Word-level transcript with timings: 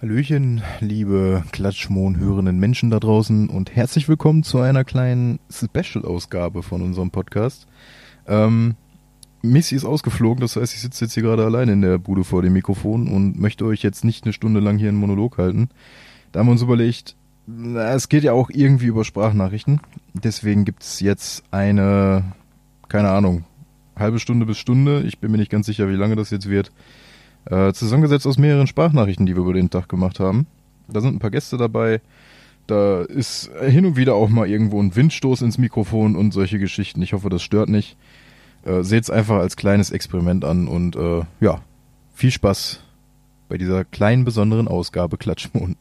Hallöchen, 0.00 0.62
liebe 0.78 1.42
Klatschmohn 1.50 2.18
hörenden 2.18 2.60
Menschen 2.60 2.88
da 2.88 3.00
draußen 3.00 3.50
und 3.50 3.74
herzlich 3.74 4.08
willkommen 4.08 4.44
zu 4.44 4.60
einer 4.60 4.84
kleinen 4.84 5.40
Special-Ausgabe 5.50 6.62
von 6.62 6.82
unserem 6.82 7.10
Podcast. 7.10 7.66
Ähm, 8.28 8.76
Missy 9.42 9.74
ist 9.74 9.84
ausgeflogen, 9.84 10.40
das 10.40 10.54
heißt, 10.54 10.72
ich 10.72 10.82
sitze 10.82 11.06
jetzt 11.06 11.14
hier 11.14 11.24
gerade 11.24 11.44
allein 11.44 11.68
in 11.68 11.82
der 11.82 11.98
Bude 11.98 12.22
vor 12.22 12.42
dem 12.42 12.52
Mikrofon 12.52 13.08
und 13.08 13.40
möchte 13.40 13.64
euch 13.64 13.82
jetzt 13.82 14.04
nicht 14.04 14.22
eine 14.22 14.32
Stunde 14.32 14.60
lang 14.60 14.78
hier 14.78 14.88
einen 14.88 14.98
Monolog 14.98 15.36
halten. 15.36 15.68
Da 16.30 16.38
haben 16.38 16.46
wir 16.46 16.52
uns 16.52 16.62
überlegt, 16.62 17.16
na, 17.48 17.92
es 17.92 18.08
geht 18.08 18.22
ja 18.22 18.34
auch 18.34 18.50
irgendwie 18.50 18.86
über 18.86 19.04
Sprachnachrichten. 19.04 19.80
Deswegen 20.14 20.64
gibt's 20.64 21.00
jetzt 21.00 21.42
eine, 21.50 22.22
keine 22.88 23.10
Ahnung, 23.10 23.46
halbe 23.96 24.20
Stunde 24.20 24.46
bis 24.46 24.58
Stunde, 24.58 25.02
ich 25.02 25.18
bin 25.18 25.32
mir 25.32 25.38
nicht 25.38 25.50
ganz 25.50 25.66
sicher, 25.66 25.88
wie 25.88 25.96
lange 25.96 26.14
das 26.14 26.30
jetzt 26.30 26.48
wird, 26.48 26.70
äh, 27.50 27.72
zusammengesetzt 27.72 28.26
aus 28.26 28.38
mehreren 28.38 28.66
Sprachnachrichten, 28.66 29.26
die 29.26 29.34
wir 29.34 29.42
über 29.42 29.54
den 29.54 29.70
Tag 29.70 29.88
gemacht 29.88 30.20
haben. 30.20 30.46
Da 30.88 31.00
sind 31.00 31.16
ein 31.16 31.18
paar 31.18 31.30
Gäste 31.30 31.56
dabei. 31.56 32.00
Da 32.66 33.02
ist 33.02 33.50
hin 33.66 33.86
und 33.86 33.96
wieder 33.96 34.14
auch 34.14 34.28
mal 34.28 34.48
irgendwo 34.48 34.80
ein 34.82 34.94
Windstoß 34.94 35.42
ins 35.42 35.56
Mikrofon 35.56 36.16
und 36.16 36.32
solche 36.32 36.58
Geschichten. 36.58 37.00
Ich 37.00 37.14
hoffe, 37.14 37.30
das 37.30 37.42
stört 37.42 37.68
nicht. 37.70 37.96
Äh, 38.64 38.82
Seht 38.82 39.04
es 39.04 39.10
einfach 39.10 39.36
als 39.36 39.56
kleines 39.56 39.90
Experiment 39.90 40.44
an 40.44 40.68
und 40.68 40.96
äh, 40.96 41.22
ja, 41.40 41.60
viel 42.14 42.30
Spaß 42.30 42.80
bei 43.48 43.56
dieser 43.56 43.84
kleinen 43.84 44.24
besonderen 44.24 44.68
Ausgabe 44.68 45.16
Klatschmond. 45.16 45.78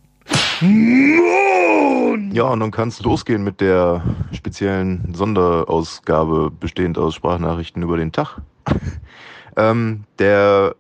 Ja, 2.31 2.45
und 2.45 2.59
dann 2.59 2.72
kann 2.72 2.90
es 2.90 3.02
losgehen 3.02 3.44
mit 3.44 3.62
der 3.62 4.04
speziellen 4.31 5.14
Sonderausgabe, 5.14 6.52
bestehend 6.58 6.98
aus 6.98 7.16
Sprachnachrichten 7.16 7.84
über 7.84 7.98
den 7.98 8.12
Tag. 8.12 8.42
ähm, 9.58 10.04
der 10.20 10.76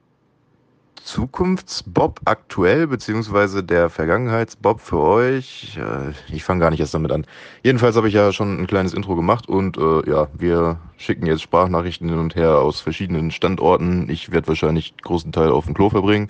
Zukunftsbob 1.07 2.19
aktuell, 2.25 2.85
beziehungsweise 2.85 3.63
der 3.63 3.89
Vergangenheitsbob 3.89 4.81
für 4.81 4.99
euch. 4.99 5.77
Äh, 5.77 6.11
ich 6.35 6.43
fange 6.43 6.59
gar 6.59 6.69
nicht 6.69 6.81
erst 6.81 6.93
damit 6.93 7.13
an. 7.13 7.25
Jedenfalls 7.63 7.95
habe 7.95 8.09
ich 8.09 8.13
ja 8.13 8.33
schon 8.33 8.59
ein 8.59 8.67
kleines 8.67 8.93
Intro 8.93 9.15
gemacht 9.15 9.47
und 9.47 9.77
äh, 9.77 10.09
ja, 10.09 10.27
wir 10.37 10.79
schicken 10.97 11.25
jetzt 11.25 11.43
Sprachnachrichten 11.43 12.09
hin 12.09 12.19
und 12.19 12.35
her 12.35 12.57
aus 12.57 12.81
verschiedenen 12.81 13.31
Standorten. 13.31 14.09
Ich 14.09 14.33
werde 14.33 14.49
wahrscheinlich 14.49 14.97
großen 14.97 15.31
Teil 15.31 15.49
auf 15.49 15.63
dem 15.63 15.75
Klo 15.75 15.89
verbringen. 15.89 16.29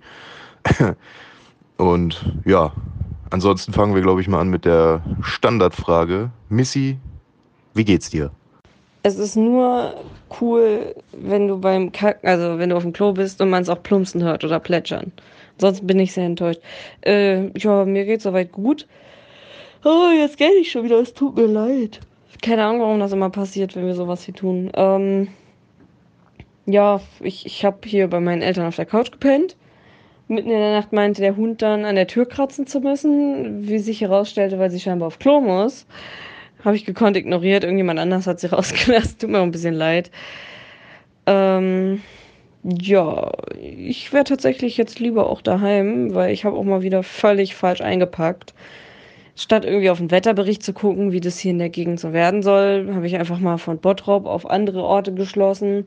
und 1.77 2.37
ja, 2.45 2.71
ansonsten 3.31 3.73
fangen 3.73 3.95
wir, 3.95 4.03
glaube 4.03 4.21
ich, 4.21 4.27
mal 4.27 4.41
an 4.41 4.49
mit 4.49 4.63
der 4.63 5.01
Standardfrage. 5.23 6.29
Missy, 6.49 6.99
wie 7.73 7.83
geht's 7.83 8.11
dir? 8.11 8.29
Es 9.07 9.17
ist 9.17 9.37
nur 9.37 9.93
cool, 10.41 10.93
wenn 11.13 11.47
du 11.47 11.57
beim 11.61 11.93
Kacken, 11.93 12.27
also 12.27 12.59
wenn 12.59 12.71
du 12.71 12.75
auf 12.75 12.83
dem 12.83 12.91
Klo 12.91 13.13
bist 13.13 13.39
und 13.39 13.49
man 13.49 13.63
es 13.63 13.69
auch 13.69 13.81
plumpsen 13.81 14.21
hört 14.21 14.43
oder 14.43 14.59
plätschern. 14.59 15.13
Sonst 15.57 15.87
bin 15.87 15.97
ich 15.97 16.11
sehr 16.11 16.25
enttäuscht. 16.25 16.59
Äh, 17.05 17.57
ja, 17.57 17.85
mir 17.85 18.03
geht's 18.03 18.25
soweit 18.25 18.51
gut. 18.51 18.85
Oh, 19.85 20.09
jetzt 20.13 20.37
gehe 20.37 20.51
ich 20.59 20.69
schon 20.69 20.83
wieder, 20.83 20.99
es 20.99 21.13
tut 21.13 21.37
mir 21.37 21.45
leid. 21.45 22.01
Keine 22.41 22.65
Ahnung, 22.65 22.81
warum 22.81 22.99
das 22.99 23.13
immer 23.13 23.29
passiert, 23.29 23.77
wenn 23.77 23.85
wir 23.85 23.95
sowas 23.95 24.23
hier 24.23 24.33
tun. 24.33 24.71
Ähm, 24.75 25.29
ja, 26.65 26.99
ich, 27.21 27.45
ich 27.45 27.63
habe 27.63 27.77
hier 27.85 28.09
bei 28.09 28.19
meinen 28.19 28.41
Eltern 28.41 28.67
auf 28.67 28.75
der 28.75 28.85
Couch 28.85 29.13
gepennt. 29.13 29.55
Mitten 30.27 30.49
in 30.49 30.59
der 30.59 30.73
Nacht 30.73 30.91
meinte 30.91 31.21
der 31.21 31.37
Hund 31.37 31.61
dann 31.61 31.85
an 31.85 31.95
der 31.95 32.07
Tür 32.07 32.25
kratzen 32.25 32.67
zu 32.67 32.81
müssen, 32.81 33.69
wie 33.69 33.79
sich 33.79 34.01
herausstellte, 34.01 34.59
weil 34.59 34.69
sie 34.69 34.81
scheinbar 34.81 35.07
auf 35.07 35.17
Klo 35.17 35.39
muss. 35.39 35.87
Habe 36.63 36.75
ich 36.75 36.85
gekonnt 36.85 37.17
ignoriert. 37.17 37.63
Irgendjemand 37.63 37.99
anders 37.99 38.27
hat 38.27 38.39
sie 38.39 38.47
rausgelassen. 38.51 39.19
Tut 39.19 39.29
mir 39.29 39.39
auch 39.39 39.43
ein 39.43 39.51
bisschen 39.51 39.73
leid. 39.73 40.11
Ähm, 41.25 42.01
ja, 42.63 43.31
ich 43.61 44.11
wäre 44.13 44.23
tatsächlich 44.23 44.77
jetzt 44.77 44.99
lieber 44.99 45.29
auch 45.29 45.41
daheim, 45.41 46.13
weil 46.13 46.33
ich 46.33 46.45
habe 46.45 46.57
auch 46.57 46.63
mal 46.63 46.81
wieder 46.81 47.03
völlig 47.03 47.55
falsch 47.55 47.81
eingepackt. 47.81 48.53
Statt 49.35 49.65
irgendwie 49.65 49.89
auf 49.89 49.99
den 49.99 50.09
Wetterbericht 50.11 50.63
zu 50.63 50.73
gucken, 50.73 51.11
wie 51.11 51.21
das 51.21 51.37
hier 51.37 51.51
in 51.51 51.59
der 51.59 51.69
Gegend 51.69 51.99
so 51.99 52.11
werden 52.11 52.41
soll, 52.41 52.91
habe 52.93 53.05
ich 53.05 53.15
einfach 53.15 53.39
mal 53.39 53.57
von 53.57 53.77
Bottrop 53.77 54.25
auf 54.25 54.49
andere 54.49 54.83
Orte 54.83 55.13
geschlossen 55.13 55.85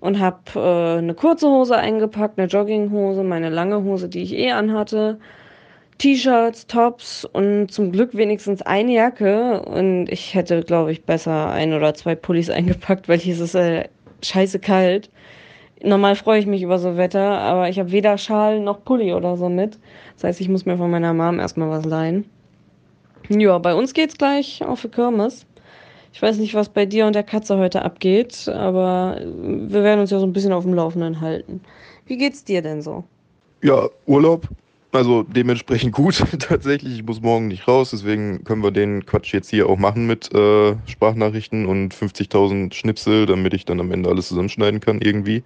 und 0.00 0.18
habe 0.18 0.38
äh, 0.56 0.98
eine 0.98 1.14
kurze 1.14 1.46
Hose 1.46 1.76
eingepackt, 1.76 2.38
eine 2.38 2.48
Jogginghose, 2.48 3.22
meine 3.22 3.50
lange 3.50 3.82
Hose, 3.84 4.08
die 4.08 4.22
ich 4.22 4.32
eh 4.32 4.52
anhatte, 4.52 5.20
T-Shirts, 6.00 6.66
Tops 6.66 7.26
und 7.26 7.70
zum 7.70 7.92
Glück 7.92 8.14
wenigstens 8.14 8.62
eine 8.62 8.94
Jacke. 8.94 9.60
Und 9.60 10.06
ich 10.06 10.34
hätte, 10.34 10.62
glaube 10.62 10.92
ich, 10.92 11.04
besser 11.04 11.50
ein 11.50 11.74
oder 11.74 11.92
zwei 11.92 12.14
Pullis 12.14 12.48
eingepackt, 12.50 13.06
weil 13.08 13.18
hier 13.18 13.34
ist 13.34 13.40
es 13.40 13.54
äh, 13.54 13.86
scheiße 14.22 14.60
kalt. 14.60 15.10
Normal 15.82 16.16
freue 16.16 16.40
ich 16.40 16.46
mich 16.46 16.62
über 16.62 16.78
so 16.78 16.96
Wetter, 16.96 17.38
aber 17.38 17.68
ich 17.68 17.78
habe 17.78 17.92
weder 17.92 18.16
Schal 18.16 18.60
noch 18.60 18.82
Pulli 18.82 19.12
oder 19.12 19.36
so 19.36 19.50
mit. 19.50 19.78
Das 20.14 20.24
heißt, 20.24 20.40
ich 20.40 20.48
muss 20.48 20.64
mir 20.64 20.78
von 20.78 20.90
meiner 20.90 21.12
Mom 21.12 21.38
erstmal 21.38 21.68
was 21.68 21.84
leihen. 21.84 22.24
Ja, 23.28 23.58
bei 23.58 23.74
uns 23.74 23.92
geht's 23.92 24.16
gleich 24.16 24.64
auf 24.64 24.80
die 24.80 24.88
Kirmes. 24.88 25.44
Ich 26.14 26.22
weiß 26.22 26.38
nicht, 26.38 26.54
was 26.54 26.70
bei 26.70 26.86
dir 26.86 27.06
und 27.06 27.14
der 27.14 27.22
Katze 27.24 27.58
heute 27.58 27.82
abgeht, 27.82 28.48
aber 28.48 29.20
wir 29.22 29.82
werden 29.82 30.00
uns 30.00 30.10
ja 30.10 30.18
so 30.18 30.26
ein 30.26 30.32
bisschen 30.32 30.52
auf 30.52 30.64
dem 30.64 30.74
Laufenden 30.74 31.20
halten. 31.20 31.60
Wie 32.06 32.16
geht's 32.16 32.42
dir 32.42 32.62
denn 32.62 32.80
so? 32.80 33.04
Ja, 33.62 33.88
Urlaub. 34.06 34.48
Also 34.92 35.22
dementsprechend 35.22 35.92
gut 35.92 36.22
tatsächlich. 36.38 36.94
Ich 36.94 37.04
muss 37.04 37.20
morgen 37.20 37.48
nicht 37.48 37.68
raus, 37.68 37.90
deswegen 37.90 38.44
können 38.44 38.62
wir 38.62 38.72
den 38.72 39.06
Quatsch 39.06 39.32
jetzt 39.32 39.50
hier 39.50 39.68
auch 39.68 39.78
machen 39.78 40.06
mit 40.06 40.34
äh, 40.34 40.74
Sprachnachrichten 40.86 41.66
und 41.66 41.94
50.000 41.94 42.74
Schnipsel, 42.74 43.26
damit 43.26 43.54
ich 43.54 43.64
dann 43.64 43.80
am 43.80 43.92
Ende 43.92 44.10
alles 44.10 44.28
zusammenschneiden 44.28 44.80
kann 44.80 45.00
irgendwie. 45.00 45.44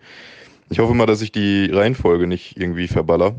Ich 0.71 0.79
hoffe 0.79 0.95
mal, 0.95 1.07
dass 1.07 1.21
ich 1.21 1.31
die 1.31 1.71
Reihenfolge 1.71 2.27
nicht 2.27 2.57
irgendwie 2.59 2.89
verballer. 2.89 3.35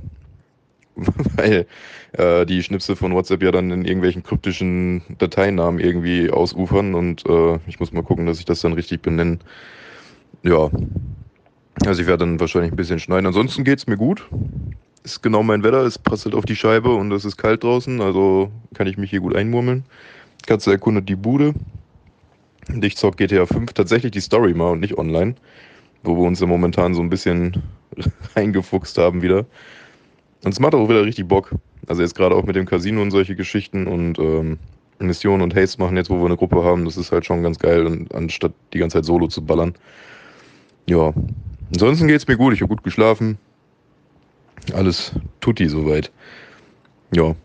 weil 1.35 1.65
äh, 2.13 2.45
die 2.45 2.63
Schnipsel 2.63 2.95
von 2.95 3.13
WhatsApp 3.13 3.43
ja 3.43 3.51
dann 3.51 3.71
in 3.71 3.83
irgendwelchen 3.83 4.23
kryptischen 4.23 5.01
Dateinamen 5.17 5.79
irgendwie 5.79 6.29
ausufern 6.29 6.95
und 6.95 7.25
äh, 7.27 7.59
ich 7.67 7.79
muss 7.79 7.91
mal 7.91 8.03
gucken, 8.03 8.25
dass 8.25 8.39
ich 8.39 8.45
das 8.45 8.61
dann 8.61 8.73
richtig 8.73 9.01
benenne. 9.01 9.39
Ja, 10.43 10.69
also 11.85 12.01
ich 12.01 12.07
werde 12.07 12.25
dann 12.25 12.39
wahrscheinlich 12.39 12.71
ein 12.71 12.77
bisschen 12.77 12.99
schneiden. 12.99 13.25
Ansonsten 13.25 13.63
geht's 13.63 13.87
mir 13.87 13.97
gut. 13.97 14.25
Ist 15.05 15.21
genau 15.21 15.43
mein 15.43 15.61
Wetter, 15.61 15.85
es 15.85 15.99
prasselt 15.99 16.33
auf 16.33 16.45
die 16.45 16.55
Scheibe 16.55 16.95
und 16.95 17.11
es 17.11 17.25
ist 17.25 17.37
kalt 17.37 17.63
draußen, 17.63 18.01
also 18.01 18.51
kann 18.73 18.87
ich 18.87 18.97
mich 18.97 19.11
hier 19.11 19.19
gut 19.19 19.35
einmurmeln. 19.35 19.85
Katze 20.47 20.71
erkundet 20.71 21.07
die 21.07 21.15
Bude. 21.15 21.53
Und 22.69 22.83
ich 22.83 22.97
zock 22.97 23.17
GTA 23.17 23.45
5 23.45 23.71
tatsächlich 23.73 24.11
die 24.11 24.19
Story 24.19 24.55
mal 24.55 24.71
und 24.71 24.79
nicht 24.79 24.97
online, 24.97 25.35
wo 26.03 26.17
wir 26.17 26.23
uns 26.23 26.39
ja 26.39 26.47
momentan 26.47 26.95
so 26.95 27.01
ein 27.01 27.11
bisschen 27.11 27.61
reingefuchst 28.35 28.97
haben 28.97 29.21
wieder. 29.21 29.45
Und 30.43 30.53
es 30.53 30.59
macht 30.59 30.73
auch 30.73 30.89
wieder 30.89 31.05
richtig 31.05 31.27
Bock. 31.27 31.51
Also 31.85 32.01
jetzt 32.01 32.15
gerade 32.15 32.33
auch 32.33 32.45
mit 32.45 32.55
dem 32.55 32.65
Casino 32.65 33.03
und 33.03 33.11
solche 33.11 33.35
Geschichten 33.35 33.85
und 33.85 34.17
ähm, 34.17 34.57
Missionen 34.97 35.43
und 35.43 35.55
Haste 35.55 35.79
machen 35.79 35.97
jetzt, 35.97 36.09
wo 36.09 36.17
wir 36.17 36.25
eine 36.25 36.37
Gruppe 36.37 36.63
haben, 36.63 36.83
das 36.85 36.97
ist 36.97 37.11
halt 37.11 37.27
schon 37.27 37.43
ganz 37.43 37.59
geil, 37.59 37.85
und, 37.85 38.13
anstatt 38.15 38.53
die 38.73 38.79
ganze 38.79 38.97
Zeit 38.97 39.05
solo 39.05 39.27
zu 39.27 39.45
ballern. 39.45 39.75
Ja. 40.87 41.13
Ansonsten 41.71 42.07
geht's 42.07 42.27
mir 42.27 42.37
gut, 42.37 42.53
ich 42.53 42.61
habe 42.61 42.69
gut 42.69 42.83
geschlafen. 42.83 43.37
Alles 44.73 45.11
tutti 45.41 45.67
soweit. 45.67 46.11
Ja. 47.13 47.35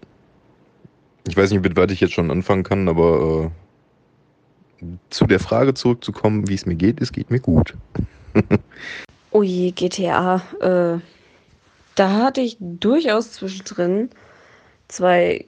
Ich 1.28 1.36
weiß 1.36 1.50
nicht, 1.50 1.62
mit 1.62 1.76
was 1.76 1.92
ich 1.92 2.00
jetzt 2.00 2.14
schon 2.14 2.30
anfangen 2.30 2.62
kann, 2.62 2.88
aber 2.88 3.50
äh, 4.80 4.86
zu 5.10 5.26
der 5.26 5.40
Frage 5.40 5.74
zurückzukommen, 5.74 6.48
wie 6.48 6.54
es 6.54 6.66
mir 6.66 6.74
geht, 6.74 7.00
es 7.00 7.12
geht 7.12 7.30
mir 7.30 7.40
gut. 7.40 7.74
oh 9.30 9.42
je, 9.42 9.70
GTA. 9.72 10.42
Äh, 10.60 10.98
da 11.94 12.10
hatte 12.10 12.40
ich 12.40 12.56
durchaus 12.60 13.32
zwischendrin 13.32 14.10
zwei 14.88 15.44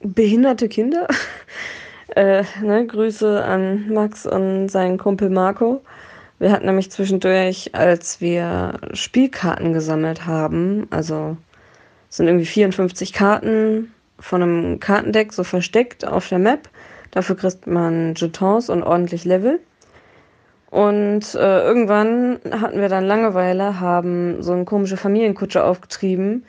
behinderte 0.00 0.68
Kinder. 0.68 1.06
äh, 2.16 2.44
ne, 2.60 2.86
Grüße 2.86 3.44
an 3.44 3.88
Max 3.88 4.26
und 4.26 4.68
seinen 4.68 4.98
Kumpel 4.98 5.30
Marco. 5.30 5.82
Wir 6.42 6.50
hatten 6.50 6.66
nämlich 6.66 6.90
zwischendurch, 6.90 7.72
als 7.72 8.20
wir 8.20 8.80
Spielkarten 8.94 9.72
gesammelt 9.72 10.26
haben, 10.26 10.88
also 10.90 11.36
sind 12.08 12.26
irgendwie 12.26 12.46
54 12.46 13.12
Karten 13.12 13.94
von 14.18 14.42
einem 14.42 14.80
Kartendeck 14.80 15.32
so 15.32 15.44
versteckt 15.44 16.04
auf 16.04 16.28
der 16.28 16.40
Map. 16.40 16.68
Dafür 17.12 17.36
kriegt 17.36 17.68
man 17.68 18.14
Jetons 18.16 18.70
und 18.70 18.82
ordentlich 18.82 19.24
Level. 19.24 19.60
Und 20.68 21.32
äh, 21.36 21.60
irgendwann 21.62 22.40
hatten 22.50 22.80
wir 22.80 22.88
dann 22.88 23.04
Langeweile, 23.04 23.78
haben 23.78 24.42
so 24.42 24.52
eine 24.52 24.64
komische 24.64 24.96
Familienkutsche 24.96 25.62
aufgetrieben 25.62 26.44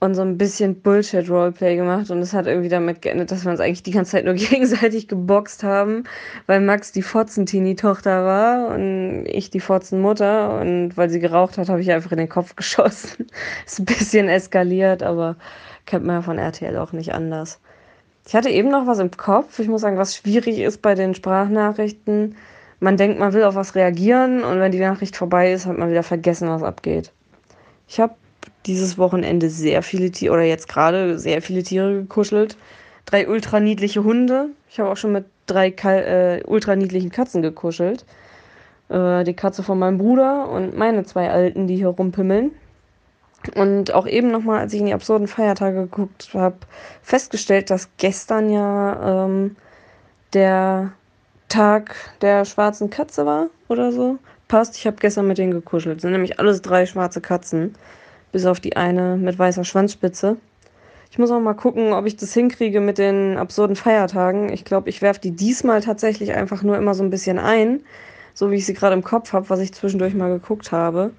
und 0.00 0.14
so 0.14 0.22
ein 0.22 0.38
bisschen 0.38 0.80
Bullshit-Roleplay 0.80 1.76
gemacht. 1.76 2.10
Und 2.10 2.18
es 2.18 2.32
hat 2.32 2.46
irgendwie 2.46 2.68
damit 2.68 3.02
geendet, 3.02 3.30
dass 3.30 3.44
wir 3.44 3.50
uns 3.50 3.60
eigentlich 3.60 3.82
die 3.82 3.92
ganze 3.92 4.12
Zeit 4.12 4.24
nur 4.24 4.34
gegenseitig 4.34 5.08
geboxt 5.08 5.62
haben, 5.62 6.04
weil 6.46 6.60
Max 6.60 6.92
die 6.92 7.02
Fotzentini-Tochter 7.02 8.24
war 8.24 8.74
und 8.74 9.26
ich 9.26 9.50
die 9.50 9.60
Fotzenmutter. 9.60 10.60
Und 10.60 10.96
weil 10.96 11.10
sie 11.10 11.20
geraucht 11.20 11.58
hat, 11.58 11.68
habe 11.68 11.80
ich 11.80 11.92
einfach 11.92 12.12
in 12.12 12.18
den 12.18 12.28
Kopf 12.28 12.56
geschossen. 12.56 13.26
Ist 13.66 13.78
ein 13.78 13.84
bisschen 13.84 14.28
eskaliert, 14.28 15.02
aber 15.02 15.36
kennt 15.86 16.04
man 16.04 16.16
ja 16.16 16.22
von 16.22 16.38
RTL 16.38 16.76
auch 16.78 16.92
nicht 16.92 17.14
anders. 17.14 17.60
Ich 18.26 18.34
hatte 18.34 18.50
eben 18.50 18.70
noch 18.70 18.86
was 18.86 18.98
im 18.98 19.10
Kopf. 19.10 19.58
Ich 19.58 19.68
muss 19.68 19.80
sagen, 19.80 19.98
was 19.98 20.16
schwierig 20.16 20.58
ist 20.58 20.82
bei 20.82 20.94
den 20.94 21.14
Sprachnachrichten 21.14 22.36
man 22.80 22.96
denkt, 22.96 23.18
man 23.18 23.32
will 23.34 23.44
auf 23.44 23.54
was 23.54 23.74
reagieren 23.74 24.42
und 24.42 24.58
wenn 24.58 24.72
die 24.72 24.80
Nachricht 24.80 25.16
vorbei 25.16 25.52
ist, 25.52 25.66
hat 25.66 25.76
man 25.76 25.90
wieder 25.90 26.02
vergessen, 26.02 26.48
was 26.48 26.62
abgeht. 26.62 27.12
Ich 27.86 28.00
habe 28.00 28.14
dieses 28.66 28.98
Wochenende 28.98 29.50
sehr 29.50 29.82
viele 29.82 30.10
Tiere, 30.10 30.34
oder 30.34 30.42
jetzt 30.42 30.68
gerade 30.68 31.18
sehr 31.18 31.42
viele 31.42 31.62
Tiere 31.62 31.94
gekuschelt. 31.94 32.56
Drei 33.06 33.28
ultra 33.28 33.60
niedliche 33.60 34.04
Hunde. 34.04 34.50
Ich 34.68 34.78
habe 34.78 34.90
auch 34.90 34.96
schon 34.96 35.12
mit 35.12 35.24
drei 35.46 35.70
Kal 35.70 36.42
äh, 36.44 36.46
ultra 36.46 36.76
niedlichen 36.76 37.10
Katzen 37.10 37.42
gekuschelt. 37.42 38.04
Äh, 38.88 39.24
die 39.24 39.34
Katze 39.34 39.62
von 39.62 39.78
meinem 39.78 39.98
Bruder 39.98 40.48
und 40.48 40.76
meine 40.76 41.04
zwei 41.04 41.30
Alten, 41.30 41.66
die 41.66 41.76
hier 41.76 41.88
rumpimmeln. 41.88 42.52
Und 43.54 43.94
auch 43.94 44.06
eben 44.06 44.30
nochmal, 44.30 44.60
als 44.60 44.74
ich 44.74 44.80
in 44.80 44.86
die 44.86 44.92
absurden 44.92 45.26
Feiertage 45.26 45.82
geguckt 45.82 46.30
habe, 46.34 46.56
festgestellt, 47.02 47.70
dass 47.70 47.88
gestern 47.96 48.50
ja 48.50 49.24
ähm, 49.24 49.56
der 50.34 50.92
Tag 51.48 51.94
der 52.20 52.44
schwarzen 52.44 52.90
Katze 52.90 53.24
war 53.24 53.46
oder 53.68 53.92
so. 53.92 54.18
Passt, 54.46 54.76
ich 54.76 54.86
habe 54.86 54.96
gestern 55.00 55.26
mit 55.26 55.38
denen 55.38 55.52
gekuschelt. 55.52 55.96
Das 55.96 56.02
sind 56.02 56.12
nämlich 56.12 56.38
alles 56.38 56.60
drei 56.60 56.84
schwarze 56.84 57.20
Katzen. 57.20 57.74
Bis 58.32 58.46
auf 58.46 58.60
die 58.60 58.76
eine 58.76 59.16
mit 59.16 59.38
weißer 59.38 59.64
Schwanzspitze. 59.64 60.36
Ich 61.10 61.18
muss 61.18 61.30
auch 61.30 61.40
mal 61.40 61.54
gucken, 61.54 61.92
ob 61.92 62.06
ich 62.06 62.16
das 62.16 62.32
hinkriege 62.32 62.80
mit 62.80 62.98
den 62.98 63.36
absurden 63.36 63.74
Feiertagen. 63.74 64.52
Ich 64.52 64.64
glaube, 64.64 64.88
ich 64.88 65.02
werfe 65.02 65.20
die 65.20 65.32
diesmal 65.32 65.80
tatsächlich 65.80 66.34
einfach 66.34 66.62
nur 66.62 66.76
immer 66.76 66.94
so 66.94 67.02
ein 67.02 67.10
bisschen 67.10 67.38
ein. 67.38 67.80
So 68.34 68.50
wie 68.50 68.56
ich 68.56 68.66
sie 68.66 68.74
gerade 68.74 68.94
im 68.94 69.02
Kopf 69.02 69.32
habe, 69.32 69.50
was 69.50 69.58
ich 69.58 69.72
zwischendurch 69.72 70.14
mal 70.14 70.28
geguckt 70.28 70.70
habe 70.70 71.10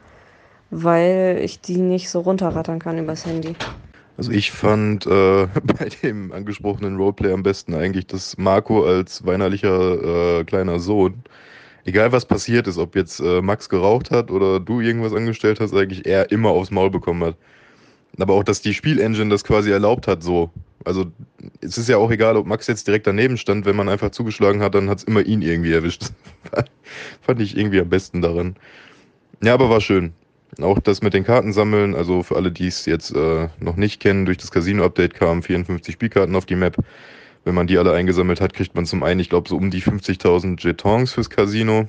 weil 0.71 1.39
ich 1.43 1.61
die 1.61 1.77
nicht 1.77 2.09
so 2.09 2.21
runterrattern 2.21 2.79
kann 2.79 2.97
übers 2.97 3.25
Handy. 3.25 3.53
Also 4.17 4.31
ich 4.31 4.51
fand 4.51 5.05
äh, 5.05 5.47
bei 5.63 5.89
dem 6.01 6.31
angesprochenen 6.31 6.97
Roleplay 6.97 7.33
am 7.33 7.43
besten 7.43 7.75
eigentlich, 7.75 8.07
dass 8.07 8.37
Marco 8.37 8.85
als 8.85 9.25
weinerlicher 9.25 10.39
äh, 10.39 10.43
kleiner 10.45 10.79
Sohn, 10.79 11.21
egal 11.85 12.11
was 12.11 12.25
passiert 12.25 12.67
ist, 12.67 12.77
ob 12.77 12.95
jetzt 12.95 13.19
äh, 13.19 13.41
Max 13.41 13.69
geraucht 13.69 14.11
hat 14.11 14.31
oder 14.31 14.59
du 14.59 14.81
irgendwas 14.81 15.13
angestellt 15.13 15.59
hast, 15.59 15.73
eigentlich 15.73 16.05
er 16.05 16.31
immer 16.31 16.49
aufs 16.49 16.71
Maul 16.71 16.89
bekommen 16.89 17.23
hat. 17.23 17.35
Aber 18.19 18.33
auch, 18.33 18.43
dass 18.43 18.61
die 18.61 18.73
Spielengine 18.73 19.29
das 19.29 19.43
quasi 19.43 19.71
erlaubt 19.71 20.07
hat, 20.07 20.21
so. 20.21 20.51
Also 20.83 21.11
es 21.61 21.77
ist 21.77 21.87
ja 21.87 21.97
auch 21.97 22.11
egal, 22.11 22.35
ob 22.37 22.47
Max 22.47 22.67
jetzt 22.67 22.87
direkt 22.87 23.07
daneben 23.07 23.37
stand, 23.37 23.65
wenn 23.65 23.75
man 23.75 23.87
einfach 23.87 24.09
zugeschlagen 24.11 24.61
hat, 24.61 24.75
dann 24.75 24.89
hat 24.89 24.97
es 24.97 25.03
immer 25.03 25.21
ihn 25.21 25.41
irgendwie 25.41 25.73
erwischt. 25.73 26.11
Fand 27.21 27.41
ich 27.41 27.55
irgendwie 27.55 27.79
am 27.79 27.89
besten 27.89 28.21
daran. 28.21 28.55
Ja, 29.43 29.53
aber 29.53 29.69
war 29.69 29.81
schön. 29.81 30.13
Auch 30.59 30.79
das 30.79 31.01
mit 31.01 31.13
den 31.13 31.23
Karten 31.23 31.53
sammeln, 31.53 31.95
also 31.95 32.23
für 32.23 32.35
alle, 32.35 32.51
die 32.51 32.67
es 32.67 32.85
jetzt 32.85 33.15
äh, 33.15 33.47
noch 33.59 33.77
nicht 33.77 34.01
kennen, 34.01 34.25
durch 34.25 34.37
das 34.37 34.51
Casino-Update 34.51 35.13
kamen 35.13 35.43
54 35.43 35.93
Spielkarten 35.93 36.35
auf 36.35 36.45
die 36.45 36.55
Map. 36.55 36.75
Wenn 37.43 37.55
man 37.55 37.67
die 37.67 37.77
alle 37.77 37.93
eingesammelt 37.93 38.41
hat, 38.41 38.53
kriegt 38.53 38.75
man 38.75 38.85
zum 38.85 39.03
einen, 39.03 39.19
ich 39.19 39.29
glaube, 39.29 39.49
so 39.49 39.55
um 39.57 39.71
die 39.71 39.81
50.000 39.81 40.61
Jetons 40.61 41.13
fürs 41.13 41.29
Casino. 41.29 41.87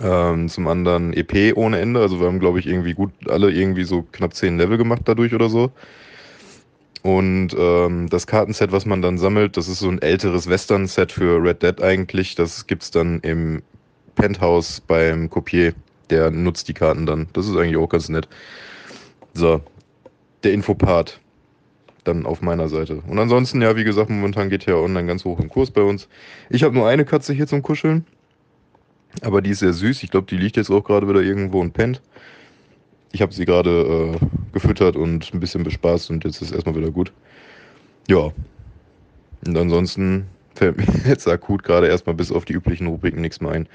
Ähm, 0.00 0.48
zum 0.48 0.66
anderen 0.66 1.12
EP 1.12 1.56
ohne 1.56 1.78
Ende. 1.78 2.00
Also 2.00 2.20
wir 2.20 2.26
haben, 2.26 2.40
glaube 2.40 2.58
ich, 2.58 2.66
irgendwie 2.66 2.94
gut 2.94 3.12
alle 3.28 3.50
irgendwie 3.50 3.84
so 3.84 4.02
knapp 4.02 4.34
10 4.34 4.58
Level 4.58 4.76
gemacht 4.76 5.02
dadurch 5.04 5.32
oder 5.32 5.48
so. 5.48 5.70
Und 7.02 7.54
ähm, 7.56 8.08
das 8.10 8.26
Kartenset, 8.26 8.72
was 8.72 8.84
man 8.84 9.00
dann 9.00 9.16
sammelt, 9.16 9.56
das 9.56 9.68
ist 9.68 9.78
so 9.78 9.88
ein 9.88 10.02
älteres 10.02 10.48
Western-Set 10.48 11.12
für 11.12 11.42
Red 11.42 11.62
Dead 11.62 11.80
eigentlich. 11.80 12.34
Das 12.34 12.66
gibt's 12.66 12.90
dann 12.90 13.20
im 13.20 13.62
Penthouse 14.16 14.80
beim 14.80 15.30
Kopier 15.30 15.72
der 16.10 16.30
nutzt 16.30 16.68
die 16.68 16.74
Karten 16.74 17.06
dann. 17.06 17.28
Das 17.32 17.46
ist 17.46 17.56
eigentlich 17.56 17.76
auch 17.76 17.88
ganz 17.88 18.08
nett. 18.08 18.28
So, 19.34 19.60
der 20.42 20.52
Infopart 20.52 21.20
dann 22.06 22.26
auf 22.26 22.42
meiner 22.42 22.68
Seite. 22.68 23.02
Und 23.06 23.18
ansonsten, 23.18 23.62
ja, 23.62 23.76
wie 23.76 23.84
gesagt, 23.84 24.10
momentan 24.10 24.50
geht 24.50 24.66
ja 24.66 24.74
online 24.74 25.06
ganz 25.06 25.24
hoch 25.24 25.40
im 25.40 25.48
Kurs 25.48 25.70
bei 25.70 25.82
uns. 25.82 26.08
Ich 26.50 26.62
habe 26.62 26.74
nur 26.74 26.88
eine 26.88 27.04
Katze 27.04 27.32
hier 27.32 27.46
zum 27.46 27.62
Kuscheln, 27.62 28.04
aber 29.22 29.42
die 29.42 29.50
ist 29.50 29.60
sehr 29.60 29.72
süß. 29.72 30.02
Ich 30.02 30.10
glaube, 30.10 30.26
die 30.26 30.36
liegt 30.36 30.56
jetzt 30.56 30.70
auch 30.70 30.84
gerade 30.84 31.08
wieder 31.08 31.22
irgendwo 31.22 31.60
und 31.60 31.72
pennt. 31.72 32.00
Ich 33.12 33.22
habe 33.22 33.32
sie 33.32 33.44
gerade 33.44 34.18
äh, 34.20 34.26
gefüttert 34.52 34.96
und 34.96 35.32
ein 35.32 35.40
bisschen 35.40 35.62
bespaßt 35.62 36.10
und 36.10 36.24
jetzt 36.24 36.42
ist 36.42 36.52
erstmal 36.52 36.76
wieder 36.76 36.90
gut. 36.90 37.12
Ja. 38.08 38.32
Und 39.46 39.56
ansonsten 39.56 40.26
fällt 40.54 40.76
mir 40.78 41.08
jetzt 41.08 41.28
akut 41.28 41.62
gerade 41.62 41.88
erstmal 41.88 42.14
bis 42.14 42.32
auf 42.32 42.44
die 42.44 42.52
üblichen 42.52 42.86
Rubriken 42.86 43.20
nichts 43.20 43.40
mehr 43.40 43.52
ein. 43.52 43.68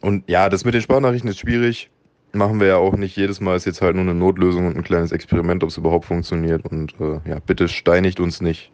Und 0.00 0.28
ja, 0.28 0.48
das 0.48 0.64
mit 0.64 0.74
den 0.74 0.82
Sprachnachrichten 0.82 1.30
ist 1.30 1.40
schwierig. 1.40 1.90
Machen 2.32 2.60
wir 2.60 2.66
ja 2.66 2.76
auch 2.76 2.96
nicht 2.96 3.16
jedes 3.16 3.40
Mal. 3.40 3.56
Ist 3.56 3.64
jetzt 3.64 3.80
halt 3.80 3.94
nur 3.94 4.04
eine 4.04 4.14
Notlösung 4.14 4.66
und 4.66 4.76
ein 4.76 4.84
kleines 4.84 5.12
Experiment, 5.12 5.62
ob 5.62 5.70
es 5.70 5.76
überhaupt 5.78 6.04
funktioniert. 6.04 6.64
Und 6.66 6.94
äh, 7.00 7.20
ja, 7.28 7.38
bitte 7.46 7.68
steinigt 7.68 8.20
uns 8.20 8.40
nicht. 8.40 8.70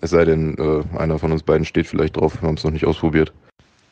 Es 0.00 0.10
sei 0.10 0.24
denn, 0.24 0.56
äh, 0.56 0.98
einer 0.98 1.18
von 1.18 1.32
uns 1.32 1.42
beiden 1.42 1.64
steht 1.64 1.86
vielleicht 1.86 2.16
drauf. 2.16 2.40
Wir 2.40 2.48
haben 2.48 2.54
es 2.54 2.64
noch 2.64 2.70
nicht 2.70 2.86
ausprobiert. 2.86 3.32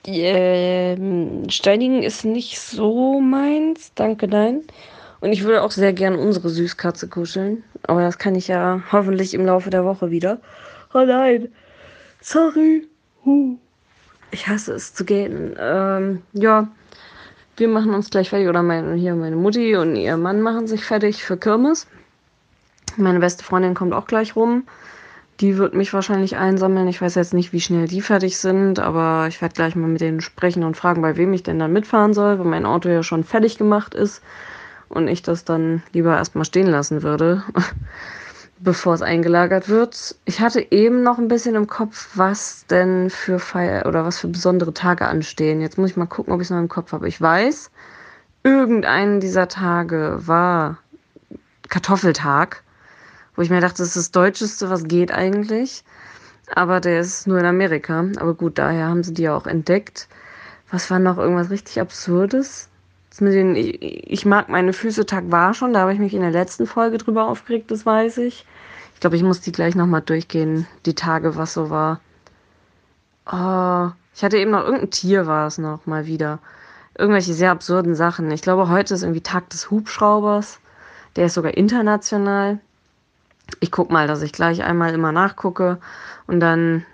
Ähm, 0.06 1.50
Steinigen 1.50 2.02
ist 2.02 2.24
nicht 2.24 2.60
so 2.60 3.20
meins. 3.20 3.92
Danke, 3.94 4.28
nein. 4.28 4.62
Und 5.20 5.32
ich 5.32 5.42
würde 5.42 5.62
auch 5.62 5.72
sehr 5.72 5.92
gern 5.92 6.14
unsere 6.14 6.48
Süßkatze 6.48 7.08
kuscheln. 7.08 7.64
Aber 7.82 8.00
das 8.00 8.18
kann 8.18 8.36
ich 8.36 8.48
ja 8.48 8.80
hoffentlich 8.92 9.34
im 9.34 9.44
Laufe 9.44 9.70
der 9.70 9.84
Woche 9.84 10.10
wieder. 10.10 10.38
Oh 10.94 11.04
nein. 11.04 11.48
Sorry. 12.20 12.86
Huh. 13.24 13.56
Ich 14.30 14.46
hasse 14.46 14.74
es 14.74 14.94
zu 14.94 15.04
gehen. 15.04 15.56
Ähm, 15.58 16.22
ja, 16.32 16.68
wir 17.58 17.68
machen 17.68 17.94
uns 17.94 18.10
gleich 18.10 18.30
fertig. 18.30 18.48
Oder 18.48 18.62
meine, 18.62 18.94
hier 18.94 19.14
meine 19.14 19.36
Mutti 19.36 19.76
und 19.76 19.96
ihr 19.96 20.16
Mann 20.16 20.40
machen 20.40 20.66
sich 20.66 20.84
fertig 20.84 21.24
für 21.24 21.36
Kirmes. 21.36 21.86
Meine 22.96 23.20
beste 23.20 23.44
Freundin 23.44 23.74
kommt 23.74 23.92
auch 23.92 24.06
gleich 24.06 24.36
rum. 24.36 24.64
Die 25.40 25.56
wird 25.56 25.74
mich 25.74 25.92
wahrscheinlich 25.92 26.36
einsammeln. 26.36 26.88
Ich 26.88 27.00
weiß 27.00 27.14
jetzt 27.14 27.34
nicht, 27.34 27.52
wie 27.52 27.60
schnell 27.60 27.86
die 27.86 28.00
fertig 28.00 28.38
sind, 28.38 28.80
aber 28.80 29.26
ich 29.28 29.40
werde 29.40 29.54
gleich 29.54 29.76
mal 29.76 29.88
mit 29.88 30.00
denen 30.00 30.20
sprechen 30.20 30.64
und 30.64 30.76
fragen, 30.76 31.00
bei 31.02 31.16
wem 31.16 31.32
ich 31.32 31.44
denn 31.44 31.60
dann 31.60 31.72
mitfahren 31.72 32.12
soll, 32.12 32.38
weil 32.38 32.46
mein 32.46 32.66
Auto 32.66 32.88
ja 32.88 33.02
schon 33.04 33.22
fertig 33.22 33.56
gemacht 33.56 33.94
ist 33.94 34.22
und 34.88 35.06
ich 35.06 35.22
das 35.22 35.44
dann 35.44 35.82
lieber 35.92 36.16
erstmal 36.16 36.44
stehen 36.44 36.66
lassen 36.66 37.02
würde 37.02 37.44
bevor 38.60 38.94
es 38.94 39.02
eingelagert 39.02 39.68
wird. 39.68 40.16
Ich 40.24 40.40
hatte 40.40 40.66
eben 40.70 41.02
noch 41.02 41.18
ein 41.18 41.28
bisschen 41.28 41.54
im 41.54 41.66
Kopf, 41.66 42.10
was 42.14 42.66
denn 42.66 43.10
für 43.10 43.38
Feier 43.38 43.86
oder 43.86 44.04
was 44.04 44.18
für 44.18 44.28
besondere 44.28 44.74
Tage 44.74 45.06
anstehen. 45.06 45.60
Jetzt 45.60 45.78
muss 45.78 45.90
ich 45.90 45.96
mal 45.96 46.06
gucken, 46.06 46.32
ob 46.32 46.40
ich 46.40 46.46
es 46.46 46.50
noch 46.50 46.58
im 46.58 46.68
Kopf 46.68 46.92
habe. 46.92 47.08
Ich 47.08 47.20
weiß, 47.20 47.70
irgendeinen 48.42 49.20
dieser 49.20 49.48
Tage 49.48 50.18
war 50.26 50.78
Kartoffeltag, 51.68 52.62
wo 53.36 53.42
ich 53.42 53.50
mir 53.50 53.60
dachte, 53.60 53.78
das 53.78 53.88
ist 53.88 53.96
das 53.96 54.10
Deutscheste, 54.10 54.70
was 54.70 54.84
geht 54.84 55.12
eigentlich. 55.12 55.84
Aber 56.54 56.80
der 56.80 57.00
ist 57.00 57.26
nur 57.26 57.38
in 57.38 57.46
Amerika. 57.46 58.04
Aber 58.18 58.34
gut, 58.34 58.58
daher 58.58 58.88
haben 58.88 59.02
sie 59.04 59.14
die 59.14 59.22
ja 59.22 59.36
auch 59.36 59.46
entdeckt. 59.46 60.08
Was 60.70 60.90
war 60.90 60.98
noch 60.98 61.18
irgendwas 61.18 61.50
richtig 61.50 61.80
Absurdes? 61.80 62.67
Mit 63.20 63.34
den, 63.34 63.56
ich, 63.56 63.82
ich, 63.82 64.26
mag 64.26 64.48
meine 64.48 64.72
Füße 64.72 65.06
Tag 65.06 65.30
war 65.30 65.54
schon, 65.54 65.72
da 65.72 65.80
habe 65.80 65.92
ich 65.92 65.98
mich 65.98 66.14
in 66.14 66.20
der 66.20 66.30
letzten 66.30 66.66
Folge 66.66 66.98
drüber 66.98 67.28
aufgeregt, 67.28 67.70
das 67.70 67.86
weiß 67.86 68.18
ich. 68.18 68.46
Ich 68.94 69.00
glaube, 69.00 69.16
ich 69.16 69.22
muss 69.22 69.40
die 69.40 69.52
gleich 69.52 69.74
nochmal 69.74 70.02
durchgehen, 70.02 70.66
die 70.86 70.94
Tage, 70.94 71.36
was 71.36 71.54
so 71.54 71.70
war. 71.70 72.00
Oh, 73.26 73.92
ich 74.14 74.24
hatte 74.24 74.38
eben 74.38 74.50
noch 74.50 74.64
irgendein 74.64 74.90
Tier 74.90 75.26
war 75.26 75.46
es 75.46 75.58
noch 75.58 75.86
mal 75.86 76.06
wieder. 76.06 76.40
Irgendwelche 76.96 77.34
sehr 77.34 77.52
absurden 77.52 77.94
Sachen. 77.94 78.30
Ich 78.32 78.42
glaube, 78.42 78.68
heute 78.68 78.94
ist 78.94 79.02
irgendwie 79.02 79.20
Tag 79.20 79.50
des 79.50 79.70
Hubschraubers. 79.70 80.58
Der 81.14 81.26
ist 81.26 81.34
sogar 81.34 81.56
international. 81.56 82.58
Ich 83.60 83.70
guck 83.70 83.90
mal, 83.90 84.08
dass 84.08 84.22
ich 84.22 84.32
gleich 84.32 84.64
einmal 84.64 84.92
immer 84.94 85.12
nachgucke 85.12 85.78
und 86.26 86.40
dann 86.40 86.84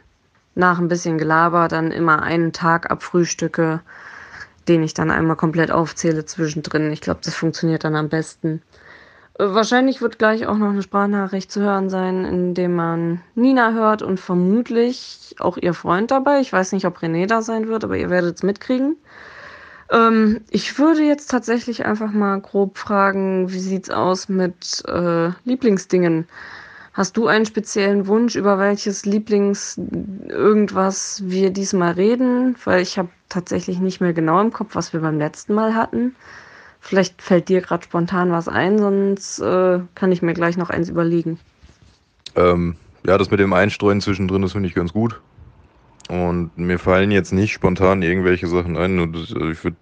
nach 0.54 0.78
ein 0.78 0.88
bisschen 0.88 1.19
Gelaber 1.19 1.69
dann 1.69 1.90
immer 1.90 2.23
einen 2.23 2.52
Tag 2.52 2.90
abfrühstücke 2.90 3.81
den 4.68 4.83
ich 4.83 4.94
dann 4.94 5.11
einmal 5.11 5.37
komplett 5.37 5.71
aufzähle 5.71 6.25
zwischendrin. 6.25 6.92
Ich 6.92 7.00
glaube, 7.00 7.21
das 7.23 7.35
funktioniert 7.35 7.85
dann 7.85 7.97
am 7.97 8.09
besten. 8.09 8.62
Äh, 9.38 9.47
wahrscheinlich 9.49 10.00
wird 10.00 10.18
gleich 10.18 10.47
auch 10.47 10.56
noch 10.56 10.71
eine 10.71 10.83
Sprachnachricht 10.83 11.50
zu 11.50 11.61
hören 11.61 11.90
sein, 11.90 12.25
in 12.25 12.54
dem 12.54 12.75
man 12.75 13.21
Nina 13.35 13.73
hört 13.73 14.02
und 14.02 14.21
vermutlich 14.21 15.35
auch 15.38 15.56
ihr 15.56 15.75
Freund 15.75 16.11
dabei. 16.11 16.40
Ich 16.40 16.52
weiß 16.52 16.73
nicht, 16.73 16.87
ob 16.87 16.99
René 16.99 17.26
da 17.26 17.42
sein 17.42 17.68
wird, 17.68 17.85
aber 17.85 17.97
ihr 17.97 18.11
werdet 18.11 18.37
es 18.37 18.42
mitkriegen. 18.42 18.97
Ähm, 19.90 20.40
ich 20.50 20.78
würde 20.78 21.02
jetzt 21.02 21.30
tatsächlich 21.30 21.85
einfach 21.85 22.12
mal 22.12 22.40
grob 22.40 22.78
fragen, 22.78 23.50
wie 23.50 23.61
sieht's 23.61 23.90
aus 23.90 24.28
mit 24.28 24.83
äh, 24.88 25.30
Lieblingsdingen? 25.44 26.26
Hast 26.92 27.16
du 27.16 27.26
einen 27.26 27.44
speziellen 27.44 28.06
Wunsch, 28.06 28.37
über 28.37 28.59
welches 28.61 29.04
Lieblings 29.04 29.80
irgendwas 30.28 31.23
wir 31.25 31.50
diesmal 31.50 31.92
reden? 31.92 32.54
Weil 32.64 32.83
ich 32.83 32.99
habe 32.99 33.09
tatsächlich 33.28 33.78
nicht 33.78 34.00
mehr 34.00 34.12
genau 34.12 34.40
im 34.40 34.52
Kopf, 34.52 34.75
was 34.75 34.93
wir 34.93 35.00
beim 35.00 35.19
letzten 35.19 35.54
Mal 35.54 35.75
hatten. 35.75 36.14
Vielleicht 36.81 37.23
fällt 37.23 37.49
dir 37.49 37.62
gerade 37.62 37.85
spontan 37.85 38.31
was 38.31 38.47
ein, 38.47 38.78
sonst 38.78 39.38
äh, 39.40 39.81
kann 39.95 40.12
ich 40.12 40.23
mir 40.23 40.35
gleich 40.35 40.57
noch 40.57 40.71
eins 40.71 40.90
überlegen. 40.90 41.38
Ähm, 42.37 42.76
ja, 43.07 43.16
das 43.16 43.31
mit 43.31 43.40
dem 43.40 43.52
Einstreuen 43.52 44.00
zwischendrin, 44.00 44.43
das 44.43 44.52
finde 44.52 44.69
ich 44.69 44.75
ganz 44.75 44.93
gut. 44.93 45.21
Und 46.09 46.57
mir 46.59 46.78
fallen 46.78 47.11
jetzt 47.11 47.33
nicht 47.33 47.52
spontan 47.52 48.02
irgendwelche 48.02 48.47
Sachen 48.47 48.76
ein. 48.76 48.99
Und 48.99 49.16
also 49.16 49.50
ich 49.50 49.64
würde, 49.64 49.76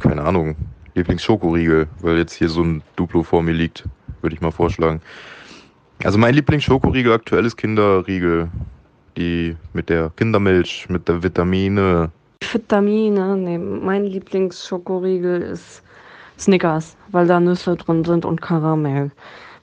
keine 0.00 0.22
Ahnung, 0.22 0.56
Lieblingsschokoriegel, 0.94 1.86
weil 2.00 2.16
jetzt 2.16 2.32
hier 2.32 2.48
so 2.48 2.62
ein 2.62 2.82
Duplo 2.96 3.22
vor 3.22 3.42
mir 3.42 3.52
liegt, 3.52 3.84
würde 4.22 4.34
ich 4.34 4.40
mal 4.40 4.50
vorschlagen. 4.50 5.00
Also 6.02 6.18
mein 6.18 6.34
Lieblingsschokoriegel 6.34 7.12
aktuell 7.12 7.46
ist 7.46 7.56
Kinderriegel. 7.56 8.48
Die 9.16 9.56
mit 9.72 9.88
der 9.88 10.10
Kindermilch, 10.14 10.88
mit 10.90 11.08
der 11.08 11.22
Vitamine. 11.22 12.10
Vitamine, 12.40 13.36
nee, 13.36 13.58
mein 13.58 14.04
Lieblingsschokoriegel 14.04 15.42
ist 15.42 15.82
Snickers, 16.38 16.96
weil 17.10 17.26
da 17.26 17.40
Nüsse 17.40 17.76
drin 17.76 18.04
sind 18.04 18.24
und 18.24 18.40
Karamell. 18.40 19.10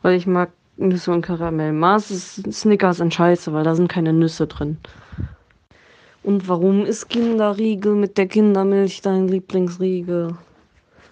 Weil 0.02 0.16
ich 0.16 0.28
mag 0.28 0.50
Nüsse 0.78 1.12
und 1.12 1.22
Karamell. 1.22 1.72
Mars 1.72 2.12
ist 2.12 2.52
Snickers 2.52 3.00
in 3.00 3.12
Scheiße, 3.12 3.54
weil 3.54 3.64
da 3.64 3.76
sind 3.76 3.90
keine 3.90 4.12
Nüsse 4.12 4.48
drin. 4.48 4.78
Und 6.24 6.48
warum 6.48 6.86
ist 6.86 7.10
Kinderriegel 7.10 7.96
mit 7.96 8.18
der 8.18 8.28
Kindermilch 8.28 9.02
dein 9.02 9.28
Lieblingsriegel? 9.28 10.36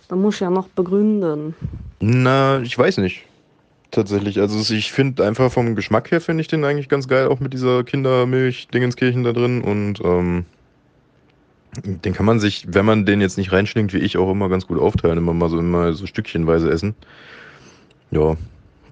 Da 0.08 0.16
muss 0.16 0.36
ich 0.36 0.42
ja 0.42 0.50
noch 0.50 0.68
begründen. 0.70 1.54
Na, 2.00 2.62
ich 2.62 2.78
weiß 2.78 2.98
nicht. 2.98 3.26
Tatsächlich. 3.92 4.40
Also 4.40 4.74
ich 4.74 4.92
finde 4.94 5.26
einfach 5.26 5.52
vom 5.52 5.76
Geschmack 5.76 6.12
her 6.12 6.22
finde 6.22 6.42
ich 6.42 6.48
den 6.48 6.64
eigentlich 6.64 6.88
ganz 6.88 7.10
geil, 7.10 7.28
auch 7.28 7.42
mit 7.42 7.54
dieser 7.54 7.84
Kindermilch-Dingenskirchen 7.84 9.24
da 9.24 9.34
drin. 9.34 9.62
Und 9.62 10.00
ähm, 10.04 10.46
den 11.78 12.14
kann 12.14 12.26
man 12.26 12.40
sich, 12.40 12.66
wenn 12.68 12.86
man 12.86 13.06
den 13.06 13.22
jetzt 13.22 13.38
nicht 13.38 13.52
reinschlingt, 13.52 13.94
wie 13.94 14.00
ich, 14.00 14.18
auch 14.18 14.32
immer 14.32 14.50
ganz 14.50 14.68
gut 14.68 14.80
aufteilen. 14.80 15.18
Immer 15.18 15.34
mal 15.34 15.50
so 15.50 15.60
immer 15.60 15.94
so 15.94 16.06
stückchenweise 16.06 16.70
essen. 16.70 16.96
Ja. 18.12 18.36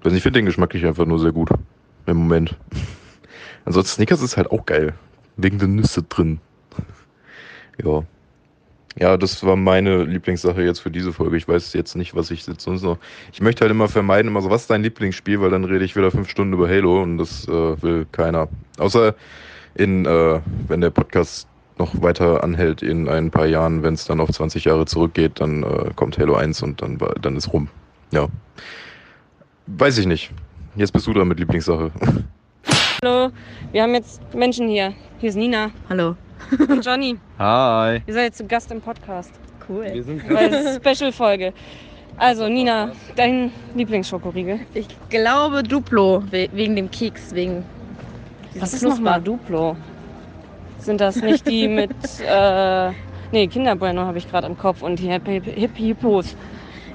Also 0.02 0.16
ich 0.16 0.22
finde 0.22 0.38
den 0.38 0.46
geschmacklich 0.46 0.86
einfach 0.86 1.04
nur 1.04 1.18
sehr 1.18 1.32
gut. 1.32 1.50
Im 2.06 2.16
Moment. 2.16 2.56
Ansonsten 3.66 3.96
Snickers 3.96 4.22
ist 4.22 4.36
halt 4.36 4.50
auch 4.50 4.64
geil. 4.64 4.94
Wegen 5.36 5.58
der 5.58 5.68
Nüsse 5.68 6.02
drin. 6.02 6.40
ja. 7.84 8.02
Ja, 8.98 9.16
das 9.16 9.44
war 9.44 9.54
meine 9.54 10.02
Lieblingssache 10.02 10.62
jetzt 10.62 10.80
für 10.80 10.90
diese 10.90 11.12
Folge. 11.12 11.36
Ich 11.36 11.46
weiß 11.46 11.74
jetzt 11.74 11.94
nicht, 11.94 12.16
was 12.16 12.30
ich 12.30 12.46
jetzt 12.46 12.62
sonst 12.62 12.82
noch. 12.82 12.98
Ich 13.32 13.40
möchte 13.40 13.60
halt 13.60 13.70
immer 13.70 13.88
vermeiden, 13.88 14.28
immer 14.28 14.42
so, 14.42 14.50
was 14.50 14.62
ist 14.62 14.70
dein 14.70 14.82
Lieblingsspiel, 14.82 15.40
weil 15.40 15.50
dann 15.50 15.64
rede 15.64 15.84
ich 15.84 15.94
wieder 15.94 16.10
fünf 16.10 16.28
Stunden 16.28 16.54
über 16.54 16.68
Halo 16.68 17.02
und 17.02 17.18
das 17.18 17.46
äh, 17.46 17.82
will 17.82 18.06
keiner. 18.10 18.48
Außer 18.78 19.14
in, 19.74 20.06
äh, 20.06 20.40
wenn 20.66 20.80
der 20.80 20.90
Podcast 20.90 21.46
noch 21.80 22.02
weiter 22.02 22.44
anhält 22.44 22.82
in 22.82 23.08
ein 23.08 23.30
paar 23.30 23.46
Jahren, 23.46 23.82
wenn 23.82 23.94
es 23.94 24.04
dann 24.04 24.20
auf 24.20 24.28
20 24.28 24.66
Jahre 24.66 24.84
zurückgeht, 24.84 25.40
dann 25.40 25.62
äh, 25.62 25.90
kommt 25.96 26.18
Halo 26.18 26.34
1 26.34 26.62
und 26.62 26.82
dann, 26.82 26.98
dann 27.22 27.36
ist 27.36 27.52
rum. 27.52 27.68
Ja. 28.12 28.28
Weiß 29.66 29.96
ich 29.98 30.06
nicht. 30.06 30.30
Jetzt 30.76 30.92
bist 30.92 31.06
du 31.06 31.12
da 31.14 31.24
mit 31.24 31.38
Lieblingssache. 31.38 31.90
Hallo, 33.02 33.30
wir 33.72 33.82
haben 33.82 33.94
jetzt 33.94 34.20
Menschen 34.34 34.68
hier. 34.68 34.92
Hier 35.18 35.30
ist 35.30 35.36
Nina. 35.36 35.70
Hallo. 35.88 36.16
Und 36.68 36.84
Johnny. 36.84 37.16
Hi. 37.38 38.02
Ihr 38.06 38.14
seid 38.14 38.24
jetzt 38.24 38.38
zu 38.38 38.46
Gast 38.46 38.70
im 38.70 38.80
Podcast. 38.80 39.32
Cool. 39.66 39.86
Wir 39.92 40.04
sind 40.04 40.22
Special-Folge. 40.22 41.54
Also, 42.18 42.48
Nina, 42.48 42.92
dein 43.16 43.52
Lieblingsschokoriegel. 43.74 44.60
Ich 44.74 44.88
glaube 45.08 45.62
Duplo, 45.62 46.22
we 46.30 46.48
wegen 46.52 46.76
dem 46.76 46.90
Keks, 46.90 47.34
wegen 47.34 47.64
Was 48.58 48.74
ist 48.74 48.82
nochmal 48.82 49.22
Duplo? 49.22 49.76
Sind 50.80 51.00
das 51.00 51.16
nicht 51.16 51.46
die 51.48 51.68
mit, 51.80 51.90
äh, 52.26 52.90
nee, 53.32 53.46
Kinderbueno 53.46 54.02
habe 54.02 54.18
ich 54.18 54.28
gerade 54.28 54.46
im 54.46 54.56
Kopf 54.58 54.82
und 54.82 54.98
die 54.98 55.08
Happy 55.10 55.40
Hippie 55.42 55.86
Hippos. 55.88 56.34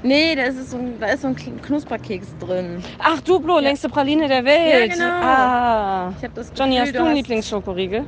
Nee, 0.03 0.35
da 0.35 0.43
ist, 0.43 0.69
so 0.69 0.77
ein, 0.77 0.99
da 0.99 1.07
ist 1.07 1.21
so 1.21 1.27
ein 1.29 1.35
Kn- 1.35 1.59
Knusperkeks 1.61 2.27
drin. 2.39 2.83
Ach, 2.99 3.19
Duplo, 3.21 3.57
längste 3.59 3.89
Praline 3.89 4.27
der 4.27 4.45
Welt. 4.45 4.89
Ja, 4.89 4.93
genau. 4.93 5.25
Ah. 5.25 6.13
Ich 6.17 6.23
hab 6.23 6.35
das 6.35 6.51
Johnny, 6.55 6.75
Gefühl, 6.75 6.81
hast 6.85 6.93
du 6.93 6.99
einen 6.99 7.07
hast- 7.09 7.15
Lieblingsschokoriegel? 7.15 8.05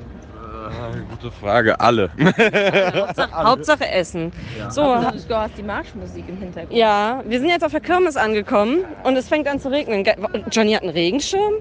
Gute 1.10 1.32
Frage, 1.32 1.80
alle. 1.80 2.12
Hauptsache, 2.94 3.32
Hauptsache 3.32 3.90
Essen. 3.90 4.32
So, 4.70 4.82
Aber 4.82 5.12
du, 5.12 5.18
du 5.20 5.36
hast 5.36 5.58
die 5.58 5.64
Marschmusik 5.64 6.28
im 6.28 6.38
Hintergrund. 6.38 6.78
ja, 6.78 7.24
wir 7.26 7.40
sind 7.40 7.50
jetzt 7.50 7.64
auf 7.64 7.72
der 7.72 7.80
Kirmes 7.80 8.18
angekommen 8.18 8.80
und 9.04 9.16
es 9.16 9.28
fängt 9.30 9.48
an 9.48 9.60
zu 9.60 9.70
regnen. 9.70 10.06
Johnny 10.52 10.74
hat 10.74 10.82
einen 10.84 10.92
Regenschirm? 10.92 11.54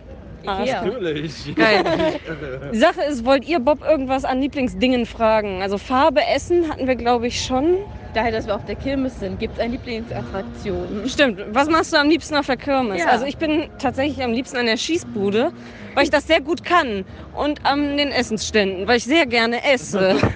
Ikea. 0.43 0.85
Natürlich. 0.85 1.55
Geil. 1.55 1.85
Die 2.73 2.79
Sache 2.79 3.03
ist, 3.03 3.25
wollt 3.25 3.47
ihr 3.49 3.59
Bob 3.61 3.83
irgendwas 3.83 4.25
an 4.25 4.41
Lieblingsdingen 4.41 5.07
fragen? 5.07 5.63
Also 5.63 5.79
Farbe, 5.79 6.21
Essen 6.35 6.69
hatten 6.71 6.87
wir, 6.87 6.97
glaube 6.97 7.27
ich, 7.27 7.43
schon. 7.45 7.77
Daher, 8.15 8.33
dass 8.33 8.47
wir 8.47 8.55
auf 8.55 8.65
der 8.65 8.77
Kirmes 8.77 9.21
sind, 9.21 9.39
gibt 9.39 9.55
es 9.55 9.61
eine 9.61 9.73
Lieblingsattraktion. 9.73 11.03
Stimmt. 11.07 11.39
Was 11.53 11.69
machst 11.69 11.93
du 11.93 11.99
am 11.99 12.09
liebsten 12.09 12.35
auf 12.37 12.47
der 12.47 12.57
Kirmes? 12.57 13.01
Ja. 13.01 13.09
Also 13.09 13.27
ich 13.27 13.37
bin 13.37 13.69
tatsächlich 13.79 14.25
am 14.25 14.33
liebsten 14.33 14.57
an 14.57 14.65
der 14.65 14.79
Schießbude, 14.79 15.53
weil 15.95 16.05
ich 16.05 16.11
das 16.11 16.27
sehr 16.27 16.41
gut 16.41 16.65
kann. 16.65 17.05
Und 17.35 17.67
an 17.67 17.99
den 17.99 18.09
Essensständen, 18.13 18.89
weil 18.89 18.97
ich 18.97 19.05
sehr 19.05 19.27
gerne 19.27 19.63
esse. 19.65 20.17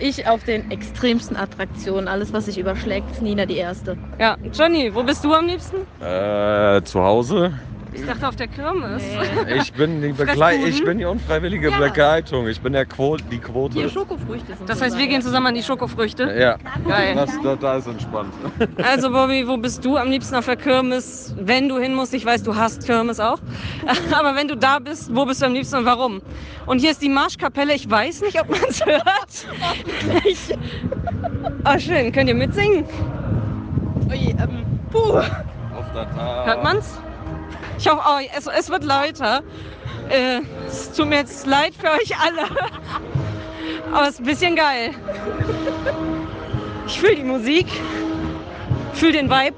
Ich 0.00 0.26
auf 0.26 0.42
den 0.42 0.68
extremsten 0.72 1.36
Attraktionen. 1.36 2.08
Alles, 2.08 2.32
was 2.32 2.46
sich 2.46 2.58
überschlägt, 2.58 3.08
ist 3.12 3.22
Nina 3.22 3.46
die 3.46 3.56
Erste. 3.58 3.96
ja, 4.18 4.36
Johnny, 4.52 4.92
wo 4.92 5.04
bist 5.04 5.24
du 5.24 5.32
am 5.32 5.46
liebsten? 5.46 5.76
Äh, 6.04 6.82
zu 6.82 7.00
Hause? 7.00 7.52
Ich 7.94 8.06
dachte 8.06 8.26
auf 8.26 8.36
der 8.36 8.48
Kirmes. 8.48 9.02
Ich 9.56 9.72
bin 9.74 10.00
die, 10.00 10.14
ich 10.68 10.84
bin 10.84 10.98
die 10.98 11.04
unfreiwillige 11.04 11.70
Ja. 11.70 11.78
Begleitung. 11.78 12.48
Ich 12.48 12.60
bin 12.60 12.72
der 12.72 12.86
Quo 12.86 13.16
die 13.16 13.24
Hier 13.36 13.40
Quote. 13.40 13.90
Schokofrüchte 13.90 14.56
sind 14.56 14.68
Das 14.68 14.80
heißt, 14.80 14.96
wir 14.98 15.06
gehen 15.06 15.20
zusammen 15.20 15.48
an 15.48 15.54
die 15.54 15.62
Schokofrüchte. 15.62 16.24
Ja, 16.38 16.56
Geil. 16.88 17.14
das, 17.14 17.30
das, 17.42 17.58
da 17.58 17.76
ist 17.76 17.86
entspannt. 17.86 18.32
Also 18.82 19.10
Bobby, 19.10 19.46
wo 19.46 19.56
bist 19.56 19.84
du 19.84 19.96
am 19.96 20.10
liebsten 20.10 20.34
auf 20.36 20.46
der 20.46 20.56
Kirmes, 20.56 21.34
wenn 21.38 21.68
du 21.68 21.78
hin 21.78 21.94
musst? 21.94 22.14
Ich 22.14 22.24
weiß, 22.24 22.42
du 22.42 22.54
hast 22.56 22.84
Kirmes 22.86 23.20
auch. 23.20 23.38
Aber 24.12 24.34
wenn 24.36 24.48
du 24.48 24.56
da 24.56 24.78
bist, 24.78 25.14
wo 25.14 25.24
bist 25.26 25.42
du 25.42 25.46
am 25.46 25.52
liebsten 25.52 25.76
und 25.76 25.84
warum? 25.84 26.22
Und 26.66 26.78
hier 26.80 26.90
ist 26.92 27.02
die 27.02 27.08
Marschkapelle. 27.08 27.74
Ich 27.74 27.88
weiß 27.90 28.22
nicht, 28.22 28.40
ob 28.40 28.48
man 28.50 28.60
es 28.68 28.84
hört. 28.86 29.46
Ich... 30.24 30.54
Oh, 31.64 31.78
schön. 31.78 32.10
Könnt 32.12 32.28
ihr 32.28 32.34
mitsingen? 32.34 32.84
Ui, 34.10 34.30
ähm, 34.30 34.64
puh. 34.90 35.18
Auf 35.18 35.92
der 35.94 36.10
Tat. 36.14 36.46
Hört 36.46 36.62
man's? 36.64 36.98
Ich 37.82 37.88
hoffe, 37.90 38.00
oh, 38.06 38.20
es, 38.38 38.46
es 38.46 38.70
wird 38.70 38.84
lauter. 38.84 39.42
Äh, 40.08 40.42
es 40.68 40.92
tut 40.92 41.08
mir 41.08 41.16
jetzt 41.16 41.44
leid 41.48 41.74
für 41.74 41.88
euch 41.88 42.16
alle. 42.16 42.42
Aber 43.92 44.04
es 44.04 44.10
ist 44.10 44.20
ein 44.20 44.26
bisschen 44.26 44.54
geil. 44.54 44.90
Ich 46.86 47.00
fühle 47.00 47.16
die 47.16 47.24
Musik, 47.24 47.66
fühle 48.92 49.14
den 49.14 49.28
Vibe. 49.28 49.56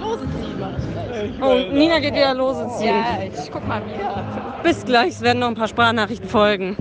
Lose 0.00 0.22
ziehen 0.22 0.58
mach 0.58 0.70
ich 0.76 1.38
gleich. 1.38 1.40
Oh, 1.40 1.72
Nina 1.72 2.00
geht 2.00 2.14
wieder 2.14 2.34
lose 2.34 2.68
ziehen. 2.78 2.96
Ja, 2.96 3.44
ich 3.44 3.48
guck 3.52 3.64
mal 3.68 3.80
wieder. 3.86 4.24
Bis 4.64 4.84
gleich, 4.84 5.10
es 5.10 5.20
werden 5.20 5.38
noch 5.38 5.48
ein 5.48 5.54
paar 5.54 5.68
Sprachnachrichten 5.68 6.28
folgen. 6.28 6.76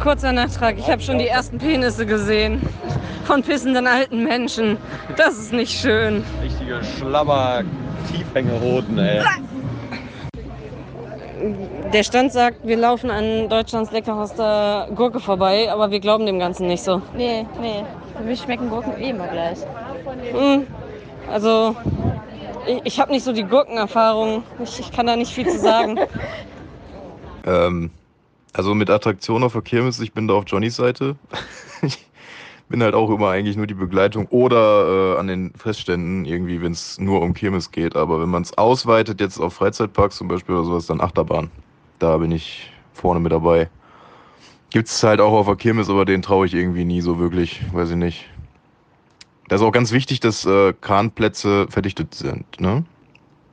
Kurzer 0.00 0.30
Nachtrag, 0.30 0.78
ich 0.78 0.88
habe 0.88 1.02
schon 1.02 1.18
die 1.18 1.26
ersten 1.26 1.58
Penisse 1.58 2.06
gesehen. 2.06 2.62
Von 3.24 3.42
pissenden 3.42 3.88
alten 3.88 4.22
Menschen. 4.22 4.76
Das 5.16 5.38
ist 5.38 5.52
nicht 5.52 5.76
schön. 5.76 6.24
Richtige 6.40 6.80
Schlabber, 6.84 7.64
Tiefhängehoden, 8.10 8.98
ey. 8.98 9.22
Der 11.92 12.02
Stand 12.04 12.32
sagt, 12.32 12.66
wir 12.66 12.76
laufen 12.76 13.10
an 13.10 13.48
Deutschlands 13.48 13.90
leckerster 13.90 14.88
Gurke 14.94 15.18
vorbei, 15.20 15.70
aber 15.70 15.90
wir 15.90 16.00
glauben 16.00 16.24
dem 16.26 16.38
Ganzen 16.38 16.66
nicht 16.68 16.82
so. 16.82 17.02
Nee, 17.16 17.44
nee. 17.60 17.84
Für 18.16 18.22
mich 18.22 18.40
schmecken 18.40 18.68
Gurken 18.68 18.96
eh 18.98 19.10
immer 19.10 19.26
gleich. 19.28 19.58
Hm, 20.32 20.66
Also, 21.30 21.74
ich, 22.66 22.80
ich 22.84 23.00
habe 23.00 23.10
nicht 23.12 23.24
so 23.24 23.32
die 23.32 23.42
Gurkenerfahrung. 23.44 24.44
Ich, 24.62 24.78
ich 24.78 24.92
kann 24.92 25.06
da 25.06 25.16
nicht 25.16 25.32
viel 25.32 25.48
zu 25.48 25.58
sagen. 25.58 25.98
Ähm, 27.44 27.90
also 28.52 28.72
mit 28.72 28.88
Attraktion 28.88 29.42
auf 29.42 29.54
der 29.54 29.62
Kirmes, 29.62 29.98
ich 29.98 30.12
bin 30.12 30.28
da 30.28 30.34
auf 30.34 30.44
Johnnys 30.46 30.76
Seite. 30.76 31.16
bin 32.68 32.82
halt 32.82 32.94
auch 32.94 33.10
immer 33.10 33.30
eigentlich 33.30 33.56
nur 33.56 33.66
die 33.66 33.74
Begleitung 33.74 34.26
oder 34.26 35.14
äh, 35.14 35.18
an 35.18 35.26
den 35.26 35.52
Fressständen 35.54 36.24
irgendwie, 36.24 36.62
wenn 36.62 36.72
es 36.72 36.98
nur 36.98 37.20
um 37.20 37.34
Kirmes 37.34 37.70
geht. 37.70 37.96
Aber 37.96 38.20
wenn 38.20 38.28
man 38.28 38.42
es 38.42 38.56
ausweitet, 38.56 39.20
jetzt 39.20 39.38
auf 39.38 39.54
Freizeitparks 39.54 40.16
zum 40.16 40.28
Beispiel 40.28 40.54
oder 40.54 40.64
sowas, 40.64 40.86
dann 40.86 41.00
Achterbahn. 41.00 41.50
Da 41.98 42.18
bin 42.18 42.32
ich 42.32 42.72
vorne 42.94 43.20
mit 43.20 43.32
dabei. 43.32 43.68
Gibt 44.70 44.88
es 44.88 45.02
halt 45.02 45.20
auch 45.20 45.32
auf 45.32 45.46
der 45.46 45.56
Kirmes, 45.56 45.90
aber 45.90 46.04
den 46.04 46.22
traue 46.22 46.46
ich 46.46 46.54
irgendwie 46.54 46.84
nie 46.84 47.02
so 47.02 47.18
wirklich, 47.18 47.62
weiß 47.72 47.90
ich 47.90 47.96
nicht. 47.96 48.28
Da 49.48 49.56
ist 49.56 49.62
auch 49.62 49.72
ganz 49.72 49.92
wichtig, 49.92 50.20
dass 50.20 50.46
äh, 50.46 50.72
Kranplätze 50.80 51.66
verdichtet 51.68 52.14
sind, 52.14 52.58
ne? 52.58 52.84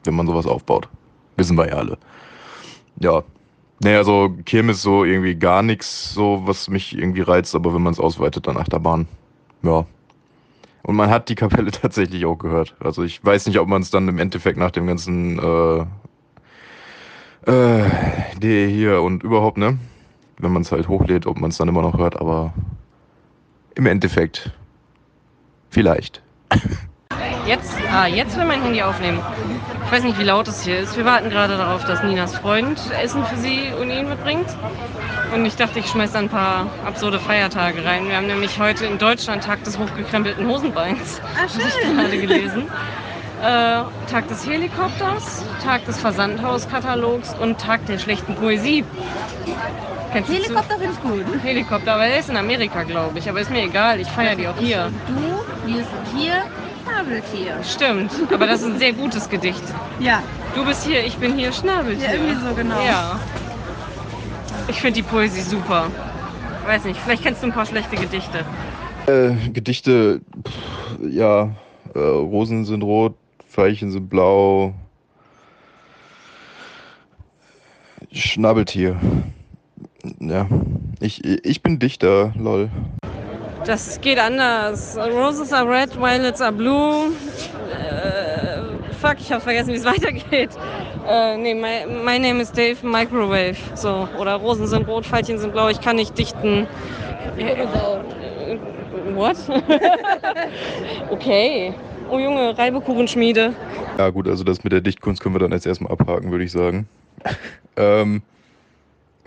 Wenn 0.05 0.15
man 0.15 0.27
sowas 0.27 0.45
aufbaut. 0.45 0.87
Wissen 1.35 1.57
wir 1.57 1.67
ja 1.67 1.73
alle. 1.73 1.97
Ja, 3.01 3.23
Nee, 3.81 3.95
also 3.95 4.29
Kirmes 4.45 4.81
so 4.81 5.05
irgendwie 5.05 5.35
gar 5.35 5.61
nichts, 5.63 6.13
so 6.13 6.41
was 6.45 6.69
mich 6.69 6.97
irgendwie 6.97 7.21
reizt, 7.21 7.55
aber 7.55 7.73
wenn 7.73 7.81
man 7.81 7.93
es 7.93 7.99
ausweitet, 7.99 8.47
dann 8.47 8.57
Achterbahn. 8.57 9.07
Ja. 9.63 9.85
Und 10.83 10.95
man 10.95 11.09
hat 11.09 11.29
die 11.29 11.35
Kapelle 11.35 11.71
tatsächlich 11.71 12.25
auch 12.25 12.37
gehört. 12.37 12.75
Also 12.79 13.03
ich 13.03 13.23
weiß 13.23 13.47
nicht, 13.47 13.59
ob 13.59 13.67
man 13.67 13.81
es 13.81 13.89
dann 13.89 14.07
im 14.07 14.19
Endeffekt 14.19 14.57
nach 14.57 14.71
dem 14.71 14.87
ganzen 14.87 15.39
äh, 15.39 15.85
äh, 17.49 17.89
der 18.37 18.67
hier 18.67 19.01
und 19.01 19.23
überhaupt, 19.23 19.57
ne? 19.57 19.79
Wenn 20.37 20.51
man 20.51 20.61
es 20.61 20.71
halt 20.71 20.87
hochlädt, 20.87 21.25
ob 21.25 21.39
man 21.39 21.49
es 21.49 21.57
dann 21.57 21.67
immer 21.67 21.81
noch 21.81 21.97
hört, 21.97 22.19
aber 22.19 22.53
im 23.75 23.85
Endeffekt 23.85 24.51
vielleicht. 25.69 26.21
Jetzt, 27.45 27.73
ah, 27.91 28.05
jetzt 28.05 28.37
will 28.37 28.45
mein 28.45 28.61
Handy 28.61 28.81
aufnehmen. 28.81 29.19
Ich 29.89 29.95
weiß 29.95 30.03
nicht, 30.03 30.19
wie 30.19 30.23
laut 30.23 30.47
es 30.47 30.61
hier 30.61 30.77
ist. 30.77 30.95
Wir 30.97 31.03
warten 31.03 31.31
gerade 31.31 31.57
darauf, 31.57 31.83
dass 31.83 32.03
Ninas 32.03 32.37
Freund 32.37 32.79
Essen 33.01 33.25
für 33.25 33.37
sie 33.37 33.71
und 33.81 33.89
ihn 33.89 34.07
mitbringt. 34.07 34.45
Und 35.33 35.47
ich 35.47 35.55
dachte, 35.55 35.79
ich 35.79 35.87
schmeiß 35.87 36.11
da 36.11 36.19
ein 36.19 36.29
paar 36.29 36.67
absurde 36.85 37.19
Feiertage 37.19 37.83
rein. 37.83 38.07
Wir 38.07 38.17
haben 38.17 38.27
nämlich 38.27 38.59
heute 38.59 38.85
in 38.85 38.99
Deutschland 38.99 39.43
Tag 39.43 39.63
des 39.63 39.79
hochgekrempelten 39.79 40.47
Hosenbeins. 40.47 41.19
Ah, 41.35 41.49
schön. 41.49 41.65
Ich 41.67 41.97
gerade 41.97 42.17
gelesen. 42.19 42.67
Äh, 43.41 43.81
Tag 44.11 44.27
des 44.27 44.45
Helikopters, 44.47 45.43
Tag 45.63 45.83
des 45.85 45.99
Versandhauskatalogs 45.99 47.33
und 47.39 47.59
Tag 47.59 47.83
der 47.87 47.97
schlechten 47.97 48.35
Poesie. 48.35 48.85
Kennst 50.11 50.29
Helikopter 50.31 50.77
finde 50.77 50.93
ich 50.93 51.01
gut. 51.01 51.43
Helikopter, 51.43 51.93
aber 51.95 52.05
der 52.05 52.19
ist 52.19 52.29
in 52.29 52.37
Amerika, 52.37 52.83
glaube 52.83 53.17
ich. 53.17 53.27
Aber 53.27 53.41
ist 53.41 53.49
mir 53.49 53.63
egal, 53.63 53.99
ich 53.99 54.07
feiere 54.07 54.35
die 54.35 54.47
auch 54.47 54.57
hier. 54.57 54.91
Du, 55.07 55.67
wir 55.67 55.77
sind 55.77 56.15
hier, 56.15 56.43
Schnabeltier. 56.99 57.63
Stimmt, 57.63 58.11
aber 58.33 58.45
das 58.47 58.61
ist 58.61 58.67
ein 58.67 58.79
sehr 58.79 58.93
gutes 58.93 59.29
Gedicht. 59.29 59.63
Ja, 59.99 60.21
Du 60.55 60.65
bist 60.65 60.83
hier, 60.85 61.05
ich 61.05 61.15
bin 61.17 61.37
hier, 61.37 61.51
Schnabeltier. 61.53 62.07
ja 62.07 62.13
irgendwie 62.13 62.47
so 62.47 62.53
genau. 62.55 62.83
Ja. 62.83 63.19
Ich 64.67 64.81
finde 64.81 64.95
die 65.01 65.03
Poesie 65.03 65.41
super. 65.41 65.87
Weiß 66.65 66.83
nicht, 66.85 66.99
vielleicht 66.99 67.23
kennst 67.23 67.41
du 67.43 67.47
ein 67.47 67.53
paar 67.53 67.65
schlechte 67.65 67.95
Gedichte. 67.95 68.43
Äh, 69.07 69.49
Gedichte, 69.51 70.21
pff, 70.45 70.99
ja, 71.09 71.51
äh, 71.95 71.99
Rosen 71.99 72.65
sind 72.65 72.81
rot, 72.83 73.15
Veilchen 73.47 73.91
sind 73.91 74.09
blau. 74.09 74.73
Schnabeltier. 78.11 78.97
Ja, 80.19 80.47
ich, 80.99 81.23
ich 81.23 81.61
bin 81.61 81.77
Dichter, 81.79 82.33
lol. 82.35 82.69
Das 83.65 83.99
geht 84.01 84.19
anders. 84.19 84.97
Roses 84.97 85.51
are 85.53 85.69
red, 85.69 85.95
violets 85.95 86.41
are 86.41 86.51
blue. 86.51 87.11
Äh, 87.71 88.93
fuck, 88.99 89.17
ich 89.19 89.31
habe 89.31 89.41
vergessen, 89.41 89.73
wie 89.73 89.77
es 89.77 89.85
weitergeht. 89.85 90.51
Äh, 91.07 91.37
nee, 91.37 91.53
my, 91.53 91.85
my 92.03 92.19
name 92.19 92.41
is 92.41 92.51
Dave 92.51 92.77
Microwave. 92.85 93.57
So. 93.75 94.07
Oder 94.17 94.35
Rosen 94.35 94.67
sind 94.67 94.87
rot, 94.87 95.05
Veilchen 95.05 95.39
sind 95.39 95.53
blau. 95.53 95.69
Ich 95.69 95.81
kann 95.81 95.95
nicht 95.95 96.17
dichten. 96.17 96.67
Äh, 97.37 97.65
what? 99.13 99.37
okay. 101.11 101.73
Oh 102.11 102.17
Junge, 102.17 102.57
Reibekuchenschmiede. 102.57 103.53
Ja 103.97 104.09
gut, 104.09 104.27
also 104.27 104.43
das 104.43 104.63
mit 104.63 104.73
der 104.73 104.81
Dichtkunst 104.81 105.21
können 105.21 105.35
wir 105.35 105.39
dann 105.39 105.51
jetzt 105.51 105.67
erstmal 105.67 105.91
abhaken, 105.91 106.31
würde 106.31 106.43
ich 106.43 106.51
sagen. 106.51 106.87
ähm, 107.77 108.23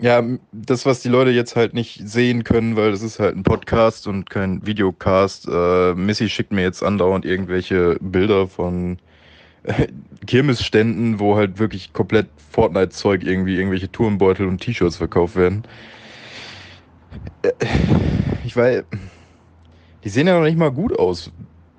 ja, 0.03 0.21
das, 0.51 0.85
was 0.85 0.99
die 1.01 1.07
Leute 1.07 1.31
jetzt 1.31 1.55
halt 1.55 1.73
nicht 1.73 2.01
sehen 2.05 2.43
können, 2.43 2.75
weil 2.75 2.91
das 2.91 3.01
ist 3.01 3.19
halt 3.19 3.37
ein 3.37 3.43
Podcast 3.43 4.05
und 4.05 4.29
kein 4.29 4.65
Videocast. 4.67 5.47
Äh, 5.47 5.93
Missy 5.93 6.27
schickt 6.27 6.51
mir 6.51 6.61
jetzt 6.61 6.83
andauernd 6.83 7.23
irgendwelche 7.23 7.97
Bilder 8.01 8.47
von 8.47 8.97
äh, 9.63 9.87
Kirmesständen, 10.27 11.21
wo 11.21 11.37
halt 11.37 11.57
wirklich 11.57 11.93
komplett 11.93 12.27
Fortnite-Zeug 12.51 13.23
irgendwie, 13.23 13.55
irgendwelche 13.55 13.89
Turnbeutel 13.89 14.45
und 14.45 14.59
T-Shirts 14.59 14.97
verkauft 14.97 15.37
werden. 15.37 15.63
Äh, 17.43 17.51
Ich 18.43 18.57
weiß, 18.57 18.83
die 20.03 20.09
sehen 20.09 20.27
ja 20.27 20.37
noch 20.37 20.45
nicht 20.45 20.57
mal 20.57 20.71
gut 20.71 20.99
aus. 20.99 21.31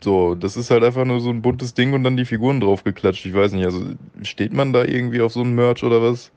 So, 0.03 0.35
das 0.35 0.57
ist 0.57 0.71
halt 0.71 0.83
einfach 0.83 1.05
nur 1.05 1.21
so 1.21 1.29
ein 1.29 1.43
buntes 1.43 1.75
Ding 1.75 1.93
und 1.93 2.05
dann 2.05 2.17
die 2.17 2.25
Figuren 2.25 2.61
draufgeklatscht. 2.61 3.27
Ich 3.27 3.35
weiß 3.35 3.53
nicht, 3.53 3.67
also 3.67 3.83
steht 4.23 4.55
man 4.55 4.73
da 4.73 4.83
irgendwie 4.85 5.21
auf 5.21 5.33
so 5.35 5.43
ein 5.43 5.55
Merch 5.55 5.85
oder 5.85 6.01
was? 6.03 6.33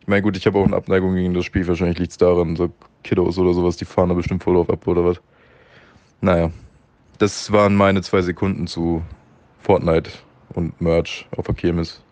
Ich 0.00 0.08
meine, 0.08 0.22
gut, 0.22 0.36
ich 0.36 0.46
habe 0.46 0.58
auch 0.58 0.64
eine 0.64 0.76
Abneigung 0.76 1.14
gegen 1.14 1.34
das 1.34 1.44
Spiel. 1.44 1.66
Wahrscheinlich 1.68 1.98
liegt 1.98 2.12
es 2.12 2.18
daran, 2.18 2.56
so 2.56 2.70
Kiddos 3.04 3.38
oder 3.38 3.54
sowas, 3.54 3.76
die 3.76 3.84
fahren 3.84 4.08
da 4.08 4.14
bestimmt 4.14 4.42
voll 4.42 4.54
drauf 4.54 4.70
ab 4.70 4.86
oder 4.86 5.04
was. 5.04 5.20
Naja, 6.20 6.50
das 7.18 7.52
waren 7.52 7.74
meine 7.76 8.02
zwei 8.02 8.22
Sekunden 8.22 8.66
zu 8.66 9.02
Fortnite 9.60 10.10
und 10.54 10.80
Merch 10.80 11.26
auf 11.36 11.46
der 11.46 11.54
Kirmes. 11.54 12.02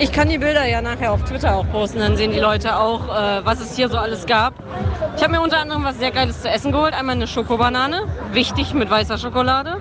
Ich 0.00 0.12
kann 0.12 0.28
die 0.28 0.38
Bilder 0.38 0.64
ja 0.64 0.80
nachher 0.80 1.12
auf 1.12 1.24
Twitter 1.24 1.56
auch 1.56 1.68
posten, 1.72 1.98
dann 1.98 2.16
sehen 2.16 2.30
die 2.30 2.38
Leute 2.38 2.78
auch, 2.78 3.04
äh, 3.08 3.44
was 3.44 3.60
es 3.60 3.74
hier 3.74 3.88
so 3.88 3.98
alles 3.98 4.26
gab. 4.26 4.54
Ich 5.18 5.24
habe 5.24 5.32
mir 5.32 5.40
unter 5.40 5.58
anderem 5.58 5.82
was 5.82 5.98
sehr 5.98 6.12
Geiles 6.12 6.42
zu 6.42 6.48
essen 6.48 6.70
geholt. 6.70 6.94
Einmal 6.94 7.16
eine 7.16 7.26
Schokobanane, 7.26 8.04
wichtig 8.30 8.72
mit 8.72 8.88
weißer 8.88 9.18
Schokolade. 9.18 9.80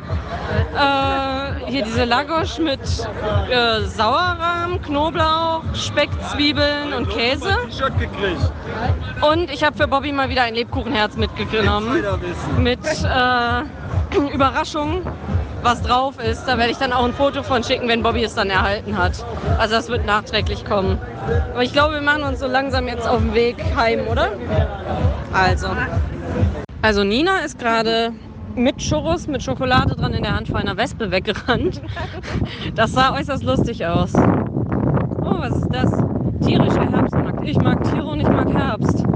Äh, 0.75 1.69
hier 1.69 1.83
diese 1.83 2.05
Lagosch 2.05 2.57
mit 2.57 2.79
äh, 2.81 3.81
Sauerrahm, 3.81 4.81
Knoblauch, 4.81 5.61
Speck, 5.75 6.09
Zwiebeln 6.31 6.91
und 6.91 7.09
Käse. 7.09 7.55
Und 9.29 9.51
ich 9.51 9.63
habe 9.63 9.77
für 9.77 9.87
Bobby 9.87 10.11
mal 10.11 10.27
wieder 10.29 10.41
ein 10.41 10.55
Lebkuchenherz 10.55 11.15
mitgenommen. 11.17 12.03
Mit 12.57 12.79
äh, 12.83 14.17
Überraschung, 14.33 15.03
was 15.63 15.81
drauf 15.81 16.15
ist. 16.23 16.45
Da 16.47 16.57
werde 16.57 16.71
ich 16.71 16.77
dann 16.77 16.93
auch 16.93 17.05
ein 17.05 17.13
Foto 17.13 17.43
von 17.43 17.63
schicken, 17.63 17.87
wenn 17.87 18.03
Bobby 18.03 18.23
es 18.23 18.35
dann 18.35 18.49
erhalten 18.49 18.97
hat. 18.97 19.25
Also 19.57 19.75
das 19.75 19.89
wird 19.89 20.05
nachträglich 20.05 20.65
kommen. 20.65 20.97
Aber 21.53 21.63
ich 21.63 21.73
glaube, 21.73 21.95
wir 21.95 22.01
machen 22.01 22.23
uns 22.23 22.39
so 22.39 22.47
langsam 22.47 22.87
jetzt 22.87 23.07
auf 23.07 23.19
den 23.19 23.33
Weg 23.33 23.57
heim, 23.75 24.07
oder? 24.07 24.29
Also. 25.33 25.67
Also 26.81 27.03
Nina 27.03 27.39
ist 27.45 27.59
gerade 27.59 28.13
mit 28.55 28.77
Churros, 28.77 29.27
mit 29.27 29.43
Schokolade 29.43 29.95
dran 29.95 30.13
in 30.13 30.23
der 30.23 30.35
Hand 30.35 30.47
vor 30.47 30.57
einer 30.57 30.77
Wespe 30.77 31.11
weggerannt. 31.11 31.81
Das 32.75 32.93
sah 32.93 33.13
äußerst 33.13 33.43
lustig 33.43 33.85
aus. 33.85 34.13
Oh, 34.15 35.39
was 35.39 35.55
ist 35.55 35.69
das? 35.71 35.91
Tierischer 36.45 36.89
Herbstmarkt. 36.91 37.47
Ich 37.47 37.57
mag 37.57 37.83
Tiere 37.83 38.05
und 38.05 38.19
ich 38.19 38.27
mag 38.27 38.51
Herbst. 38.53 39.03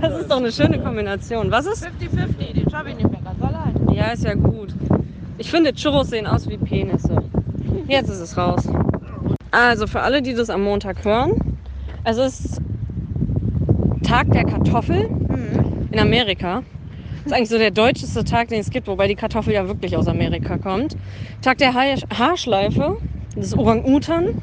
Das 0.00 0.20
ist 0.20 0.30
doch 0.30 0.36
eine 0.36 0.52
schöne 0.52 0.78
Kombination. 0.78 1.50
Was 1.50 1.66
ist? 1.66 1.84
50-50, 1.84 2.52
den 2.54 2.70
schaffe 2.70 2.90
ich 2.90 2.96
nicht 2.96 3.10
mehr. 3.10 3.15
Ja, 3.96 4.10
ist 4.10 4.24
ja 4.24 4.34
gut. 4.34 4.74
Ich 5.38 5.50
finde, 5.50 5.72
Churros 5.72 6.10
sehen 6.10 6.26
aus 6.26 6.46
wie 6.50 6.58
Penisse. 6.58 7.16
Jetzt 7.88 8.10
ist 8.10 8.20
es 8.20 8.36
raus. 8.36 8.68
Also 9.50 9.86
für 9.86 10.02
alle, 10.02 10.20
die 10.20 10.34
das 10.34 10.50
am 10.50 10.64
Montag 10.64 11.02
hören, 11.02 11.58
es 12.04 12.18
ist 12.18 12.60
Tag 14.02 14.30
der 14.32 14.44
Kartoffel 14.44 15.08
in 15.90 15.98
Amerika. 15.98 16.62
Das 17.22 17.26
ist 17.28 17.32
eigentlich 17.32 17.48
so 17.48 17.56
der 17.56 17.70
deutscheste 17.70 18.22
Tag, 18.22 18.48
den 18.48 18.60
es 18.60 18.68
gibt, 18.68 18.86
wobei 18.86 19.08
die 19.08 19.14
Kartoffel 19.14 19.54
ja 19.54 19.66
wirklich 19.66 19.96
aus 19.96 20.08
Amerika 20.08 20.58
kommt. 20.58 20.94
Tag 21.40 21.56
der 21.56 21.72
Haar 21.72 21.96
Haarschleife, 22.18 22.98
das 23.34 23.46
ist 23.46 23.58
Orang-Utan. 23.58 24.42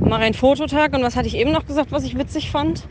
Mal 0.00 0.20
ein 0.20 0.32
Fototag 0.32 0.94
und 0.94 1.02
was 1.02 1.14
hatte 1.14 1.28
ich 1.28 1.36
eben 1.36 1.52
noch 1.52 1.66
gesagt, 1.66 1.92
was 1.92 2.04
ich 2.04 2.16
witzig 2.16 2.50
fand? 2.50 2.84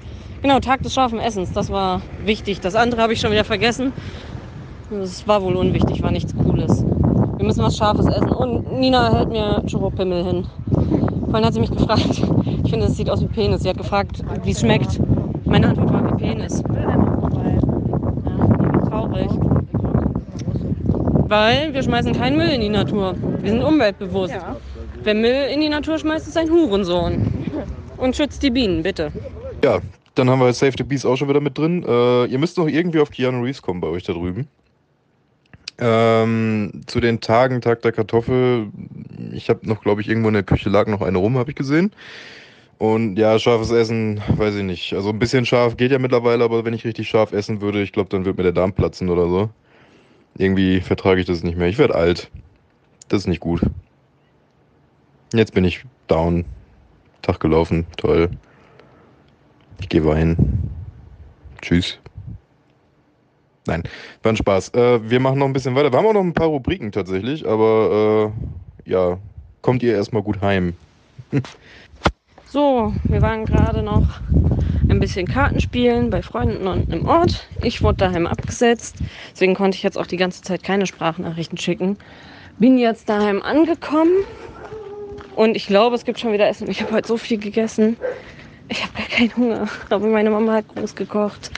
Genau, 0.44 0.60
Tag 0.60 0.84
des 0.84 0.94
scharfen 0.94 1.20
Essens, 1.20 1.52
das 1.54 1.72
war 1.72 2.02
wichtig. 2.24 2.60
Das 2.62 2.76
andere 2.76 3.02
habe 3.02 3.14
ich 3.14 3.20
schon 3.20 3.32
wieder 3.32 3.46
vergessen. 3.46 3.94
Das 4.92 5.26
war 5.26 5.42
wohl 5.42 5.56
unwichtig, 5.56 6.04
war 6.04 6.12
nichts 6.12 6.36
Cooles. 6.36 6.84
Wir 7.38 7.46
müssen 7.46 7.64
was 7.64 7.78
Scharfes 7.78 8.08
essen. 8.08 8.30
Und 8.30 8.78
Nina 8.78 9.14
hält 9.14 9.30
mir 9.30 9.64
Churro-Pimmel 9.66 10.26
hin. 10.26 10.46
Vorhin 11.30 11.46
hat 11.46 11.54
sie 11.54 11.62
mich 11.62 11.72
gefragt. 11.72 12.22
Ich 12.64 12.70
finde, 12.70 12.88
es 12.88 12.96
sieht 12.96 13.10
aus 13.10 13.20
wie 13.22 13.26
Penis. 13.26 13.64
Sie 13.64 13.70
hat 13.70 13.78
gefragt, 13.78 14.24
wie 14.44 14.52
es 14.52 14.62
schmeckt. 14.62 14.98
Meine 15.44 15.70
Antwort 15.70 15.92
war 15.92 16.06
wie 16.10 16.24
Penis. 16.24 16.64
Ja, 16.74 16.96
traurig. 18.88 19.30
Weil 21.28 21.74
wir 21.74 21.84
schmeißen 21.84 22.14
keinen 22.14 22.38
Müll 22.38 22.48
in 22.48 22.62
die 22.62 22.70
Natur. 22.70 23.16
Wir 23.42 23.50
sind 23.50 23.62
umweltbewusst. 23.62 24.38
Wer 25.04 25.14
Müll 25.14 25.50
in 25.54 25.60
die 25.60 25.68
Natur 25.68 25.98
schmeißt, 25.98 26.30
ist 26.30 26.38
ein 26.38 26.50
Hurensohn. 26.50 27.28
Und 27.98 28.16
schützt 28.16 28.42
die 28.42 28.52
Bienen, 28.52 28.84
bitte. 28.84 29.12
Ja, 29.62 29.80
dann 30.16 30.30
haben 30.30 30.40
wir 30.40 30.54
Save 30.54 30.74
the 30.78 30.84
Beast 30.84 31.06
auch 31.06 31.18
schon 31.18 31.28
wieder 31.28 31.42
mit 31.42 31.58
drin. 31.58 31.84
Äh, 31.86 32.26
ihr 32.28 32.40
müsst 32.40 32.58
noch 32.58 32.68
irgendwie 32.68 33.00
auf 33.02 33.10
Keanu 33.10 33.44
Reeves 33.44 33.62
kommen 33.62 33.82
bei 33.82 33.88
euch 33.88 34.04
da 34.04 34.14
drüben. 34.14 34.48
Ähm, 35.84 36.84
zu 36.86 37.00
den 37.00 37.22
Tagen, 37.22 37.60
Tag 37.60 37.82
der 37.82 37.92
Kartoffel. 37.92 38.68
Ich 39.32 39.50
habe 39.50 39.68
noch, 39.68 39.82
glaube 39.82 40.02
ich, 40.02 40.08
irgendwo 40.08 40.28
in 40.28 40.36
der 40.36 40.44
Küche 40.44 40.70
lag 40.70 40.88
noch 40.88 41.02
eine 41.02 41.18
rum, 41.18 41.38
habe 41.40 41.50
ich 41.50 41.56
gesehen. 41.56 41.92
Und 42.78 43.18
ja, 43.18 43.38
scharfes 43.40 43.72
Essen, 43.72 44.22
weiß 44.28 44.56
ich 44.56 44.64
nicht. 44.64 44.94
Also 44.94 45.10
ein 45.10 45.20
bisschen 45.20 45.46
scharf 45.46 45.78
geht 45.78 45.92
ja 45.92 46.00
mittlerweile, 46.00 46.44
aber 46.44 46.66
wenn 46.66 46.74
ich 46.74 46.86
richtig 46.86 47.10
scharf 47.10 47.32
essen 47.32 47.62
würde, 47.62 47.82
ich 47.82 47.92
glaube, 47.92 48.10
dann 48.10 48.26
wird 48.26 48.38
mir 48.38 48.44
der 48.44 48.52
Darm 48.52 48.74
platzen 48.74 49.10
oder 49.10 49.28
so. 49.28 49.50
Irgendwie 50.38 50.82
vertrage 50.82 51.20
ich 51.22 51.28
das 51.28 51.44
nicht 51.44 51.58
mehr. 51.58 51.68
Ich 51.68 51.78
werde 51.80 51.96
alt. 51.96 52.30
Das 53.10 53.22
ist 53.22 53.28
nicht 53.28 53.42
gut. 53.42 53.62
Jetzt 55.34 55.54
bin 55.54 55.64
ich 55.64 55.84
down. 56.08 56.46
Tag 57.22 57.40
gelaufen. 57.40 57.86
Toll. 57.98 58.30
Ich 59.80 59.90
gehe 59.90 60.06
weinen. 60.06 60.70
Tschüss. 61.62 62.00
Nein, 63.68 63.84
war 64.24 64.32
ein 64.32 64.38
Spaß. 64.38 64.70
Äh, 64.70 65.10
wir 65.10 65.20
machen 65.20 65.40
noch 65.40 65.46
ein 65.46 65.54
bisschen 65.54 65.76
weiter. 65.76 65.92
Wir 65.92 66.00
haben 66.00 66.08
auch 66.08 66.14
noch 66.14 66.22
ein 66.22 66.34
paar 66.34 66.48
Rubriken 66.48 66.92
tatsächlich, 66.92 67.48
aber 67.48 68.34
äh, 68.86 68.90
ja, 68.90 69.20
kommt 69.62 69.84
ihr 69.84 69.94
erstmal 69.94 70.24
gut 70.24 70.42
heim. 70.42 70.76
So, 72.44 72.94
wir 73.08 73.22
waren 73.22 73.46
gerade 73.46 73.82
noch 73.82 74.20
ein 74.90 75.00
bisschen 75.00 75.26
Karten 75.26 75.62
spielen 75.62 76.10
bei 76.10 76.22
Freunden 76.22 76.68
unten 76.68 76.92
im 76.92 77.06
Ort. 77.06 77.48
Ich 77.62 77.82
wurde 77.82 77.96
daheim 78.00 78.28
abgesetzt, 78.28 79.02
deswegen 79.32 79.56
konnte 79.56 79.78
ich 79.78 79.84
jetzt 79.84 79.98
auch 79.98 80.06
die 80.06 80.18
ganze 80.18 80.42
Zeit 80.42 80.62
keine 80.62 80.86
Sprachnachrichten 80.86 81.58
schicken. 81.58 81.98
Bin 82.58 82.78
jetzt 82.78 83.08
daheim 83.08 83.42
angekommen 83.42 84.26
und 85.34 85.56
ich 85.56 85.66
glaube, 85.66 85.96
es 85.96 86.04
gibt 86.04 86.20
schon 86.20 86.34
wieder 86.34 86.50
Essen. 86.50 86.70
Ich 86.70 86.82
habe 86.82 86.92
heute 86.92 87.08
so 87.08 87.16
viel 87.16 87.38
gegessen. 87.38 87.96
Ich 88.68 88.84
habe 88.84 88.94
gar 88.98 89.08
keinen 89.08 89.36
Hunger, 89.38 89.68
aber 89.90 90.08
meine 90.08 90.30
Mama 90.30 90.52
hat 90.56 90.68
groß 90.68 90.96
gekocht. 90.96 91.52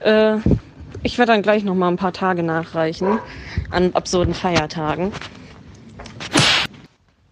Äh, 0.00 0.36
ich 1.06 1.18
werde 1.18 1.30
dann 1.32 1.42
gleich 1.42 1.62
noch 1.62 1.76
mal 1.76 1.86
ein 1.86 1.96
paar 1.96 2.12
Tage 2.12 2.42
nachreichen 2.42 3.20
an 3.70 3.92
absurden 3.94 4.34
Feiertagen. 4.34 5.12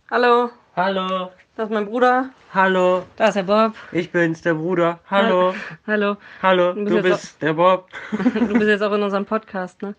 Hallo, 0.08 0.50
Hallo, 0.76 1.30
das 1.56 1.66
ist 1.68 1.72
mein 1.74 1.86
Bruder. 1.86 2.30
hallo, 2.52 3.02
Da 3.16 3.28
ist 3.28 3.34
der 3.34 3.42
Bob. 3.42 3.72
ich 3.90 4.12
bin's, 4.12 4.42
der 4.42 4.54
Bruder. 4.54 5.00
Hallo, 5.10 5.54
Hallo. 5.88 6.16
hallo, 6.40 6.72
Du 6.74 6.84
bist 6.84 6.94
du 6.96 7.02
bist 7.02 7.42
der 7.42 7.52
Bob. 7.54 7.88
Du 8.12 8.52
bist 8.52 8.68
jetzt 8.68 8.82
auch 8.82 8.92
in 8.92 9.02
unserem 9.02 9.24
Podcast, 9.26 9.82
ne? 9.82 9.94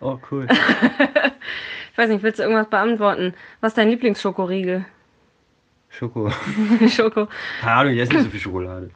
Oh, 0.00 0.18
cool. 0.30 0.46
Ich 1.92 1.98
weiß 1.98 2.10
nicht, 2.10 2.22
willst 2.22 2.38
du 2.38 2.42
irgendwas 2.42 2.68
beantworten? 2.68 3.32
Was 3.62 3.70
ist 3.70 3.78
dein 3.78 3.88
Lieblingsschokoriegel? 3.88 4.84
Schoko. 5.88 6.30
Schoko. 6.88 7.26
Keine 7.62 7.72
Ahnung, 7.72 7.92
ich 7.94 8.00
esse 8.00 8.12
nicht 8.12 8.24
so 8.24 8.28
viel 8.30 8.38
Schokolade. 8.40 8.90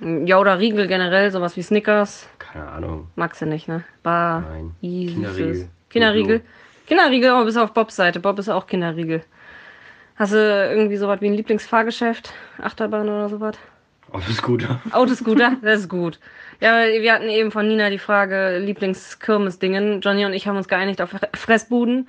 Ja, 0.00 0.38
oder 0.38 0.58
Riegel 0.58 0.86
generell, 0.88 1.30
sowas 1.30 1.54
wie 1.58 1.62
Snickers. 1.62 2.26
Keine 2.56 2.70
Ahnung. 2.70 3.08
Magst 3.16 3.42
du 3.42 3.46
nicht, 3.46 3.68
ne? 3.68 3.84
Bah. 4.02 4.40
Nein. 4.40 4.74
Kinderriegel. 4.80 5.68
Kinderriegel. 5.90 6.40
Kinderriegel, 6.86 7.30
aber 7.30 7.44
bis 7.44 7.56
auf 7.58 7.74
Bobs 7.74 7.96
Seite. 7.96 8.18
Bob 8.18 8.38
ist 8.38 8.48
auch 8.48 8.66
Kinderriegel. 8.66 9.22
Hast 10.16 10.32
du 10.32 10.38
irgendwie 10.38 10.96
sowas 10.96 11.20
wie 11.20 11.26
ein 11.26 11.34
Lieblingsfahrgeschäft? 11.34 12.32
Achterbahn 12.58 13.08
oder 13.10 13.28
sowas? 13.28 13.56
Autoscooter. 14.10 14.80
Autoscooter? 14.92 15.56
Das 15.60 15.80
ist 15.80 15.88
gut. 15.90 16.18
Ja, 16.60 16.86
wir 16.86 17.12
hatten 17.12 17.28
eben 17.28 17.50
von 17.50 17.68
Nina 17.68 17.90
die 17.90 17.98
Frage 17.98 18.58
Lieblingskirmesdingen. 18.58 20.00
Johnny 20.00 20.24
und 20.24 20.32
ich 20.32 20.48
haben 20.48 20.56
uns 20.56 20.68
geeinigt 20.68 21.02
auf 21.02 21.14
Fressbuden. 21.34 22.08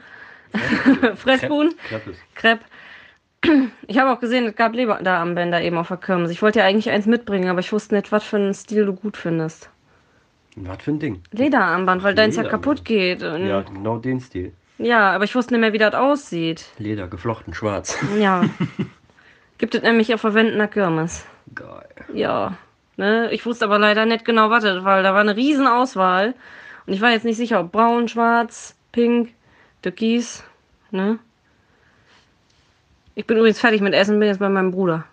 Fressbuden? 1.15 1.73
Klappes. 1.89 2.17
Crepe. 2.35 2.63
Ich 3.87 3.97
habe 3.99 4.11
auch 4.11 4.21
gesehen, 4.21 4.45
es 4.45 4.55
gab 4.55 4.73
Lederarmbänder 4.73 5.61
eben 5.61 5.77
auf 5.77 5.89
der 5.89 5.97
Kirmes. 5.97 6.31
Ich 6.31 6.41
wollte 6.41 6.59
ja 6.59 6.65
eigentlich 6.65 6.89
eins 6.89 7.05
mitbringen, 7.05 7.49
aber 7.49 7.59
ich 7.59 7.73
wusste 7.73 7.95
nicht, 7.95 8.13
was 8.13 8.23
für 8.23 8.37
einen 8.37 8.53
Stil 8.53 8.85
du 8.85 8.93
gut 8.93 9.17
findest. 9.17 9.69
Was 10.65 10.81
für 10.81 10.91
ein 10.91 10.99
Ding. 10.99 11.21
Lederarmband, 11.31 12.03
weil 12.03 12.15
deins 12.15 12.35
ja 12.35 12.43
kaputt 12.43 12.83
geht. 12.83 13.21
Und 13.23 13.41
Ja, 13.41 13.47
ja. 13.47 13.61
genau 13.61 13.97
den 13.97 14.19
Stil. 14.19 14.53
aber 14.79 15.23
ich 15.23 15.35
wusste 15.35 15.53
nicht 15.53 15.61
mehr, 15.61 15.73
wie 15.73 15.77
das 15.77 15.93
aussieht. 15.93 16.65
Leder, 16.77 17.07
geflochten, 17.07 17.53
schwarz. 17.53 17.97
Ja. 18.19 18.43
Gibt 19.59 19.75
es 19.75 19.81
nämlich 19.81 20.13
auf 20.13 20.21
verwendener 20.21 20.67
Kirmes. 20.67 21.25
Geil. 21.55 21.87
Ja. 22.13 22.57
Ne? 22.95 23.31
Ich 23.31 23.45
wusste 23.45 23.65
aber 23.65 23.79
leider 23.79 24.05
nicht 24.05 24.25
genau, 24.25 24.49
was 24.49 24.63
das 24.63 24.83
war. 24.83 25.01
Da 25.03 25.13
war 25.13 25.21
eine 25.21 25.35
riesen 25.35 25.67
Auswahl. 25.67 26.33
Und 26.85 26.93
ich 26.93 27.01
war 27.01 27.11
jetzt 27.11 27.25
nicht 27.25 27.37
sicher, 27.37 27.59
ob 27.59 27.71
braun, 27.71 28.07
schwarz, 28.07 28.75
pink, 28.91 29.29
türkis. 29.81 30.43
Ne? 30.91 31.19
Ich 33.15 33.25
bin 33.25 33.37
übrigens 33.37 33.59
fertig 33.59 33.81
mit 33.81 33.93
Essen, 33.93 34.19
bin 34.19 34.27
jetzt 34.27 34.39
bei 34.39 34.49
meinem 34.49 34.71
Bruder. 34.71 35.05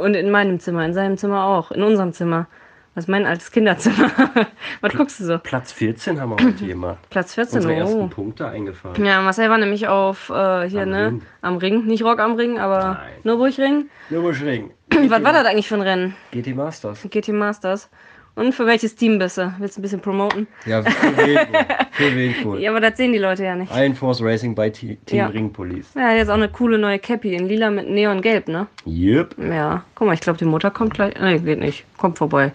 Und 0.00 0.14
in 0.14 0.30
meinem 0.30 0.60
Zimmer, 0.60 0.84
in 0.84 0.92
seinem 0.94 1.16
Zimmer 1.16 1.44
auch, 1.44 1.70
in 1.70 1.82
unserem 1.82 2.12
Zimmer. 2.12 2.46
Das 2.94 3.04
ist 3.04 3.08
mein 3.08 3.24
altes 3.24 3.50
Kinderzimmer. 3.50 4.10
Was 4.82 4.92
guckst 4.92 5.18
du 5.18 5.24
so? 5.24 5.38
Platz 5.38 5.72
14 5.72 6.20
haben 6.20 6.30
wir 6.36 6.44
heute 6.44 6.66
gemacht. 6.66 6.98
Platz 7.08 7.34
14, 7.34 7.56
Unsere 7.56 7.74
oh. 7.74 7.78
ersten 7.78 8.10
Punkte 8.10 8.46
eingefahren. 8.46 9.02
Ja, 9.02 9.22
Marcel 9.22 9.48
war 9.48 9.56
nämlich 9.56 9.88
auf, 9.88 10.28
äh, 10.28 10.68
hier, 10.68 10.82
Am 10.82 10.90
ne? 10.90 11.06
Ring. 11.06 11.22
Am 11.40 11.56
Ring. 11.56 11.86
Nicht 11.86 12.04
Rock 12.04 12.18
am 12.20 12.34
Ring, 12.34 12.58
aber 12.58 13.00
Nein. 13.00 13.12
Nürburgring. 13.24 13.86
Nürburgring. 14.10 14.70
Was 15.08 15.24
war 15.24 15.32
das 15.32 15.46
eigentlich 15.46 15.68
für 15.68 15.76
ein 15.76 15.82
Rennen? 15.82 16.14
GT 16.32 16.54
Masters. 16.54 17.00
GT 17.08 17.28
Masters. 17.28 17.88
Und 18.34 18.54
für 18.54 18.66
welches 18.66 18.94
Team 18.94 19.18
bist 19.18 19.36
du? 19.36 19.54
Willst 19.58 19.76
du 19.76 19.80
ein 19.80 19.82
bisschen 19.82 20.00
promoten? 20.00 20.46
Ja, 20.64 20.82
für 20.82 21.16
wen 21.18 21.36
wohl? 21.36 21.66
Für 21.92 22.16
wen 22.16 22.44
wohl? 22.44 22.60
Ja, 22.60 22.70
aber 22.70 22.80
das 22.80 22.96
sehen 22.96 23.12
die 23.12 23.18
Leute 23.18 23.44
ja 23.44 23.54
nicht. 23.54 23.70
Iron 23.74 23.94
Force 23.94 24.22
Racing 24.22 24.54
bei 24.54 24.70
T 24.70 24.96
Team 25.04 25.18
Ja. 25.18 25.26
Ring 25.26 25.52
Police. 25.52 25.92
Ja, 25.94 26.14
jetzt 26.14 26.30
auch 26.30 26.34
eine 26.34 26.48
coole 26.48 26.78
neue 26.78 26.98
Cappy 26.98 27.34
in 27.34 27.46
lila 27.46 27.70
mit 27.70 27.90
Neongelb, 27.90 28.48
ne? 28.48 28.66
Yep. 28.86 29.36
Ja. 29.38 29.84
Guck 29.94 30.06
mal, 30.06 30.14
ich 30.14 30.20
glaube, 30.20 30.38
die 30.38 30.46
Mutter 30.46 30.70
kommt 30.70 30.94
gleich. 30.94 31.14
Nee, 31.20 31.38
geht 31.40 31.58
nicht. 31.58 31.84
Kommt 31.98 32.16
vorbei. 32.16 32.52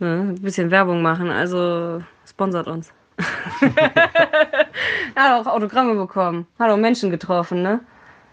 Ne? 0.00 0.30
Ein 0.30 0.40
bisschen 0.42 0.70
Werbung 0.70 1.02
machen, 1.02 1.30
also 1.30 2.02
sponsert 2.26 2.66
uns. 2.68 2.92
Hat 5.14 5.32
auch 5.32 5.46
Autogramme 5.46 5.94
bekommen. 5.94 6.46
Hat 6.58 6.70
auch 6.70 6.76
Menschen 6.76 7.10
getroffen, 7.10 7.62
ne? 7.62 7.80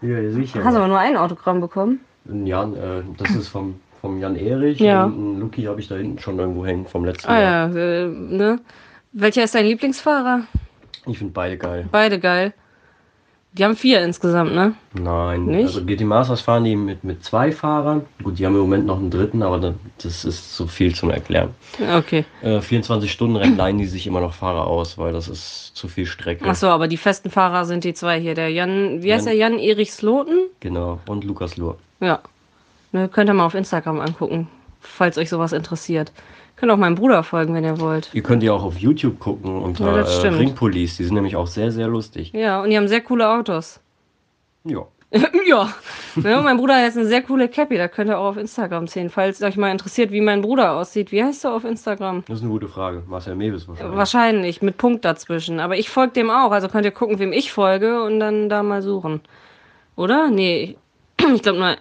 Ja, 0.00 0.30
sicher. 0.30 0.64
Hast 0.64 0.76
aber 0.76 0.88
nur 0.88 0.98
ein 0.98 1.16
Autogramm 1.16 1.60
bekommen. 1.60 2.00
Jan, 2.24 2.74
äh, 2.74 3.02
das 3.18 3.30
ist 3.34 3.48
vom, 3.48 3.80
vom 4.00 4.18
Jan 4.18 4.36
Erich. 4.36 4.78
Ja. 4.80 5.04
Und 5.04 5.12
einen 5.14 5.40
Lucky 5.40 5.64
habe 5.64 5.80
ich 5.80 5.88
da 5.88 5.96
hinten 5.96 6.18
schon 6.18 6.38
irgendwo 6.38 6.64
hängen 6.64 6.86
vom 6.86 7.04
letzten 7.04 7.28
Ah 7.28 7.40
Jahr. 7.40 7.68
ja, 7.68 7.76
äh, 7.76 8.06
ne? 8.06 8.60
Welcher 9.12 9.44
ist 9.44 9.54
dein 9.54 9.66
Lieblingsfahrer? 9.66 10.42
Ich 11.06 11.18
finde 11.18 11.32
beide 11.32 11.56
geil. 11.58 11.86
Beide 11.90 12.18
geil. 12.18 12.52
Die 13.58 13.64
haben 13.64 13.74
vier 13.76 14.00
insgesamt, 14.02 14.54
ne? 14.54 14.74
Nein, 14.94 15.46
Nicht? 15.46 15.66
also 15.66 15.84
GT 15.84 16.02
Masters 16.02 16.40
fahren 16.40 16.62
die 16.64 16.76
mit, 16.76 17.02
mit 17.02 17.24
zwei 17.24 17.50
Fahrern. 17.50 18.06
Gut, 18.22 18.38
die 18.38 18.46
haben 18.46 18.54
im 18.54 18.60
Moment 18.60 18.86
noch 18.86 18.98
einen 18.98 19.10
dritten, 19.10 19.42
aber 19.42 19.58
da- 19.58 19.74
das 20.00 20.24
ist 20.24 20.54
zu 20.54 20.68
viel 20.68 20.94
zum 20.94 21.10
Erklären. 21.10 21.50
Okay. 21.96 22.24
Äh, 22.42 22.60
24 22.60 23.10
Stunden 23.10 23.34
Rennen 23.36 23.56
leihen 23.56 23.78
die 23.78 23.86
sich 23.86 24.06
immer 24.06 24.20
noch 24.20 24.32
Fahrer 24.34 24.66
aus, 24.68 24.96
weil 24.96 25.12
das 25.12 25.26
ist 25.28 25.72
zu 25.74 25.88
viel 25.88 26.06
Strecke. 26.06 26.44
Ach 26.46 26.54
so, 26.54 26.68
aber 26.68 26.86
die 26.86 26.96
festen 26.96 27.30
Fahrer 27.30 27.64
sind 27.64 27.82
die 27.82 27.94
zwei 27.94 28.20
hier. 28.20 28.34
Der 28.36 28.48
Jan, 28.50 29.02
wie 29.02 29.12
heißt 29.12 29.26
der 29.26 29.34
Jan- 29.34 29.54
Jan 29.54 29.58
Erich 29.60 29.92
Sloten? 29.92 30.38
Genau, 30.60 31.00
und 31.08 31.24
Lukas 31.24 31.56
Luhr. 31.56 31.76
Ja. 32.00 32.20
Ne, 32.92 33.08
könnt 33.08 33.28
ihr 33.28 33.34
mal 33.34 33.44
auf 33.44 33.54
Instagram 33.54 34.00
angucken, 34.00 34.46
falls 34.80 35.18
euch 35.18 35.28
sowas 35.28 35.52
interessiert. 35.52 36.12
Könnt 36.58 36.72
auch 36.72 36.76
meinem 36.76 36.96
Bruder 36.96 37.22
folgen, 37.22 37.54
wenn 37.54 37.62
ihr 37.62 37.78
wollt. 37.78 38.10
Ihr 38.12 38.22
könnt 38.22 38.42
ja 38.42 38.52
auch 38.52 38.64
auf 38.64 38.78
YouTube 38.78 39.20
gucken 39.20 39.62
unter 39.62 39.96
Ja, 39.96 40.02
äh, 40.02 40.06
stimmt. 40.06 40.38
Ring 40.38 40.54
Police. 40.54 40.96
Die 40.96 41.04
sind 41.04 41.14
nämlich 41.14 41.36
auch 41.36 41.46
sehr, 41.46 41.70
sehr 41.70 41.86
lustig. 41.86 42.32
Ja, 42.32 42.62
und 42.62 42.70
die 42.70 42.76
haben 42.76 42.88
sehr 42.88 43.00
coole 43.00 43.28
Autos. 43.28 43.80
Ja. 44.64 44.86
ja. 45.46 45.72
Ne, 46.16 46.40
mein 46.42 46.56
Bruder 46.56 46.74
hat 46.74 46.82
jetzt 46.82 46.98
eine 46.98 47.06
sehr 47.06 47.22
coole 47.22 47.48
Cappy, 47.48 47.78
da 47.78 47.88
könnt 47.88 48.10
ihr 48.10 48.18
auch 48.18 48.30
auf 48.30 48.36
Instagram 48.36 48.88
sehen. 48.88 49.08
Falls 49.08 49.40
euch 49.40 49.56
mal 49.56 49.70
interessiert, 49.70 50.10
wie 50.10 50.20
mein 50.20 50.42
Bruder 50.42 50.72
aussieht. 50.72 51.12
Wie 51.12 51.22
heißt 51.22 51.44
du 51.44 51.48
auf 51.48 51.64
Instagram? 51.64 52.24
Das 52.26 52.38
ist 52.38 52.42
eine 52.42 52.50
gute 52.50 52.68
Frage. 52.68 53.04
Marcel 53.06 53.36
Mewes 53.36 53.68
wahrscheinlich. 53.68 53.96
Wahrscheinlich, 53.96 54.62
mit 54.62 54.76
Punkt 54.76 55.04
dazwischen. 55.04 55.60
Aber 55.60 55.76
ich 55.76 55.88
folge 55.88 56.14
dem 56.14 56.28
auch. 56.28 56.50
Also 56.50 56.68
könnt 56.68 56.84
ihr 56.84 56.90
gucken, 56.90 57.18
wem 57.20 57.32
ich 57.32 57.52
folge 57.52 58.02
und 58.02 58.20
dann 58.20 58.48
da 58.48 58.62
mal 58.62 58.82
suchen. 58.82 59.20
Oder? 59.96 60.28
Nee. 60.28 60.76
Ich 61.20 61.42
glaube 61.42 61.58
nur 61.58 61.76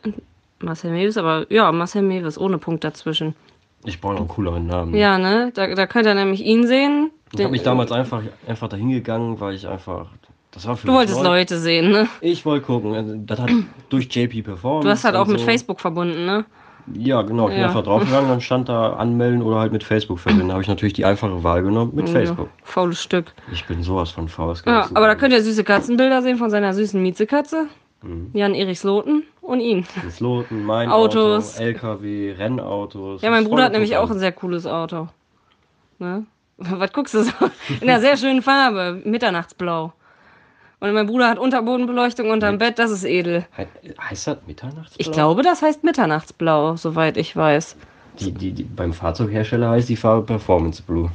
Marcel 0.59 0.91
Mewes, 0.91 1.17
aber 1.17 1.45
ja, 1.49 1.71
Marcel 1.71 2.03
Mewes, 2.03 2.37
ohne 2.37 2.59
Punkt 2.59 2.83
dazwischen. 2.83 3.35
Ich 3.87 4.01
brauche 4.01 4.13
noch 4.13 4.19
einen 4.21 4.27
cooleren 4.29 4.67
Namen. 4.67 4.93
Ja, 4.93 5.17
ne? 5.17 5.51
Da, 5.53 5.73
da 5.73 5.87
könnt 5.87 6.05
ihr 6.05 6.13
nämlich 6.15 6.43
ihn 6.45 6.67
sehen. 6.67 7.11
Ich 7.33 7.39
habe 7.41 7.51
mich 7.51 7.63
damals 7.63 7.91
einfach, 7.91 8.21
einfach 8.47 8.67
dahin 8.69 8.89
gegangen, 8.89 9.39
weil 9.39 9.55
ich 9.55 9.67
einfach. 9.67 10.07
Das 10.51 10.65
war 10.67 10.75
für 10.77 10.87
Du 10.87 10.93
wolltest 10.93 11.17
neu. 11.21 11.23
Leute 11.39 11.57
sehen, 11.59 11.91
ne? 11.91 12.07
Ich 12.21 12.45
wollte 12.45 12.65
gucken. 12.65 12.93
Also, 12.95 13.15
Das 13.17 13.39
hat 13.39 13.49
durch 13.89 14.07
JP 14.13 14.41
Performance. 14.43 14.85
Du 14.85 14.91
hast 14.91 15.03
halt 15.03 15.15
auch 15.15 15.27
mit 15.27 15.39
so. 15.39 15.45
Facebook 15.45 15.79
verbunden, 15.79 16.25
ne? 16.25 16.45
Ja, 16.93 17.21
genau. 17.21 17.47
Ich 17.47 17.53
bin 17.53 17.61
Ja. 17.61 17.67
einfach 17.67 17.83
draufgegangen, 17.83 18.29
dann 18.29 18.39
stand 18.41 18.69
da 18.69 18.93
anmelden 18.93 19.41
oder 19.41 19.59
halt 19.59 19.73
mit 19.73 19.83
Facebook 19.83 20.19
verbinden. 20.19 20.47
Da 20.47 20.53
habe 20.53 20.63
ich 20.63 20.69
natürlich 20.69 20.93
die 20.93 21.03
einfache 21.03 21.43
Wahl 21.43 21.61
genommen 21.61 21.91
mit 21.93 22.09
Facebook. 22.09 22.47
Ja, 22.47 22.63
faules 22.63 23.01
Stück. 23.03 23.33
Ich 23.51 23.65
bin 23.65 23.83
sowas 23.83 24.11
von 24.11 24.29
faul. 24.29 24.55
Ja, 24.65 24.87
aber 24.93 25.07
da 25.07 25.15
könnt 25.15 25.33
ihr 25.33 25.43
süße 25.43 25.65
Katzenbilder 25.65 26.21
sehen 26.21 26.37
von 26.37 26.49
seiner 26.49 26.73
süßen 26.73 27.01
Miezekatze. 27.01 27.67
Mhm. 28.03 28.29
Jan 28.33 28.53
Erichs 28.55 28.83
Loten 28.83 29.23
und 29.47 29.61
ihn. 29.61 29.85
Das 30.03 30.19
Loten, 30.19 30.63
mein 30.63 30.89
Autos. 30.89 31.55
Auto, 31.55 31.63
LKW, 31.63 32.33
Rennautos. 32.37 33.21
Ja, 33.21 33.31
mein 33.31 33.45
Bruder 33.45 33.63
hat 33.63 33.71
nämlich 33.71 33.95
auch 33.97 34.11
ein 34.11 34.19
sehr 34.19 34.33
cooles 34.33 34.67
Auto. 34.67 35.07
Ne? 35.99 36.25
Was 36.57 36.91
guckst 36.91 37.13
du 37.13 37.23
so? 37.23 37.31
In 37.81 37.89
einer 37.89 38.01
sehr 38.01 38.17
schönen 38.17 38.41
Farbe, 38.41 39.01
Mitternachtsblau. 39.03 39.93
Und 40.79 40.93
mein 40.93 41.07
Bruder 41.07 41.29
hat 41.29 41.39
Unterbodenbeleuchtung 41.39 42.29
unterm 42.29 42.59
Bett, 42.59 42.77
das 42.77 42.91
ist 42.91 43.03
edel. 43.03 43.47
He 43.55 43.65
heißt 43.99 44.27
das 44.27 44.37
Mitternachtsblau? 44.45 44.95
Ich 44.97 45.11
glaube, 45.11 45.41
das 45.41 45.61
heißt 45.63 45.83
Mitternachtsblau, 45.83 46.75
soweit 46.75 47.17
ich 47.17 47.35
weiß. 47.35 47.75
Die, 48.19 48.31
die, 48.31 48.51
die, 48.51 48.63
beim 48.63 48.93
Fahrzeughersteller 48.93 49.69
heißt 49.71 49.89
die 49.89 49.95
Farbe 49.95 50.25
Performance 50.25 50.83
Blue. 50.83 51.09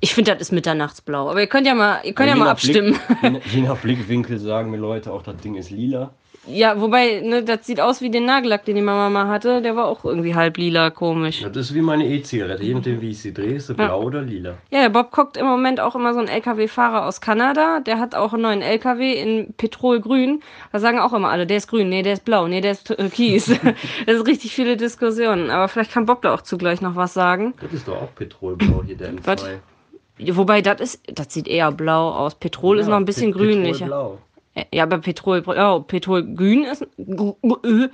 Ich 0.00 0.14
finde, 0.14 0.32
das 0.32 0.42
ist 0.42 0.52
Mitternachtsblau. 0.52 1.30
Aber 1.30 1.40
ihr 1.40 1.46
könnt 1.46 1.66
ja 1.66 1.74
mal, 1.74 2.00
ihr 2.04 2.12
könnt 2.12 2.28
ja 2.28 2.34
mal 2.34 2.48
abstimmen. 2.48 2.98
Blick, 3.20 3.44
je, 3.46 3.60
je 3.60 3.62
nach 3.62 3.78
Blickwinkel 3.78 4.38
sagen 4.38 4.70
mir 4.70 4.76
Leute 4.76 5.10
auch, 5.10 5.22
das 5.22 5.36
Ding 5.38 5.54
ist 5.54 5.70
lila. 5.70 6.10
Ja, 6.48 6.80
wobei, 6.80 7.20
ne, 7.24 7.42
das 7.42 7.66
sieht 7.66 7.80
aus 7.80 8.00
wie 8.00 8.10
den 8.10 8.24
Nagellack, 8.24 8.64
den 8.64 8.76
die 8.76 8.82
Mama 8.82 9.10
mal 9.10 9.26
hatte. 9.26 9.60
Der 9.62 9.74
war 9.74 9.86
auch 9.86 10.04
irgendwie 10.04 10.34
halb 10.34 10.56
lila, 10.58 10.90
komisch. 10.90 11.42
Das 11.42 11.56
ist 11.56 11.74
wie 11.74 11.80
meine 11.80 12.06
E-Zigarette. 12.06 12.62
Je 12.62 12.74
nachdem, 12.74 13.00
wie 13.00 13.10
ich 13.10 13.20
sie 13.20 13.34
drehe, 13.34 13.54
ist 13.56 13.66
sie 13.66 13.72
Ja. 13.72 13.86
blau 13.86 14.02
oder 14.02 14.22
lila. 14.22 14.54
Ja, 14.70 14.82
der 14.82 14.88
Bob 14.90 15.10
guckt 15.10 15.36
im 15.36 15.46
Moment 15.46 15.80
auch 15.80 15.96
immer 15.96 16.12
so 16.14 16.20
einen 16.20 16.28
LKW-Fahrer 16.28 17.06
aus 17.06 17.20
Kanada. 17.20 17.80
Der 17.80 17.98
hat 17.98 18.14
auch 18.14 18.32
einen 18.32 18.42
neuen 18.42 18.62
LKW 18.62 19.12
in 19.14 19.54
Petrolgrün. 19.56 20.40
Da 20.72 20.78
sagen 20.78 20.98
auch 21.00 21.12
immer 21.12 21.30
alle, 21.30 21.46
der 21.46 21.56
ist 21.56 21.66
grün, 21.68 21.88
nee, 21.88 22.02
der 22.02 22.12
ist 22.12 22.24
blau, 22.24 22.46
nee, 22.46 22.60
der 22.60 22.72
ist 22.72 22.86
türkis. 22.86 23.46
das 24.06 24.16
ist 24.16 24.26
richtig 24.26 24.54
viele 24.54 24.76
Diskussionen. 24.76 25.50
Aber 25.50 25.68
vielleicht 25.68 25.90
kann 25.92 26.06
Bob 26.06 26.22
da 26.22 26.32
auch 26.34 26.42
zugleich 26.42 26.80
noch 26.80 26.94
was 26.96 27.12
sagen. 27.14 27.54
Das 27.60 27.72
ist 27.72 27.88
doch 27.88 27.96
auch 28.02 28.14
Petrolblau 28.14 28.82
hier, 28.86 28.96
der 28.96 29.10
M2. 29.12 29.20
Was? 29.26 29.44
Wobei, 30.18 30.62
das 30.62 30.80
ist, 30.80 31.02
das 31.12 31.34
sieht 31.34 31.48
eher 31.48 31.70
blau 31.72 32.10
aus. 32.10 32.34
Petrol 32.36 32.78
ist 32.78 32.86
noch 32.86 32.96
ein 32.96 33.04
bisschen 33.04 33.32
Pet- 33.32 33.38
grünlicher. 33.42 33.86
Petrolblau. 33.86 34.18
Ja, 34.72 34.84
aber 34.84 34.98
Petrol, 34.98 35.42
oh, 35.46 35.80
Petrolgrün 35.80 36.64
ist, 36.64 36.82
äh, 36.82 37.88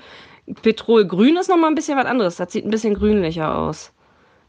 Petrolgrün 0.63 1.37
ist 1.37 1.49
noch 1.49 1.57
mal 1.57 1.69
ein 1.69 1.75
bisschen 1.75 1.99
was 1.99 2.07
anderes. 2.07 2.37
Das 2.37 2.53
sieht 2.53 2.65
ein 2.65 2.71
bisschen 2.71 2.95
grünlicher 2.95 3.57
aus. 3.57 3.93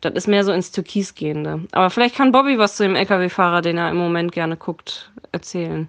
Das 0.01 0.13
ist 0.13 0.27
mehr 0.27 0.43
so 0.43 0.51
ins 0.51 0.71
Türkis 0.71 1.15
gehende. 1.15 1.61
Aber 1.71 1.89
vielleicht 1.89 2.15
kann 2.15 2.31
Bobby 2.31 2.57
was 2.57 2.75
zu 2.75 2.83
dem 2.83 2.95
LKW-Fahrer, 2.95 3.61
den 3.61 3.77
er 3.77 3.89
im 3.89 3.97
Moment 3.97 4.31
gerne 4.31 4.57
guckt, 4.57 5.11
erzählen. 5.31 5.87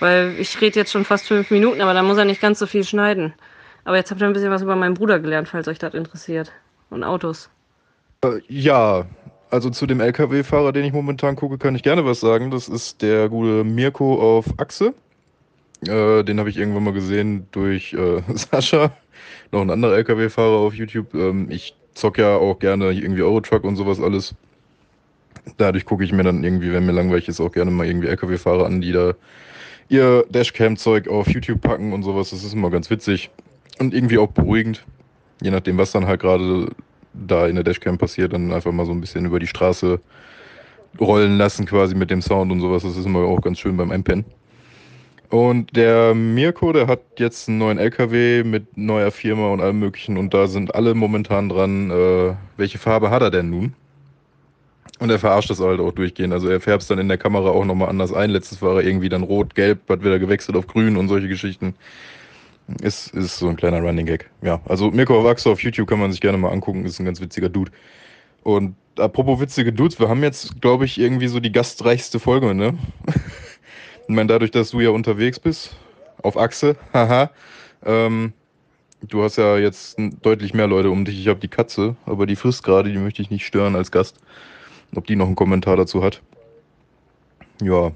Weil 0.00 0.34
ich 0.38 0.60
rede 0.60 0.78
jetzt 0.78 0.92
schon 0.92 1.04
fast 1.04 1.26
fünf 1.26 1.50
Minuten, 1.50 1.80
aber 1.80 1.94
da 1.94 2.02
muss 2.02 2.16
er 2.16 2.24
nicht 2.24 2.40
ganz 2.40 2.58
so 2.58 2.66
viel 2.66 2.84
schneiden. 2.84 3.34
Aber 3.84 3.96
jetzt 3.96 4.10
habt 4.10 4.20
ihr 4.20 4.26
ein 4.26 4.32
bisschen 4.32 4.50
was 4.50 4.62
über 4.62 4.76
meinen 4.76 4.94
Bruder 4.94 5.18
gelernt, 5.18 5.48
falls 5.48 5.68
euch 5.68 5.78
das 5.78 5.94
interessiert. 5.94 6.52
Und 6.90 7.04
Autos. 7.04 7.50
Ja, 8.48 9.04
also 9.50 9.68
zu 9.68 9.86
dem 9.86 10.00
LKW-Fahrer, 10.00 10.72
den 10.72 10.84
ich 10.84 10.92
momentan 10.92 11.36
gucke, 11.36 11.58
kann 11.58 11.74
ich 11.74 11.82
gerne 11.82 12.04
was 12.04 12.20
sagen. 12.20 12.50
Das 12.50 12.68
ist 12.68 13.02
der 13.02 13.28
gute 13.28 13.64
Mirko 13.64 14.38
auf 14.38 14.46
Achse. 14.58 14.94
Äh, 15.88 16.24
den 16.24 16.38
habe 16.38 16.50
ich 16.50 16.56
irgendwann 16.56 16.84
mal 16.84 16.92
gesehen 16.92 17.46
durch 17.52 17.92
äh, 17.94 18.22
Sascha, 18.34 18.92
noch 19.52 19.60
ein 19.60 19.70
anderer 19.70 19.96
LKW-Fahrer 19.96 20.58
auf 20.58 20.74
YouTube. 20.74 21.14
Ähm, 21.14 21.46
ich 21.50 21.76
zock 21.94 22.18
ja 22.18 22.36
auch 22.36 22.58
gerne 22.58 22.90
irgendwie 22.92 23.22
Eurotruck 23.22 23.64
und 23.64 23.76
sowas 23.76 24.00
alles. 24.00 24.34
Dadurch 25.58 25.84
gucke 25.84 26.04
ich 26.04 26.12
mir 26.12 26.22
dann 26.22 26.42
irgendwie, 26.42 26.72
wenn 26.72 26.86
mir 26.86 26.92
langweilig 26.92 27.28
ist, 27.28 27.40
auch 27.40 27.52
gerne 27.52 27.70
mal 27.70 27.86
irgendwie 27.86 28.08
LKW-Fahrer 28.08 28.66
an, 28.66 28.80
die 28.80 28.92
da 28.92 29.14
ihr 29.88 30.24
Dashcam-Zeug 30.30 31.08
auf 31.08 31.28
YouTube 31.28 31.60
packen 31.60 31.92
und 31.92 32.02
sowas. 32.02 32.30
Das 32.30 32.42
ist 32.42 32.54
immer 32.54 32.70
ganz 32.70 32.90
witzig 32.90 33.30
und 33.78 33.94
irgendwie 33.94 34.18
auch 34.18 34.30
beruhigend. 34.30 34.84
Je 35.42 35.50
nachdem, 35.50 35.78
was 35.78 35.92
dann 35.92 36.06
halt 36.06 36.20
gerade 36.20 36.68
da 37.12 37.46
in 37.46 37.54
der 37.54 37.64
Dashcam 37.64 37.98
passiert, 37.98 38.32
dann 38.32 38.52
einfach 38.52 38.72
mal 38.72 38.86
so 38.86 38.92
ein 38.92 39.00
bisschen 39.00 39.26
über 39.26 39.38
die 39.38 39.46
Straße 39.46 40.00
rollen 41.00 41.36
lassen 41.36 41.66
quasi 41.66 41.94
mit 41.94 42.10
dem 42.10 42.22
Sound 42.22 42.50
und 42.52 42.60
sowas. 42.60 42.82
Das 42.82 42.96
ist 42.96 43.06
immer 43.06 43.20
auch 43.20 43.40
ganz 43.40 43.58
schön 43.58 43.76
beim 43.76 43.90
Einpennen. 43.90 44.24
Und 45.30 45.74
der 45.74 46.14
Mirko, 46.14 46.72
der 46.72 46.86
hat 46.86 47.00
jetzt 47.18 47.48
einen 47.48 47.58
neuen 47.58 47.78
LKW 47.78 48.44
mit 48.44 48.76
neuer 48.76 49.10
Firma 49.10 49.48
und 49.48 49.60
allem 49.60 49.80
möglichen 49.80 50.16
und 50.16 50.34
da 50.34 50.46
sind 50.46 50.74
alle 50.74 50.94
momentan 50.94 51.48
dran, 51.48 51.90
äh, 51.90 52.34
welche 52.56 52.78
Farbe 52.78 53.10
hat 53.10 53.22
er 53.22 53.30
denn 53.30 53.50
nun? 53.50 53.74
Und 55.00 55.10
er 55.10 55.18
verarscht 55.18 55.50
das 55.50 55.60
halt 55.60 55.80
auch 55.80 55.92
durchgehend. 55.92 56.32
Also 56.32 56.48
er 56.48 56.60
färbt 56.60 56.82
es 56.82 56.88
dann 56.88 56.98
in 56.98 57.08
der 57.08 57.18
Kamera 57.18 57.50
auch 57.50 57.64
nochmal 57.64 57.88
anders 57.88 58.12
ein. 58.12 58.30
Letztes 58.30 58.62
war 58.62 58.76
er 58.76 58.86
irgendwie 58.86 59.08
dann 59.08 59.24
rot, 59.24 59.54
gelb, 59.54 59.80
hat 59.88 60.04
wieder 60.04 60.18
gewechselt 60.18 60.56
auf 60.56 60.66
grün 60.66 60.96
und 60.96 61.08
solche 61.08 61.26
Geschichten. 61.26 61.74
Ist, 62.80 63.12
ist 63.14 63.38
so 63.38 63.48
ein 63.48 63.56
kleiner 63.56 63.82
Running 63.82 64.06
Gag. 64.06 64.30
Ja, 64.40 64.60
also 64.66 64.90
Mirko 64.90 65.24
Wachser 65.24 65.50
auf 65.50 65.62
YouTube 65.62 65.88
kann 65.88 65.98
man 65.98 66.12
sich 66.12 66.20
gerne 66.20 66.38
mal 66.38 66.50
angucken. 66.50 66.86
Ist 66.86 67.00
ein 67.00 67.04
ganz 67.04 67.20
witziger 67.20 67.48
Dude. 67.48 67.72
Und 68.44 68.76
apropos 68.96 69.40
witzige 69.40 69.72
Dudes, 69.72 69.98
wir 69.98 70.08
haben 70.08 70.22
jetzt, 70.22 70.60
glaube 70.60 70.84
ich, 70.84 70.98
irgendwie 70.98 71.28
so 71.28 71.40
die 71.40 71.52
gastreichste 71.52 72.20
Folge, 72.20 72.54
ne? 72.54 72.78
ich 74.06 74.14
meine, 74.14 74.28
dadurch, 74.28 74.50
dass 74.50 74.70
du 74.70 74.80
ja 74.80 74.90
unterwegs 74.90 75.38
bist, 75.38 75.76
auf 76.22 76.36
Achse, 76.36 76.76
haha, 76.92 77.30
ähm, 77.84 78.32
du 79.02 79.22
hast 79.22 79.36
ja 79.36 79.58
jetzt 79.58 79.96
deutlich 80.22 80.54
mehr 80.54 80.66
Leute 80.66 80.90
um 80.90 81.04
dich. 81.04 81.18
Ich 81.18 81.28
habe 81.28 81.40
die 81.40 81.48
Katze, 81.48 81.96
aber 82.06 82.26
die 82.26 82.36
frisst 82.36 82.62
gerade, 82.62 82.90
die 82.90 82.98
möchte 82.98 83.22
ich 83.22 83.30
nicht 83.30 83.46
stören 83.46 83.76
als 83.76 83.90
Gast. 83.90 84.18
Ob 84.94 85.06
die 85.06 85.16
noch 85.16 85.26
einen 85.26 85.36
Kommentar 85.36 85.76
dazu 85.76 86.02
hat. 86.02 86.22
Ja. 87.62 87.92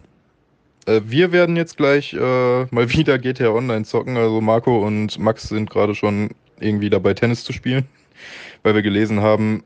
Äh, 0.86 1.02
wir 1.04 1.32
werden 1.32 1.56
jetzt 1.56 1.76
gleich 1.76 2.14
äh, 2.14 2.64
mal 2.70 2.92
wieder 2.92 3.18
GTA 3.18 3.50
Online 3.50 3.84
zocken. 3.84 4.16
Also 4.16 4.40
Marco 4.40 4.84
und 4.84 5.18
Max 5.18 5.48
sind 5.48 5.70
gerade 5.70 5.94
schon 5.94 6.30
irgendwie 6.60 6.90
dabei, 6.90 7.14
Tennis 7.14 7.44
zu 7.44 7.52
spielen, 7.52 7.86
weil 8.62 8.74
wir 8.74 8.82
gelesen 8.82 9.20
haben, 9.20 9.62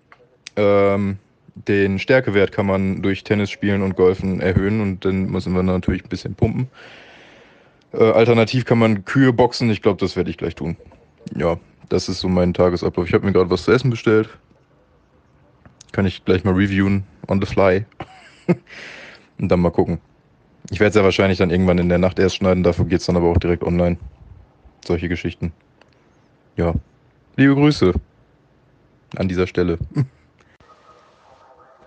ähm, 0.56 1.18
den 1.54 1.98
Stärkewert 1.98 2.52
kann 2.52 2.66
man 2.66 3.02
durch 3.02 3.24
Tennis 3.24 3.50
spielen 3.50 3.82
und 3.82 3.96
Golfen 3.96 4.40
erhöhen 4.40 4.80
und 4.80 5.04
dann 5.04 5.30
müssen 5.30 5.54
wir 5.54 5.62
natürlich 5.62 6.04
ein 6.04 6.08
bisschen 6.08 6.34
pumpen. 6.34 6.68
Äh, 7.92 8.04
alternativ 8.04 8.64
kann 8.64 8.78
man 8.78 9.04
Kühe 9.04 9.32
boxen. 9.32 9.70
Ich 9.70 9.82
glaube, 9.82 10.00
das 10.00 10.16
werde 10.16 10.30
ich 10.30 10.38
gleich 10.38 10.54
tun. 10.54 10.76
Ja, 11.36 11.58
das 11.88 12.08
ist 12.08 12.20
so 12.20 12.28
mein 12.28 12.54
Tagesablauf. 12.54 13.06
Ich 13.06 13.14
habe 13.14 13.26
mir 13.26 13.32
gerade 13.32 13.50
was 13.50 13.64
zu 13.64 13.72
essen 13.72 13.90
bestellt. 13.90 14.30
Kann 15.92 16.06
ich 16.06 16.24
gleich 16.24 16.42
mal 16.44 16.54
reviewen 16.54 17.04
on 17.28 17.40
the 17.40 17.46
fly. 17.46 17.84
und 19.38 19.48
dann 19.48 19.60
mal 19.60 19.70
gucken. 19.70 20.00
Ich 20.70 20.80
werde 20.80 20.90
es 20.90 20.96
ja 20.96 21.04
wahrscheinlich 21.04 21.38
dann 21.38 21.50
irgendwann 21.50 21.78
in 21.78 21.88
der 21.88 21.98
Nacht 21.98 22.18
erst 22.18 22.36
schneiden, 22.36 22.62
dafür 22.62 22.86
geht 22.86 23.00
es 23.00 23.06
dann 23.06 23.16
aber 23.16 23.28
auch 23.28 23.36
direkt 23.36 23.62
online. 23.62 23.98
Solche 24.84 25.08
Geschichten. 25.08 25.52
Ja. 26.56 26.74
Liebe 27.36 27.54
Grüße 27.54 27.92
an 29.16 29.28
dieser 29.28 29.46
Stelle. 29.46 29.78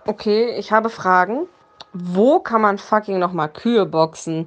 Okay, 0.06 0.54
ich 0.58 0.72
habe 0.72 0.88
Fragen. 0.88 1.46
Wo 1.92 2.40
kann 2.40 2.60
man 2.60 2.78
fucking 2.78 3.18
nochmal 3.18 3.48
Kühe 3.48 3.86
boxen? 3.86 4.46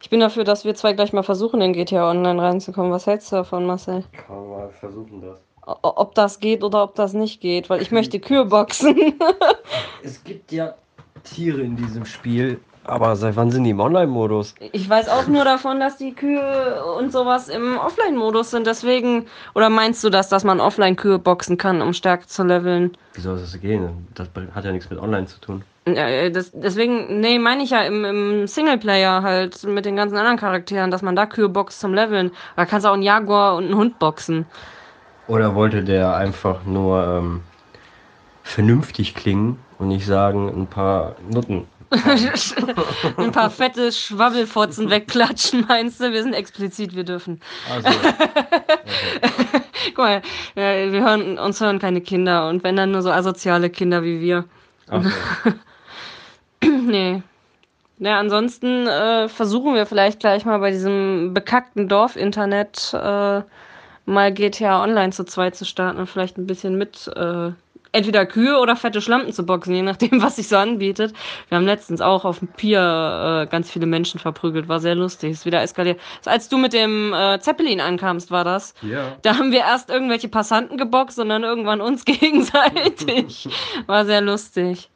Ich 0.00 0.10
bin 0.10 0.20
dafür, 0.20 0.44
dass 0.44 0.64
wir 0.64 0.74
zwei 0.74 0.92
gleich 0.92 1.12
mal 1.12 1.22
versuchen, 1.22 1.60
in 1.60 1.72
GTA 1.72 2.10
Online 2.10 2.40
reinzukommen. 2.40 2.92
Was 2.92 3.06
hältst 3.06 3.32
du 3.32 3.36
davon, 3.36 3.66
Marcel? 3.66 4.04
Kann 4.26 4.36
man 4.36 4.48
mal 4.50 4.68
versuchen 4.70 5.20
das. 5.20 5.38
O- 5.66 5.76
Ob 5.82 6.14
das 6.14 6.40
geht 6.40 6.62
oder 6.62 6.82
ob 6.82 6.94
das 6.94 7.14
nicht 7.14 7.40
geht, 7.40 7.70
weil 7.70 7.80
ich 7.82 7.90
möchte 7.90 8.20
Kühe 8.20 8.44
boxen. 8.44 9.18
Es 10.02 10.22
gibt 10.22 10.52
ja 10.52 10.74
Tiere 11.22 11.62
in 11.62 11.74
diesem 11.76 12.04
Spiel, 12.04 12.60
aber 12.84 13.16
seit 13.16 13.36
wann 13.36 13.50
sind 13.50 13.64
die 13.64 13.70
im 13.70 13.80
Online-Modus? 13.80 14.54
Ich 14.72 14.88
weiß 14.88 15.08
auch 15.08 15.26
nur 15.26 15.44
davon, 15.44 15.80
dass 15.80 15.96
die 15.96 16.12
Kühe 16.12 16.84
und 16.98 17.12
sowas 17.12 17.48
im 17.48 17.78
Offline-Modus 17.78 18.50
sind. 18.50 18.66
Deswegen, 18.66 19.26
oder 19.54 19.70
meinst 19.70 20.04
du 20.04 20.10
das, 20.10 20.28
dass 20.28 20.44
man 20.44 20.60
offline 20.60 20.96
Kühe 20.96 21.18
boxen 21.18 21.56
kann, 21.56 21.82
um 21.82 21.92
Stärke 21.92 22.26
zu 22.26 22.44
leveln? 22.44 22.96
Wie 23.14 23.20
soll 23.20 23.38
das 23.38 23.58
gehen? 23.60 24.06
Das 24.14 24.28
hat 24.54 24.64
ja 24.64 24.72
nichts 24.72 24.90
mit 24.90 24.98
Online 24.98 25.26
zu 25.26 25.40
tun. 25.40 25.62
Ja, 25.86 26.08
äh, 26.08 26.30
das, 26.30 26.50
deswegen, 26.52 27.20
nee, 27.20 27.38
meine 27.38 27.62
ich 27.62 27.70
ja 27.70 27.82
im, 27.82 28.04
im 28.04 28.46
Singleplayer 28.46 29.22
halt 29.22 29.64
mit 29.64 29.84
den 29.84 29.96
ganzen 29.96 30.16
anderen 30.16 30.38
Charakteren, 30.38 30.90
dass 30.90 31.02
man 31.02 31.14
da 31.14 31.26
Kühe 31.26 31.48
boxt 31.48 31.80
zum 31.80 31.92
Leveln. 31.92 32.30
Da 32.56 32.64
kannst 32.64 32.84
du 32.84 32.88
auch 32.88 32.94
einen 32.94 33.02
Jaguar 33.02 33.56
und 33.56 33.64
einen 33.64 33.76
Hund 33.76 33.98
boxen. 33.98 34.46
Oder 35.26 35.54
wollte 35.54 35.84
der 35.84 36.16
einfach 36.16 36.64
nur 36.64 37.06
ähm, 37.06 37.42
vernünftig 38.42 39.14
klingen 39.14 39.58
und 39.78 39.88
nicht 39.88 40.06
sagen, 40.06 40.48
ein 40.48 40.66
paar 40.66 41.16
Nutten? 41.30 41.66
Ein 43.16 43.32
paar 43.32 43.50
fette 43.50 43.92
Schwabbelfotzen 43.92 44.90
wegklatschen, 44.90 45.64
meinst 45.68 46.00
du? 46.00 46.12
Wir 46.12 46.22
sind 46.22 46.34
explizit, 46.34 46.94
wir 46.94 47.04
dürfen. 47.04 47.40
Also, 47.70 47.88
Guck 49.94 49.98
mal, 49.98 50.22
wir 50.54 51.02
hören, 51.02 51.38
uns 51.38 51.60
hören 51.60 51.78
keine 51.78 52.00
Kinder 52.00 52.48
und 52.48 52.64
wenn 52.64 52.76
dann 52.76 52.90
nur 52.90 53.02
so 53.02 53.10
asoziale 53.10 53.70
Kinder 53.70 54.02
wie 54.02 54.20
wir. 54.20 54.44
also, 54.88 55.10
Nee. 56.86 57.22
Ja, 57.98 58.18
ansonsten 58.18 58.86
äh, 58.88 59.28
versuchen 59.28 59.74
wir 59.74 59.86
vielleicht 59.86 60.20
gleich 60.20 60.44
mal 60.44 60.58
bei 60.58 60.70
diesem 60.70 61.32
bekackten 61.32 61.88
Dorf-Internet 61.88 62.92
äh, 62.92 63.42
mal 64.06 64.32
GTA 64.32 64.82
Online 64.82 65.12
zu 65.12 65.24
zweit 65.24 65.54
zu 65.54 65.64
starten 65.64 65.98
und 65.98 66.08
vielleicht 66.08 66.36
ein 66.36 66.46
bisschen 66.46 66.76
mit 66.76 67.08
äh, 67.16 67.52
entweder 67.94 68.26
Kühe 68.26 68.58
oder 68.58 68.76
fette 68.76 69.00
Schlampen 69.00 69.32
zu 69.32 69.46
boxen, 69.46 69.74
je 69.74 69.82
nachdem, 69.82 70.10
was 70.22 70.36
sich 70.36 70.48
so 70.48 70.56
anbietet. 70.56 71.14
Wir 71.48 71.56
haben 71.56 71.66
letztens 71.66 72.00
auch 72.00 72.24
auf 72.24 72.40
dem 72.40 72.48
Pier 72.48 72.80
äh, 72.80 73.46
ganz 73.50 73.70
viele 73.70 73.86
Menschen 73.86 74.20
verprügelt, 74.20 74.68
war 74.68 74.80
sehr 74.80 74.94
lustig. 74.94 75.32
Ist 75.32 75.46
wieder 75.46 75.62
eskaliert. 75.62 76.00
Als 76.24 76.48
du 76.48 76.58
mit 76.58 76.72
dem 76.72 77.12
äh, 77.14 77.38
Zeppelin 77.40 77.80
ankamst, 77.80 78.30
war 78.30 78.44
das. 78.44 78.74
ja. 78.82 79.16
Da 79.22 79.38
haben 79.38 79.52
wir 79.52 79.60
erst 79.60 79.90
irgendwelche 79.90 80.28
Passanten 80.28 80.76
geboxt 80.76 81.18
und 81.18 81.28
dann 81.28 81.44
irgendwann 81.44 81.80
uns 81.80 82.04
gegenseitig. 82.04 83.48
War 83.86 84.04
sehr 84.04 84.20
lustig. 84.20 84.90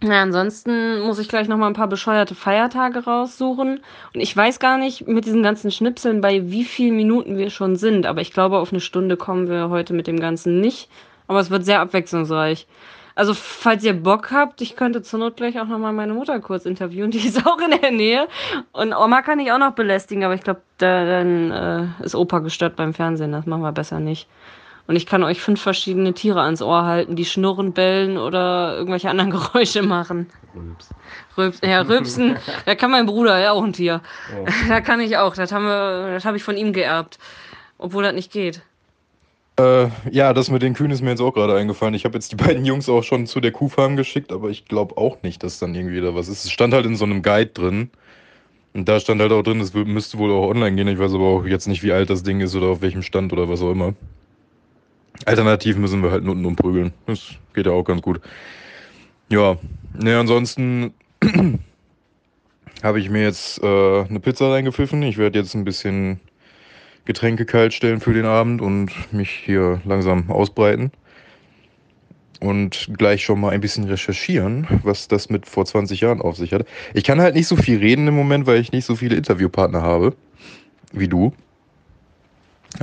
Ja, 0.00 0.22
ansonsten 0.22 1.00
muss 1.00 1.18
ich 1.18 1.28
gleich 1.28 1.48
noch 1.48 1.56
mal 1.56 1.66
ein 1.66 1.72
paar 1.72 1.88
bescheuerte 1.88 2.36
Feiertage 2.36 3.04
raussuchen. 3.04 3.80
Und 4.14 4.20
ich 4.20 4.36
weiß 4.36 4.60
gar 4.60 4.78
nicht 4.78 5.08
mit 5.08 5.26
diesen 5.26 5.42
ganzen 5.42 5.72
Schnipseln, 5.72 6.20
bei 6.20 6.50
wie 6.52 6.62
vielen 6.64 6.94
Minuten 6.94 7.36
wir 7.36 7.50
schon 7.50 7.74
sind. 7.74 8.06
Aber 8.06 8.20
ich 8.20 8.32
glaube, 8.32 8.58
auf 8.58 8.70
eine 8.72 8.80
Stunde 8.80 9.16
kommen 9.16 9.48
wir 9.48 9.70
heute 9.70 9.94
mit 9.94 10.06
dem 10.06 10.20
Ganzen 10.20 10.60
nicht. 10.60 10.88
Aber 11.28 11.38
es 11.40 11.50
wird 11.50 11.64
sehr 11.64 11.80
abwechslungsreich. 11.80 12.66
Also, 13.14 13.34
falls 13.34 13.82
ihr 13.82 13.94
Bock 13.94 14.30
habt, 14.30 14.60
ich 14.60 14.76
könnte 14.76 15.02
zur 15.02 15.18
Not 15.18 15.36
gleich 15.36 15.58
auch 15.58 15.66
noch 15.66 15.78
mal 15.78 15.92
meine 15.92 16.14
Mutter 16.14 16.38
kurz 16.40 16.66
interviewen. 16.66 17.10
Die 17.12 17.18
ist 17.18 17.46
auch 17.46 17.58
in 17.58 17.80
der 17.80 17.90
Nähe. 17.90 18.28
Und 18.72 18.94
Oma 18.94 19.22
kann 19.22 19.40
ich 19.40 19.50
auch 19.52 19.58
noch 19.58 19.72
belästigen, 19.72 20.24
aber 20.24 20.34
ich 20.34 20.42
glaube, 20.42 20.62
da, 20.78 21.04
dann 21.04 21.50
äh, 21.50 22.04
ist 22.04 22.14
Opa 22.14 22.38
gestört 22.40 22.76
beim 22.76 22.94
Fernsehen. 22.94 23.32
Das 23.32 23.46
machen 23.46 23.62
wir 23.62 23.72
besser 23.72 24.00
nicht. 24.00 24.28
Und 24.86 24.96
ich 24.96 25.04
kann 25.04 25.22
euch 25.22 25.40
fünf 25.40 25.60
verschiedene 25.60 26.14
Tiere 26.14 26.40
ans 26.40 26.62
Ohr 26.62 26.84
halten, 26.84 27.14
die 27.14 27.26
schnurren, 27.26 27.74
bellen 27.74 28.16
oder 28.16 28.74
irgendwelche 28.76 29.10
anderen 29.10 29.30
Geräusche 29.32 29.82
machen. 29.82 30.30
Ups. 30.54 30.88
Rülps, 31.36 31.60
ja, 31.62 31.82
Rülpsen, 31.82 32.38
da 32.66 32.74
kann 32.74 32.90
mein 32.90 33.04
Bruder, 33.06 33.38
ja 33.38 33.52
auch 33.52 33.62
ein 33.62 33.74
Tier. 33.74 34.00
Oh. 34.34 34.46
Da 34.68 34.80
kann 34.80 35.00
ich 35.00 35.18
auch. 35.18 35.34
Das 35.34 35.52
haben 35.52 35.66
wir, 35.66 36.12
das 36.12 36.24
habe 36.24 36.36
ich 36.36 36.44
von 36.44 36.56
ihm 36.56 36.72
geerbt. 36.72 37.18
Obwohl 37.76 38.04
das 38.04 38.14
nicht 38.14 38.32
geht. 38.32 38.62
Äh, 39.58 39.88
ja, 40.12 40.32
das 40.32 40.50
mit 40.50 40.62
den 40.62 40.74
Kühen 40.74 40.92
ist 40.92 41.02
mir 41.02 41.10
jetzt 41.10 41.20
auch 41.20 41.34
gerade 41.34 41.56
eingefallen. 41.56 41.94
Ich 41.94 42.04
habe 42.04 42.14
jetzt 42.14 42.30
die 42.30 42.36
beiden 42.36 42.64
Jungs 42.64 42.88
auch 42.88 43.02
schon 43.02 43.26
zu 43.26 43.40
der 43.40 43.50
Kuhfarm 43.50 43.96
geschickt, 43.96 44.32
aber 44.32 44.50
ich 44.50 44.66
glaube 44.66 44.96
auch 44.96 45.22
nicht, 45.22 45.42
dass 45.42 45.58
dann 45.58 45.74
irgendwie 45.74 46.00
da 46.00 46.14
was 46.14 46.28
ist. 46.28 46.44
Es 46.44 46.52
stand 46.52 46.72
halt 46.74 46.86
in 46.86 46.96
so 46.96 47.04
einem 47.04 47.22
Guide 47.22 47.50
drin. 47.50 47.90
Und 48.74 48.88
da 48.88 49.00
stand 49.00 49.20
halt 49.20 49.32
auch 49.32 49.42
drin, 49.42 49.60
es 49.60 49.74
müsste 49.74 50.18
wohl 50.18 50.30
auch 50.30 50.48
online 50.48 50.76
gehen. 50.76 50.86
Ich 50.86 50.98
weiß 50.98 51.12
aber 51.14 51.24
auch 51.24 51.44
jetzt 51.44 51.66
nicht, 51.66 51.82
wie 51.82 51.90
alt 51.90 52.10
das 52.10 52.22
Ding 52.22 52.40
ist 52.40 52.54
oder 52.54 52.68
auf 52.68 52.82
welchem 52.82 53.02
Stand 53.02 53.32
oder 53.32 53.48
was 53.48 53.60
auch 53.60 53.72
immer. 53.72 53.94
Alternativ 55.24 55.76
müssen 55.76 56.02
wir 56.02 56.12
halt 56.12 56.22
Nutten 56.22 56.44
umprügeln. 56.44 56.92
Das 57.06 57.30
geht 57.54 57.66
ja 57.66 57.72
auch 57.72 57.82
ganz 57.82 58.02
gut. 58.02 58.20
Ja, 59.28 59.56
ne, 60.00 60.18
ansonsten 60.18 60.94
habe 62.82 63.00
ich 63.00 63.10
mir 63.10 63.22
jetzt 63.22 63.60
äh, 63.62 64.02
eine 64.02 64.20
Pizza 64.20 64.52
reingepfiffen. 64.52 65.02
Ich 65.02 65.18
werde 65.18 65.40
jetzt 65.40 65.54
ein 65.54 65.64
bisschen 65.64 66.20
Getränke 67.08 67.46
kalt 67.46 67.72
stellen 67.72 68.00
für 68.00 68.12
den 68.12 68.26
Abend 68.26 68.60
und 68.60 68.92
mich 69.14 69.30
hier 69.30 69.80
langsam 69.86 70.30
ausbreiten. 70.30 70.92
Und 72.38 72.90
gleich 72.98 73.24
schon 73.24 73.40
mal 73.40 73.48
ein 73.48 73.62
bisschen 73.62 73.84
recherchieren, 73.84 74.68
was 74.84 75.08
das 75.08 75.30
mit 75.30 75.46
vor 75.46 75.64
20 75.64 76.02
Jahren 76.02 76.20
auf 76.20 76.36
sich 76.36 76.52
hat. 76.52 76.66
Ich 76.92 77.04
kann 77.04 77.20
halt 77.20 77.34
nicht 77.34 77.48
so 77.48 77.56
viel 77.56 77.78
reden 77.78 78.06
im 78.06 78.14
Moment, 78.14 78.46
weil 78.46 78.60
ich 78.60 78.72
nicht 78.72 78.84
so 78.84 78.94
viele 78.94 79.16
Interviewpartner 79.16 79.80
habe 79.80 80.14
wie 80.92 81.08
du. 81.08 81.32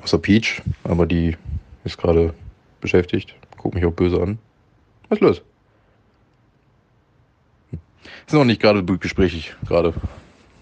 Außer 0.02 0.18
Peach, 0.18 0.64
aber 0.84 1.06
die 1.06 1.38
ist 1.84 2.00
gerade 2.00 2.34
beschäftigt. 2.82 3.36
Guck 3.58 3.76
mich 3.76 3.86
auch 3.86 3.94
böse 3.94 4.20
an. 4.20 4.40
Was 5.08 5.20
ist 5.20 5.22
los? 5.22 5.42
Ist 8.26 8.34
noch 8.34 8.44
nicht 8.44 8.60
gerade 8.60 8.84
gesprächig, 8.84 9.56
gerade. 9.68 9.94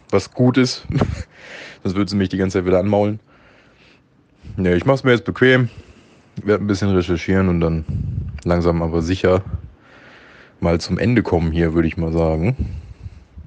Was 0.10 0.32
gut 0.32 0.58
ist. 0.58 0.86
Sonst 1.84 1.96
würde 1.96 2.12
sie 2.12 2.18
mich 2.18 2.28
die 2.28 2.38
ganze 2.38 2.60
Zeit 2.60 2.66
wieder 2.66 2.80
anmaulen. 2.80 3.22
Ne, 4.58 4.76
ich 4.76 4.86
mach's 4.86 5.04
mir 5.04 5.12
jetzt 5.12 5.26
bequem. 5.26 5.70
Werde 6.44 6.64
ein 6.64 6.68
bisschen 6.68 6.90
recherchieren 6.90 7.50
und 7.50 7.60
dann 7.60 7.86
langsam 8.44 8.82
aber 8.82 9.02
sicher 9.02 9.44
mal 10.60 10.80
zum 10.80 10.98
Ende 10.98 11.22
kommen 11.22 11.52
hier, 11.52 11.74
würde 11.74 11.88
ich 11.88 11.98
mal 11.98 12.12
sagen. 12.12 12.80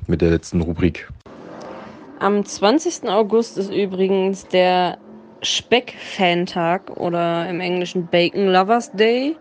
Mit 0.06 0.20
der 0.20 0.30
letzten 0.30 0.60
Rubrik. 0.60 1.08
Am 2.20 2.44
20. 2.44 3.08
August 3.08 3.58
ist 3.58 3.72
übrigens 3.72 4.46
der 4.46 4.98
Speck-Fan-Tag 5.42 6.90
oder 6.96 7.48
im 7.48 7.60
Englischen 7.60 8.06
Bacon 8.06 8.48
Lovers 8.48 8.92
Day. 8.92 9.36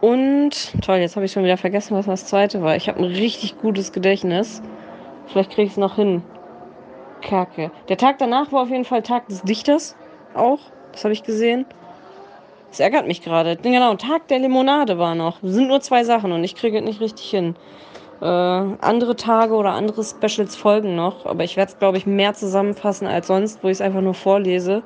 Und 0.00 0.74
toll, 0.82 0.96
jetzt 0.98 1.16
habe 1.16 1.26
ich 1.26 1.32
schon 1.32 1.44
wieder 1.44 1.56
vergessen, 1.56 1.96
was 1.96 2.06
das 2.06 2.26
zweite 2.26 2.62
war. 2.62 2.76
Ich 2.76 2.88
habe 2.88 2.98
ein 2.98 3.04
richtig 3.04 3.58
gutes 3.58 3.92
Gedächtnis. 3.92 4.62
Vielleicht 5.26 5.50
kriege 5.50 5.66
ich 5.66 5.72
es 5.72 5.78
noch 5.78 5.96
hin. 5.96 6.22
Kacke. 7.22 7.70
Der 7.88 7.96
Tag 7.96 8.18
danach 8.18 8.52
war 8.52 8.62
auf 8.62 8.70
jeden 8.70 8.84
Fall 8.84 9.02
Tag 9.02 9.28
des 9.28 9.42
Dichters. 9.42 9.96
Auch. 10.36 10.60
Das 10.92 11.04
habe 11.04 11.12
ich 11.12 11.22
gesehen. 11.22 11.66
Das 12.70 12.80
ärgert 12.80 13.06
mich 13.06 13.22
gerade. 13.22 13.56
Genau, 13.56 13.94
Tag 13.94 14.28
der 14.28 14.38
Limonade 14.38 14.98
war 14.98 15.14
noch. 15.14 15.38
Das 15.40 15.52
sind 15.52 15.68
nur 15.68 15.80
zwei 15.80 16.04
Sachen 16.04 16.32
und 16.32 16.44
ich 16.44 16.54
kriege 16.54 16.78
es 16.78 16.84
nicht 16.84 17.00
richtig 17.00 17.30
hin. 17.30 17.54
Äh, 18.20 18.24
andere 18.24 19.16
Tage 19.16 19.54
oder 19.54 19.72
andere 19.72 20.02
Specials 20.02 20.56
folgen 20.56 20.96
noch, 20.96 21.26
aber 21.26 21.44
ich 21.44 21.56
werde 21.56 21.72
es, 21.72 21.78
glaube 21.78 21.98
ich, 21.98 22.06
mehr 22.06 22.32
zusammenfassen 22.34 23.06
als 23.06 23.26
sonst, 23.26 23.62
wo 23.62 23.68
ich 23.68 23.74
es 23.74 23.80
einfach 23.80 24.00
nur 24.00 24.14
vorlese. 24.14 24.82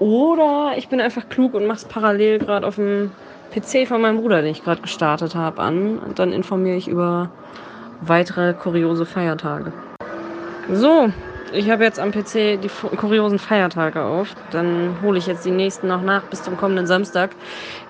Oder 0.00 0.72
ich 0.76 0.88
bin 0.88 1.00
einfach 1.00 1.28
klug 1.28 1.54
und 1.54 1.66
mache 1.66 1.78
es 1.78 1.84
parallel 1.84 2.40
gerade 2.40 2.66
auf 2.66 2.74
dem 2.74 3.12
PC 3.54 3.86
von 3.86 4.00
meinem 4.00 4.20
Bruder, 4.20 4.42
den 4.42 4.50
ich 4.50 4.64
gerade 4.64 4.82
gestartet 4.82 5.34
habe, 5.36 5.62
an. 5.62 5.98
Und 5.98 6.18
dann 6.18 6.32
informiere 6.32 6.76
ich 6.76 6.88
über 6.88 7.30
weitere 8.00 8.52
kuriose 8.52 9.06
Feiertage. 9.06 9.72
So, 10.72 11.08
ich 11.52 11.70
habe 11.70 11.84
jetzt 11.84 11.98
am 12.00 12.10
PC 12.10 12.60
die 12.60 12.70
kuriosen 12.96 13.38
Feiertage 13.38 14.02
auf. 14.02 14.34
Dann 14.50 14.96
hole 15.02 15.18
ich 15.18 15.26
jetzt 15.26 15.44
die 15.44 15.50
nächsten 15.50 15.88
noch 15.88 16.02
nach 16.02 16.24
bis 16.24 16.42
zum 16.42 16.56
kommenden 16.56 16.86
Samstag. 16.86 17.30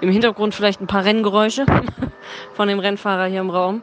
Im 0.00 0.10
Hintergrund 0.10 0.54
vielleicht 0.54 0.80
ein 0.80 0.86
paar 0.86 1.04
Renngeräusche 1.04 1.66
von 2.54 2.68
dem 2.68 2.78
Rennfahrer 2.78 3.26
hier 3.26 3.40
im 3.40 3.50
Raum. 3.50 3.82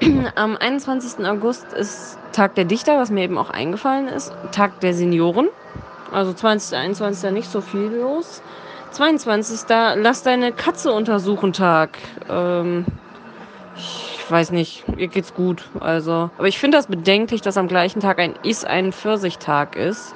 Am 0.34 0.56
21. 0.56 1.24
August 1.26 1.72
ist 1.72 2.18
Tag 2.32 2.54
der 2.54 2.64
Dichter, 2.64 2.98
was 2.98 3.10
mir 3.10 3.24
eben 3.24 3.38
auch 3.38 3.50
eingefallen 3.50 4.08
ist. 4.08 4.32
Tag 4.50 4.80
der 4.80 4.94
Senioren. 4.94 5.48
Also 6.12 6.32
20. 6.32 6.76
21. 6.76 7.30
nicht 7.30 7.50
so 7.50 7.60
viel 7.60 7.90
los. 8.00 8.42
22. 8.90 9.68
Lass 9.68 10.22
deine 10.22 10.52
Katze 10.52 10.92
untersuchen 10.92 11.52
Tag. 11.52 11.98
Ähm, 12.28 12.84
weiß 14.32 14.50
nicht, 14.50 14.84
ihr 14.96 15.08
geht's 15.08 15.34
gut. 15.34 15.68
Also, 15.78 16.30
aber 16.38 16.48
ich 16.48 16.58
finde 16.58 16.78
das 16.78 16.86
bedenklich, 16.86 17.42
dass 17.42 17.56
am 17.56 17.68
gleichen 17.68 18.00
Tag 18.00 18.18
ein 18.18 18.34
Is 18.42 18.64
ein 18.64 18.92
Pfirsichtag 18.92 19.76
ist. 19.76 20.14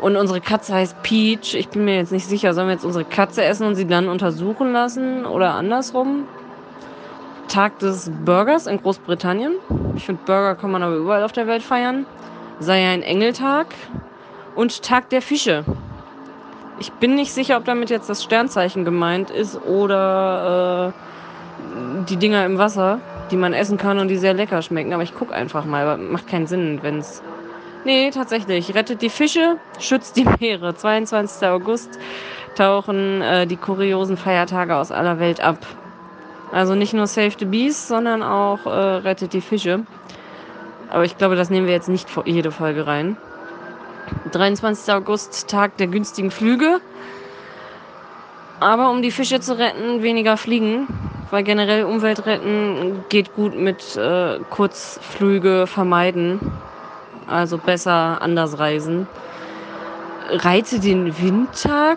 Und 0.00 0.16
unsere 0.16 0.40
Katze 0.40 0.74
heißt 0.74 1.00
Peach. 1.04 1.54
Ich 1.54 1.68
bin 1.68 1.84
mir 1.84 1.96
jetzt 1.96 2.10
nicht 2.10 2.26
sicher, 2.26 2.54
sollen 2.54 2.66
wir 2.66 2.74
jetzt 2.74 2.84
unsere 2.84 3.04
Katze 3.04 3.44
essen 3.44 3.68
und 3.68 3.76
sie 3.76 3.86
dann 3.86 4.08
untersuchen 4.08 4.72
lassen 4.72 5.24
oder 5.24 5.54
andersrum? 5.54 6.26
Tag 7.46 7.78
des 7.78 8.10
Burgers 8.24 8.66
in 8.66 8.82
Großbritannien. 8.82 9.52
Ich 9.94 10.06
finde, 10.06 10.22
Burger 10.24 10.56
kann 10.56 10.72
man 10.72 10.82
aber 10.82 10.96
überall 10.96 11.22
auf 11.22 11.32
der 11.32 11.46
Welt 11.46 11.62
feiern. 11.62 12.06
Sei 12.58 12.88
ein 12.88 13.02
Engeltag. 13.02 13.66
Und 14.56 14.82
Tag 14.82 15.08
der 15.10 15.22
Fische. 15.22 15.64
Ich 16.78 16.92
bin 16.94 17.14
nicht 17.14 17.32
sicher, 17.32 17.56
ob 17.58 17.64
damit 17.64 17.90
jetzt 17.90 18.08
das 18.10 18.24
Sternzeichen 18.24 18.84
gemeint 18.84 19.30
ist 19.30 19.60
oder 19.62 20.94
äh, 20.94 21.11
die 22.08 22.16
Dinger 22.16 22.44
im 22.44 22.58
Wasser, 22.58 23.00
die 23.30 23.36
man 23.36 23.52
essen 23.52 23.78
kann 23.78 23.98
und 23.98 24.08
die 24.08 24.16
sehr 24.16 24.34
lecker 24.34 24.62
schmecken. 24.62 24.92
Aber 24.92 25.02
ich 25.02 25.14
gucke 25.14 25.34
einfach 25.34 25.64
mal. 25.64 25.96
Macht 25.98 26.26
keinen 26.26 26.46
Sinn, 26.46 26.80
wenn 26.82 26.98
es. 26.98 27.22
Nee, 27.84 28.10
tatsächlich. 28.10 28.74
Rettet 28.74 29.02
die 29.02 29.10
Fische, 29.10 29.56
schützt 29.78 30.16
die 30.16 30.26
Meere. 30.40 30.74
22. 30.74 31.48
August 31.48 31.98
tauchen 32.56 33.22
äh, 33.22 33.46
die 33.46 33.56
kuriosen 33.56 34.16
Feiertage 34.16 34.76
aus 34.76 34.92
aller 34.92 35.18
Welt 35.18 35.40
ab. 35.40 35.58
Also 36.52 36.74
nicht 36.74 36.92
nur 36.92 37.06
Save 37.06 37.32
the 37.38 37.46
Bees, 37.46 37.88
sondern 37.88 38.22
auch 38.22 38.66
äh, 38.66 38.70
Rettet 38.70 39.32
die 39.32 39.40
Fische. 39.40 39.84
Aber 40.90 41.04
ich 41.04 41.16
glaube, 41.16 41.34
das 41.34 41.48
nehmen 41.48 41.66
wir 41.66 41.72
jetzt 41.72 41.88
nicht 41.88 42.10
vor 42.10 42.26
jede 42.26 42.50
Folge 42.50 42.86
rein. 42.86 43.16
23. 44.32 44.92
August, 44.92 45.48
Tag 45.48 45.76
der 45.78 45.86
günstigen 45.86 46.30
Flüge. 46.30 46.80
Aber 48.60 48.90
um 48.90 49.02
die 49.02 49.10
Fische 49.10 49.40
zu 49.40 49.58
retten, 49.58 50.02
weniger 50.02 50.36
fliegen. 50.36 50.86
Weil 51.32 51.44
generell 51.44 51.84
Umwelt 51.84 52.26
retten 52.26 53.06
geht 53.08 53.34
gut 53.34 53.54
mit 53.54 53.96
äh, 53.96 54.38
Kurzflüge 54.50 55.66
vermeiden. 55.66 56.38
Also 57.26 57.56
besser 57.56 58.20
anders 58.20 58.58
reisen. 58.58 59.06
Reite 60.28 60.78
den 60.78 61.18
Windtag. 61.22 61.96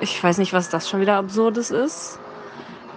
Ich 0.00 0.22
weiß 0.22 0.36
nicht, 0.36 0.52
was 0.52 0.68
das 0.68 0.90
schon 0.90 1.00
wieder 1.00 1.16
Absurdes 1.16 1.70
ist. 1.70 2.18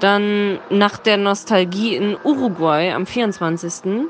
Dann 0.01 0.59
Nacht 0.69 1.05
der 1.05 1.15
Nostalgie 1.15 1.95
in 1.95 2.17
Uruguay 2.25 2.91
am 2.91 3.05
24. 3.05 4.09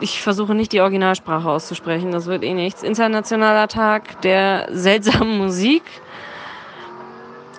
Ich 0.00 0.22
versuche 0.22 0.54
nicht 0.54 0.72
die 0.72 0.80
Originalsprache 0.80 1.50
auszusprechen, 1.50 2.10
das 2.10 2.24
wird 2.24 2.42
eh 2.42 2.54
nichts. 2.54 2.82
Internationaler 2.82 3.68
Tag 3.68 4.22
der 4.22 4.66
seltsamen 4.70 5.36
Musik. 5.36 5.82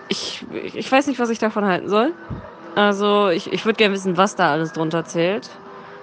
Ich, 0.09 0.43
ich 0.73 0.91
weiß 0.91 1.05
nicht, 1.05 1.19
was 1.19 1.29
ich 1.29 1.37
davon 1.37 1.65
halten 1.65 1.87
soll. 1.87 2.13
Also 2.75 3.29
ich, 3.29 3.51
ich 3.51 3.65
würde 3.65 3.77
gerne 3.77 3.93
wissen, 3.93 4.17
was 4.17 4.35
da 4.35 4.51
alles 4.51 4.73
drunter 4.73 5.05
zählt. 5.05 5.49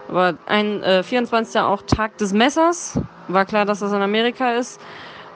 Aber 0.08 0.34
ein 0.46 0.82
äh, 0.82 1.02
24. 1.02 1.60
auch 1.60 1.82
Tag 1.82 2.18
des 2.18 2.32
Messers. 2.32 3.00
War 3.28 3.44
klar, 3.44 3.64
dass 3.64 3.80
das 3.80 3.92
in 3.92 4.02
Amerika 4.02 4.52
ist. 4.52 4.80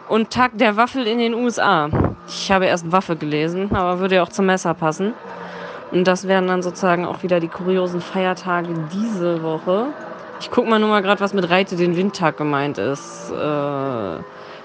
Und 0.09 0.31
Tag 0.31 0.59
der 0.59 0.77
Waffel 0.77 1.07
in 1.07 1.19
den 1.19 1.35
USA. 1.35 1.89
Ich 2.29 2.51
habe 2.51 2.67
erst 2.67 2.91
Waffe 2.93 3.17
gelesen, 3.17 3.75
aber 3.75 4.01
würde 4.01 4.17
ja 4.17 4.23
auch 4.23 4.29
zum 4.29 4.47
Messer 4.47 4.75
passen. 4.75 5.15
Und 5.93 6.07
das 6.07 6.27
wären 6.27 6.47
dann 6.49 6.63
sozusagen 6.63 7.07
auch 7.07 7.23
wieder 7.23 7.41
die 7.41 7.49
kuriosen 7.49 8.01
Feiertage 8.01 8.69
diese 8.93 9.43
Woche. 9.43 9.87
Ich 10.41 10.51
guck 10.51 10.69
mal 10.69 10.79
nur 10.79 10.89
mal 10.89 11.03
gerade, 11.03 11.21
was 11.21 11.33
mit 11.33 11.49
Reite 11.49 11.77
den 11.77 11.97
Windtag 11.97 12.37
gemeint 12.37 12.79
ist. 12.79 13.31
Äh, 13.31 14.19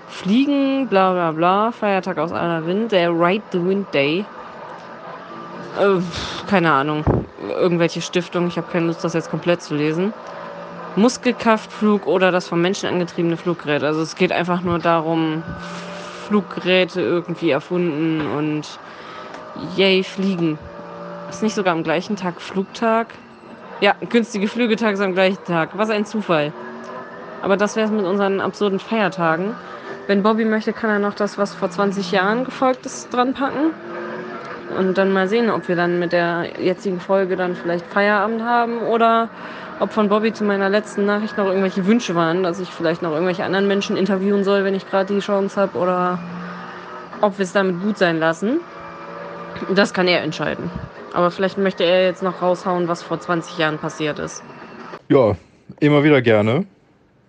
Fliegen, 0.08 0.88
bla 0.88 1.14
bla 1.14 1.32
bla, 1.32 1.72
Feiertag 1.72 2.18
aus 2.18 2.32
aller 2.32 2.66
Wind, 2.66 2.92
der 2.92 3.12
Ride 3.12 3.44
the 3.52 3.64
Wind 3.64 3.94
Day. 3.94 4.26
Äh, 5.78 6.02
keine 6.50 6.72
Ahnung, 6.72 7.04
irgendwelche 7.48 8.02
Stiftung, 8.02 8.48
ich 8.48 8.58
habe 8.58 8.72
keine 8.72 8.88
Lust, 8.88 9.04
das 9.04 9.14
jetzt 9.14 9.30
komplett 9.30 9.62
zu 9.62 9.76
lesen. 9.76 10.14
Muskelkraftflug 10.96 12.08
oder 12.08 12.32
das 12.32 12.48
vom 12.48 12.62
Menschen 12.62 12.90
angetriebene 12.90 13.38
Fluggerät. 13.38 13.84
Also 13.84 14.02
es 14.02 14.16
geht 14.16 14.32
einfach 14.32 14.62
nur 14.62 14.80
darum, 14.80 15.44
Fluggeräte 16.28 17.02
irgendwie 17.02 17.52
erfunden 17.52 18.22
und 18.36 18.64
yay, 19.76 20.04
fliegen. 20.04 20.58
Ist 21.30 21.44
nicht 21.44 21.56
sogar 21.56 21.74
am 21.74 21.84
gleichen 21.84 22.16
Tag 22.16 22.42
Flugtag? 22.42 23.08
Ja, 23.82 23.96
günstige 24.10 24.48
Flügetag 24.48 24.94
ist 24.94 25.02
am 25.02 25.14
gleichen 25.14 25.44
Tag. 25.46 25.70
Was 25.78 25.90
ein 25.90 26.06
Zufall. 26.06 26.52
Aber 27.42 27.56
das 27.56 27.76
wäre 27.76 27.86
es 27.86 27.92
mit 27.92 28.06
unseren 28.06 28.42
absurden 28.42 28.80
Feiertagen. 28.80 29.56
Wenn 30.08 30.24
Bobby 30.24 30.44
möchte, 30.44 30.74
kann 30.74 30.90
er 30.90 31.00
noch 31.00 31.14
das, 31.14 31.38
was 31.38 31.54
vor 31.54 31.70
20 31.70 32.12
Jahren 32.12 32.44
gefolgt 32.44 32.86
ist, 32.86 33.14
dran 33.14 33.34
packen. 33.34 33.72
Und 34.78 34.98
dann 34.98 35.12
mal 35.12 35.28
sehen, 35.28 35.50
ob 35.50 35.68
wir 35.68 35.76
dann 35.76 36.00
mit 36.00 36.12
der 36.12 36.62
jetzigen 36.62 37.00
Folge 37.00 37.36
dann 37.36 37.56
vielleicht 37.56 37.86
Feierabend 37.88 38.44
haben 38.44 38.80
oder 38.82 39.30
ob 39.80 39.92
von 39.92 40.10
Bobby 40.10 40.34
zu 40.34 40.44
meiner 40.44 40.70
letzten 40.70 41.06
Nachricht 41.06 41.38
noch 41.38 41.48
irgendwelche 41.48 41.86
Wünsche 41.86 42.14
waren, 42.16 42.44
dass 42.44 42.60
ich 42.60 42.70
vielleicht 42.70 43.02
noch 43.02 43.12
irgendwelche 43.12 43.44
anderen 43.44 43.68
Menschen 43.68 43.98
interviewen 43.98 44.44
soll, 44.44 44.64
wenn 44.66 44.76
ich 44.76 44.90
gerade 44.90 45.14
die 45.14 45.20
Chance 45.22 45.60
habe 45.60 45.78
oder 45.78 46.20
ob 47.22 47.38
wir 47.38 47.44
es 47.44 47.54
damit 47.54 47.82
gut 47.82 47.98
sein 47.98 48.20
lassen. 48.20 48.60
Das 49.74 49.94
kann 49.94 50.08
er 50.08 50.22
entscheiden. 50.22 50.70
Aber 51.14 51.32
vielleicht 51.32 51.58
möchte 51.58 51.84
er 51.84 52.06
jetzt 52.06 52.22
noch 52.22 52.42
raushauen, 52.42 52.88
was 52.88 53.02
vor 53.02 53.20
20 53.20 53.58
Jahren 53.58 53.78
passiert 53.78 54.20
ist. 54.20 54.44
Ja, 55.08 55.36
immer 55.80 56.04
wieder 56.04 56.22
gerne. 56.22 56.66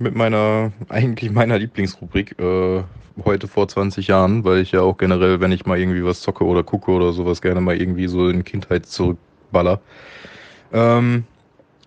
Mit 0.02 0.14
meiner, 0.14 0.72
eigentlich 0.88 1.30
meiner 1.30 1.58
Lieblingsrubrik, 1.58 2.38
äh, 2.38 2.82
heute 3.22 3.48
vor 3.48 3.68
20 3.68 4.06
Jahren, 4.06 4.44
weil 4.44 4.60
ich 4.60 4.72
ja 4.72 4.80
auch 4.80 4.96
generell, 4.96 5.40
wenn 5.42 5.52
ich 5.52 5.66
mal 5.66 5.78
irgendwie 5.78 6.02
was 6.02 6.22
zocke 6.22 6.42
oder 6.42 6.64
gucke 6.64 6.90
oder 6.90 7.12
sowas, 7.12 7.42
gerne 7.42 7.60
mal 7.60 7.78
irgendwie 7.78 8.06
so 8.06 8.26
in 8.30 8.42
Kindheit 8.42 8.86
zurückballer. 8.86 9.82
Ähm, 10.72 11.24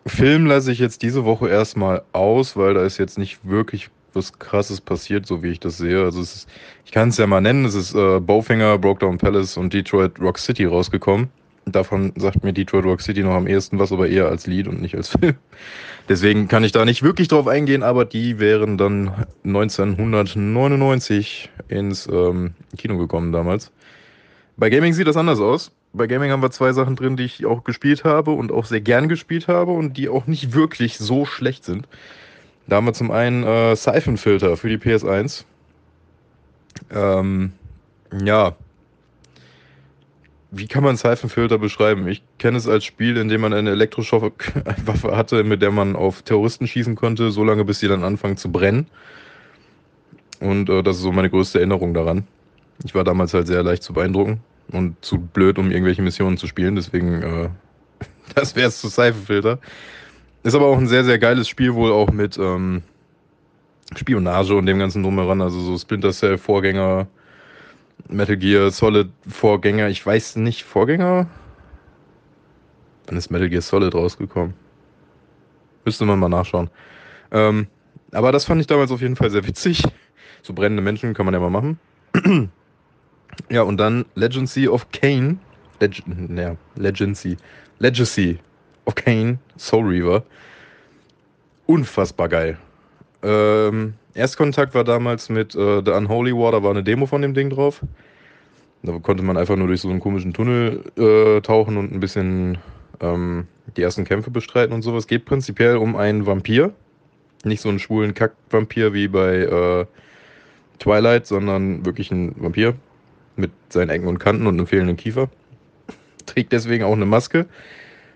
Film 0.05 0.45
lasse 0.45 0.71
ich 0.71 0.77
jetzt 0.77 1.01
diese 1.01 1.25
Woche 1.25 1.49
erstmal 1.49 2.03
aus, 2.11 2.55
weil 2.55 2.75
da 2.75 2.83
ist 2.85 2.99
jetzt 2.99 3.17
nicht 3.17 3.39
wirklich 3.49 3.89
was 4.13 4.37
krasses 4.37 4.79
passiert, 4.79 5.25
so 5.25 5.41
wie 5.41 5.49
ich 5.49 5.59
das 5.59 5.77
sehe. 5.77 6.03
Also 6.03 6.21
ist, 6.21 6.47
ich 6.85 6.91
kann 6.91 7.09
es 7.09 7.17
ja 7.17 7.25
mal 7.25 7.41
nennen, 7.41 7.65
es 7.65 7.73
ist 7.73 7.95
äh, 7.95 8.19
Bowfinger, 8.19 8.77
Brokedown 8.77 9.17
Palace 9.17 9.57
und 9.57 9.73
Detroit 9.73 10.19
Rock 10.21 10.37
City 10.37 10.65
rausgekommen. 10.65 11.29
Davon 11.65 12.13
sagt 12.15 12.43
mir 12.43 12.53
Detroit 12.53 12.85
Rock 12.85 13.01
City 13.01 13.23
noch 13.23 13.33
am 13.33 13.47
ehesten 13.47 13.79
was, 13.79 13.91
aber 13.91 14.09
eher 14.09 14.27
als 14.27 14.47
Lied 14.47 14.67
und 14.67 14.81
nicht 14.81 14.95
als 14.95 15.09
Film. 15.09 15.35
Deswegen 16.09 16.47
kann 16.47 16.63
ich 16.63 16.73
da 16.73 16.83
nicht 16.83 17.03
wirklich 17.03 17.29
drauf 17.29 17.47
eingehen, 17.47 17.83
aber 17.83 18.03
die 18.03 18.39
wären 18.39 18.77
dann 18.77 19.25
1999 19.45 21.49
ins 21.69 22.07
ähm, 22.07 22.53
Kino 22.77 22.97
gekommen 22.97 23.31
damals. 23.31 23.71
Bei 24.57 24.69
Gaming 24.69 24.93
sieht 24.93 25.07
das 25.07 25.17
anders 25.17 25.39
aus. 25.39 25.71
Bei 25.93 26.07
Gaming 26.07 26.31
haben 26.31 26.41
wir 26.41 26.51
zwei 26.51 26.73
Sachen 26.73 26.95
drin, 26.95 27.15
die 27.15 27.23
ich 27.23 27.45
auch 27.45 27.63
gespielt 27.63 28.03
habe 28.03 28.31
und 28.31 28.51
auch 28.51 28.65
sehr 28.65 28.81
gern 28.81 29.07
gespielt 29.07 29.47
habe 29.47 29.71
und 29.71 29.95
die 29.95 30.09
auch 30.09 30.27
nicht 30.27 30.53
wirklich 30.53 30.97
so 30.97 31.25
schlecht 31.25 31.63
sind. 31.63 31.87
Da 32.67 32.77
haben 32.77 32.85
wir 32.85 32.93
zum 32.93 33.11
einen 33.11 33.43
äh, 33.43 33.75
Siphon 33.75 34.17
Filter 34.17 34.57
für 34.57 34.69
die 34.69 34.77
PS1. 34.77 35.43
Ähm, 36.91 37.53
ja. 38.23 38.55
Wie 40.55 40.67
kann 40.67 40.83
man 40.83 40.97
Siphon 40.97 41.31
Filter 41.31 41.57
beschreiben? 41.57 42.07
Ich 42.07 42.21
kenne 42.37 42.59
es 42.59 42.67
als 42.67 42.85
Spiel, 42.85 43.17
in 43.17 43.27
dem 43.27 43.41
man 43.41 43.53
eine 43.53 43.71
Elektroschock-Waffe 43.71 45.17
hatte, 45.17 45.43
mit 45.43 45.63
der 45.63 45.71
man 45.71 45.95
auf 45.95 46.21
Terroristen 46.21 46.67
schießen 46.67 46.95
konnte, 46.95 47.31
solange 47.31 47.65
bis 47.65 47.79
sie 47.79 47.87
dann 47.87 48.03
anfangen 48.03 48.37
zu 48.37 48.51
brennen. 48.51 48.85
Und 50.39 50.69
äh, 50.69 50.83
das 50.83 50.97
ist 50.97 51.01
so 51.01 51.11
meine 51.11 51.31
größte 51.31 51.57
Erinnerung 51.57 51.95
daran. 51.95 52.27
Ich 52.85 52.93
war 52.93 53.03
damals 53.03 53.33
halt 53.33 53.47
sehr 53.47 53.63
leicht 53.63 53.81
zu 53.81 53.93
beeindrucken. 53.93 54.41
und 54.71 55.03
zu 55.03 55.17
blöd, 55.17 55.57
um 55.57 55.71
irgendwelche 55.71 56.03
Missionen 56.03 56.37
zu 56.37 56.45
spielen. 56.45 56.75
Deswegen, 56.75 57.23
äh, 57.23 57.49
das 58.35 58.55
wäre 58.55 58.67
es 58.67 58.79
zu 58.79 58.89
Cypher 58.89 59.25
Filter. 59.25 59.59
Ist 60.43 60.53
aber 60.53 60.67
auch 60.67 60.77
ein 60.77 60.87
sehr, 60.87 61.03
sehr 61.03 61.17
geiles 61.17 61.47
Spiel, 61.47 61.73
wohl 61.73 61.91
auch 61.91 62.11
mit 62.11 62.37
ähm, 62.37 62.83
Spionage 63.95 64.53
und 64.53 64.67
dem 64.67 64.77
ganzen 64.77 65.01
Drumheran. 65.01 65.41
Also 65.41 65.59
so 65.59 65.77
Splinter 65.79 66.11
Cell, 66.11 66.37
Vorgänger, 66.37 67.07
Metal 68.13 68.37
Gear 68.37 68.71
Solid, 68.71 69.09
Vorgänger. 69.27 69.89
Ich 69.89 70.05
weiß 70.05 70.37
nicht, 70.37 70.63
Vorgänger? 70.63 71.27
Wann 73.07 73.17
ist 73.17 73.29
Metal 73.29 73.49
Gear 73.49 73.61
Solid 73.61 73.93
rausgekommen? 73.93 74.53
Müsste 75.85 76.05
man 76.05 76.19
mal 76.19 76.29
nachschauen. 76.29 76.69
Ähm, 77.31 77.67
aber 78.11 78.31
das 78.31 78.45
fand 78.45 78.61
ich 78.61 78.67
damals 78.67 78.91
auf 78.91 79.01
jeden 79.01 79.15
Fall 79.15 79.29
sehr 79.29 79.45
witzig. 79.47 79.83
So 80.43 80.53
brennende 80.53 80.83
Menschen 80.83 81.13
kann 81.13 81.25
man 81.25 81.33
ja 81.33 81.39
mal 81.39 81.49
machen. 81.49 81.79
ja, 83.49 83.63
und 83.63 83.77
dann 83.77 84.05
Legacy 84.15 84.67
of 84.67 84.91
Kane. 84.91 85.37
Leg 85.79 86.03
ja, 86.35 86.55
Legacy. 86.75 87.37
Legacy 87.79 88.39
of 88.85 88.95
Kane, 88.95 89.39
Soul 89.57 89.85
Reaver. 89.87 90.23
Unfassbar 91.65 92.29
geil. 92.29 92.57
Ähm, 93.23 93.95
Erstkontakt 94.15 94.75
war 94.75 94.83
damals 94.83 95.29
mit 95.29 95.55
äh, 95.55 95.81
The 95.83 95.91
Unholy 95.91 96.33
War, 96.33 96.51
da 96.51 96.61
war 96.61 96.71
eine 96.71 96.83
Demo 96.83 97.05
von 97.05 97.21
dem 97.21 97.33
Ding 97.33 97.49
drauf. 97.49 97.81
Da 98.83 98.99
konnte 98.99 99.23
man 99.23 99.37
einfach 99.37 99.55
nur 99.55 99.67
durch 99.67 99.81
so 99.81 99.89
einen 99.89 99.99
komischen 99.99 100.33
Tunnel 100.33 100.83
äh, 100.97 101.41
tauchen 101.41 101.77
und 101.77 101.91
ein 101.91 101.99
bisschen 101.99 102.57
ähm, 102.99 103.47
die 103.75 103.81
ersten 103.81 104.03
Kämpfe 104.03 104.29
bestreiten 104.29 104.73
und 104.73 104.81
sowas. 104.81 105.07
Geht 105.07 105.25
prinzipiell 105.25 105.77
um 105.77 105.95
einen 105.95 106.25
Vampir. 106.25 106.73
Nicht 107.43 107.61
so 107.61 107.69
einen 107.69 107.79
schwulen 107.79 108.13
Kack-Vampir 108.13 108.93
wie 108.93 109.07
bei 109.07 109.37
äh, 109.37 109.85
Twilight, 110.79 111.25
sondern 111.25 111.85
wirklich 111.85 112.11
ein 112.11 112.35
Vampir 112.37 112.75
mit 113.35 113.51
seinen 113.69 113.89
Ecken 113.89 114.07
und 114.07 114.19
Kanten 114.19 114.47
und 114.47 114.55
einem 114.55 114.67
fehlenden 114.67 114.97
Kiefer. 114.97 115.29
Trägt 116.25 116.51
deswegen 116.51 116.83
auch 116.83 116.93
eine 116.93 117.05
Maske. 117.05 117.45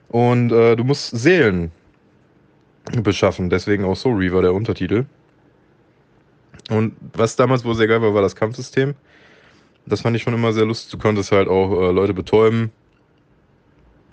Und 0.09 0.51
äh, 0.51 0.75
du 0.75 0.83
musst 0.83 1.17
Seelen 1.17 1.71
beschaffen, 3.03 3.49
deswegen 3.49 3.83
auch 3.83 3.95
Soul 3.95 4.17
Reaver 4.17 4.41
der 4.41 4.53
Untertitel. 4.53 5.05
Und 6.69 6.95
was 7.13 7.35
damals 7.35 7.63
wohl 7.63 7.75
sehr 7.75 7.87
geil 7.87 8.01
war, 8.01 8.13
war 8.13 8.21
das 8.21 8.35
Kampfsystem. 8.35 8.95
Das 9.85 10.01
fand 10.01 10.15
ich 10.15 10.23
schon 10.23 10.33
immer 10.33 10.51
sehr 10.51 10.65
lustig. 10.65 10.91
Du 10.91 10.97
konntest 10.97 11.31
halt 11.31 11.47
auch 11.47 11.71
äh, 11.71 11.91
Leute 11.91 12.13
betäuben, 12.13 12.71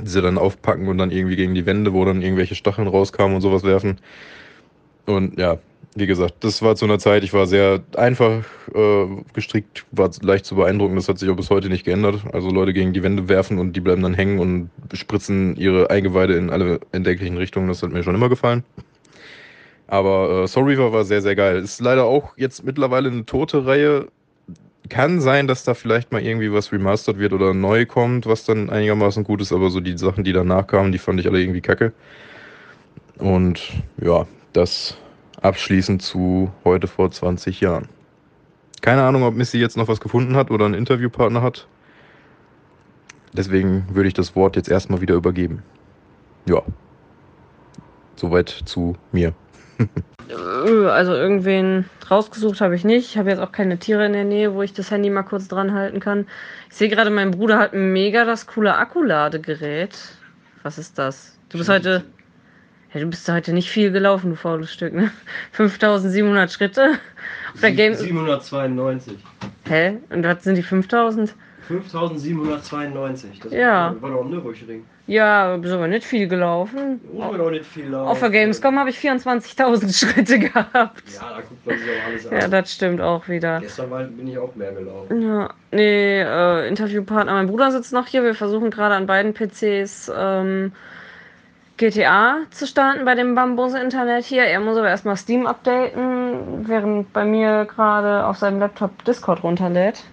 sie 0.03 0.23
dann 0.23 0.39
aufpacken 0.39 0.89
und 0.89 0.99
dann 0.99 1.11
irgendwie 1.11 1.37
gegen 1.37 1.55
die 1.55 1.67
Wände, 1.67 1.93
wo 1.93 2.05
dann 2.05 2.23
irgendwelche 2.23 2.55
Stacheln 2.55 2.87
rauskamen 2.87 3.35
und 3.35 3.41
sowas 3.41 3.65
werfen. 3.65 3.99
Und 5.07 5.39
ja, 5.39 5.59
wie 5.97 6.07
gesagt, 6.07 6.43
das 6.43 6.63
war 6.63 6.77
zu 6.77 6.85
einer 6.85 6.99
Zeit, 6.99 7.23
ich 7.23 7.33
war 7.33 7.47
sehr 7.47 7.83
einfach 7.97 8.45
äh, 8.75 9.07
gestrickt, 9.33 9.85
war 9.93 10.11
leicht 10.23 10.45
zu 10.45 10.57
beeindrucken. 10.57 10.97
Das 10.97 11.09
hat 11.09 11.19
sich 11.19 11.29
auch 11.31 11.37
bis 11.37 11.51
heute 11.51 11.69
nicht 11.69 11.85
geändert. 11.85 12.23
Also 12.33 12.51
Leute 12.51 12.73
gegen 12.73 12.93
die 12.93 13.03
Wände 13.03 13.29
werfen 13.29 13.59
und 13.59 13.75
die 13.75 13.81
bleiben 13.81 14.03
dann 14.03 14.15
hängen 14.15 14.39
und 14.39 14.71
spritzen 14.93 15.57
ihre 15.57 15.91
Eingeweide 15.91 16.35
in 16.35 16.51
alle 16.51 16.81
entdecklichen 16.93 17.37
Richtungen. 17.37 17.69
Das 17.69 17.83
hat 17.83 17.93
mir 17.93 18.03
schon 18.03 18.15
immer 18.15 18.29
gefallen. 18.29 18.65
Aber 19.87 20.45
äh, 20.45 20.49
Soul 20.49 20.65
Reaver 20.65 20.93
war 20.93 21.05
sehr, 21.05 21.23
sehr 21.23 21.37
geil. 21.37 21.59
Ist 21.59 21.81
leider 21.81 22.05
auch 22.05 22.37
jetzt 22.37 22.65
mittlerweile 22.65 23.11
eine 23.11 23.27
tote 23.27 23.67
Reihe. 23.67 24.09
Kann 24.89 25.21
sein, 25.21 25.47
dass 25.47 25.65
da 25.65 25.75
vielleicht 25.75 26.13
mal 26.13 26.23
irgendwie 26.23 26.53
was 26.53 26.73
remastered 26.73 27.19
wird 27.19 27.33
oder 27.33 27.55
neu 27.55 27.87
kommt, 27.87 28.27
was 28.27 28.45
dann 28.45 28.71
einigermaßen 28.71 29.25
gut 29.25 29.41
ist. 29.41 29.53
Aber 29.53 29.71
so 29.71 29.81
die 29.81 29.97
Sachen, 29.97 30.25
die 30.25 30.33
danach 30.33 30.67
kamen, 30.67 30.93
die 30.93 30.99
fand 30.99 31.21
ich 31.21 31.27
alle 31.27 31.41
irgendwie 31.41 31.63
kacke. 31.63 31.93
Und 33.19 33.73
ja, 34.01 34.27
das 34.53 34.97
abschließend 35.41 36.03
zu 36.03 36.51
heute 36.65 36.87
vor 36.87 37.11
20 37.11 37.61
Jahren. 37.61 37.89
Keine 38.81 39.03
Ahnung, 39.03 39.23
ob 39.23 39.35
Missy 39.35 39.59
jetzt 39.59 39.77
noch 39.77 39.89
was 39.89 40.01
gefunden 40.01 40.37
hat 40.37 40.51
oder 40.51 40.67
einen 40.67 40.75
Interviewpartner 40.75 41.43
hat. 41.43 41.67
Deswegen 43.33 43.87
würde 43.91 44.09
ich 44.09 44.15
das 44.15 44.37
Wort 44.37 44.57
jetzt 44.57 44.69
erstmal 44.69 45.01
wieder 45.01 45.15
übergeben. 45.15 45.63
Ja. 46.47 46.63
Soweit 48.17 48.49
zu 48.49 48.97
mir. 49.11 49.35
Äh, 50.29 50.87
Also 50.89 51.13
irgendwen 51.15 51.85
rausgesucht 52.11 52.61
habe 52.61 52.75
ich 52.75 52.85
nicht. 52.85 53.11
Ich 53.11 53.19
habe 53.19 53.31
jetzt 53.31 53.41
auch 53.41 53.53
keine 53.53 53.79
Tiere 53.79 54.07
in 54.07 54.13
der 54.13 54.25
Nähe, 54.25 54.55
wo 54.55 54.63
ich 54.63 54.73
das 54.73 54.91
Handy 54.91 55.11
mal 55.11 55.23
kurz 55.23 55.49
dran 55.49 55.73
halten 55.75 56.01
kann. 56.01 56.27
Ich 56.71 56.77
sehe 56.77 56.89
gerade, 56.89 57.11
mein 57.11 57.31
Bruder 57.31 57.59
hat 57.59 57.73
mega 57.75 58.25
das 58.25 58.47
coole 58.47 58.77
Akkuladegerät. 58.77 59.97
Was 60.63 60.79
ist 60.79 60.99
das? 60.99 61.39
Du 61.51 61.59
bist 61.59 61.69
heute. 61.71 62.05
Ja, 62.93 63.01
du 63.01 63.07
bist 63.07 63.29
heute 63.29 63.53
nicht 63.53 63.71
viel 63.71 63.91
gelaufen, 63.91 64.31
du 64.31 64.37
faules 64.37 64.73
Stück, 64.73 64.95
ne? 64.95 65.11
5700 65.53 66.51
Schritte. 66.53 66.93
Auf 67.53 67.61
der 67.61 67.73
Game. 67.73 67.95
792. 67.95 69.19
Hä? 69.69 69.99
Und 70.11 70.25
was 70.25 70.45
sind 70.45 70.55
die 70.57 70.63
5000? 70.63 71.35
5792. 71.69 73.41
Das 73.41 73.53
Ja. 73.53 73.95
war 74.01 74.11
doch 74.11 74.21
am 74.21 74.31
Nürburgring. 74.31 74.85
Ja, 75.07 75.57
bist 75.59 75.75
aber 75.75 75.87
nicht 75.87 76.05
viel 76.05 76.29
gelaufen. 76.29 77.01
Man 77.17 77.37
doch 77.37 77.51
nicht 77.51 77.67
viel 77.67 77.89
laufen. 77.89 78.09
Auf 78.09 78.21
der 78.21 78.31
Gamescom 78.31 78.79
habe 78.79 78.89
ich 78.89 78.99
24.000 78.99 79.99
Schritte 79.99 80.39
gehabt. 80.39 81.03
Ja, 81.13 81.31
da 81.37 81.41
guckt 81.43 81.67
man 81.67 81.79
sich 81.79 81.89
auch 81.91 82.07
alles 82.09 82.27
an. 82.27 82.41
Ja, 82.41 82.49
das 82.49 82.73
stimmt 82.73 83.01
auch 83.03 83.29
wieder. 83.29 83.61
Gestern 83.61 83.91
war, 83.91 84.05
bin 84.05 84.27
ich 84.29 84.39
auch 84.39 84.55
mehr 84.55 84.73
gelaufen. 84.73 85.21
Ja, 85.21 85.51
nee, 85.73 86.21
äh, 86.23 86.69
Interviewpartner, 86.69 87.35
mein 87.35 87.49
Bruder 87.49 87.71
sitzt 87.71 87.93
noch 87.93 88.07
hier. 88.07 88.25
Wir 88.25 88.35
versuchen 88.35 88.71
gerade 88.71 88.95
an 88.95 89.07
beiden 89.07 89.35
PCs 89.35 90.11
ähm, 90.17 90.73
GTA 91.77 92.39
zu 92.51 92.67
starten 92.67 93.05
bei 93.05 93.15
dem 93.15 93.35
Bambus-Internet 93.35 94.25
hier. 94.25 94.45
Er 94.45 94.61
muss 94.61 94.79
aber 94.79 94.89
erstmal 94.89 95.17
Steam 95.19 95.47
updaten, 95.47 96.67
während 96.67 97.13
bei 97.13 97.27
mir 97.27 97.67
gerade 97.67 98.25
auf 98.25 98.39
seinem 98.39 98.59
Laptop 98.59 99.05
Discord 99.05 99.43
runterlädt. 99.43 100.05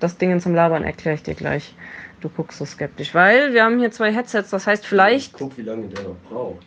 Das 0.00 0.16
Ding 0.18 0.40
zum 0.40 0.54
Labern 0.54 0.82
erkläre 0.82 1.14
ich 1.14 1.22
dir 1.22 1.34
gleich. 1.34 1.76
Du 2.20 2.28
guckst 2.28 2.58
so 2.58 2.64
skeptisch, 2.64 3.14
weil 3.14 3.54
wir 3.54 3.64
haben 3.64 3.78
hier 3.78 3.90
zwei 3.90 4.12
Headsets, 4.12 4.50
das 4.50 4.66
heißt 4.66 4.84
vielleicht. 4.84 5.32
Guck, 5.32 5.56
wie 5.56 5.62
lange 5.62 5.88
der 5.88 6.04
noch 6.04 6.16
braucht. 6.28 6.62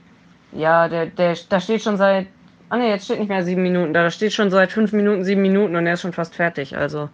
Ja, 0.51 0.88
der, 0.88 1.08
der, 1.08 1.36
da 1.49 1.60
steht 1.60 1.82
schon 1.82 1.97
seit. 1.97 2.28
Ah 2.70 2.78
ne, 2.78 2.89
jetzt 2.89 3.06
steht 3.06 3.20
nicht 3.20 3.30
mehr 3.30 3.43
sieben 3.43 3.62
Minuten 3.62 3.93
da. 3.93 4.04
Da 4.04 4.10
steht 4.10 4.34
schon 4.34 4.49
seit 4.49 4.72
fünf 4.72 4.93
Minuten, 4.93 5.24
sieben 5.24 5.41
Minuten 5.41 5.76
und 5.76 5.86
er 5.86 5.93
ist 5.93 6.01
schon 6.01 6.14
fast 6.14 6.36
fertig. 6.36 6.76
Also. 6.76 7.10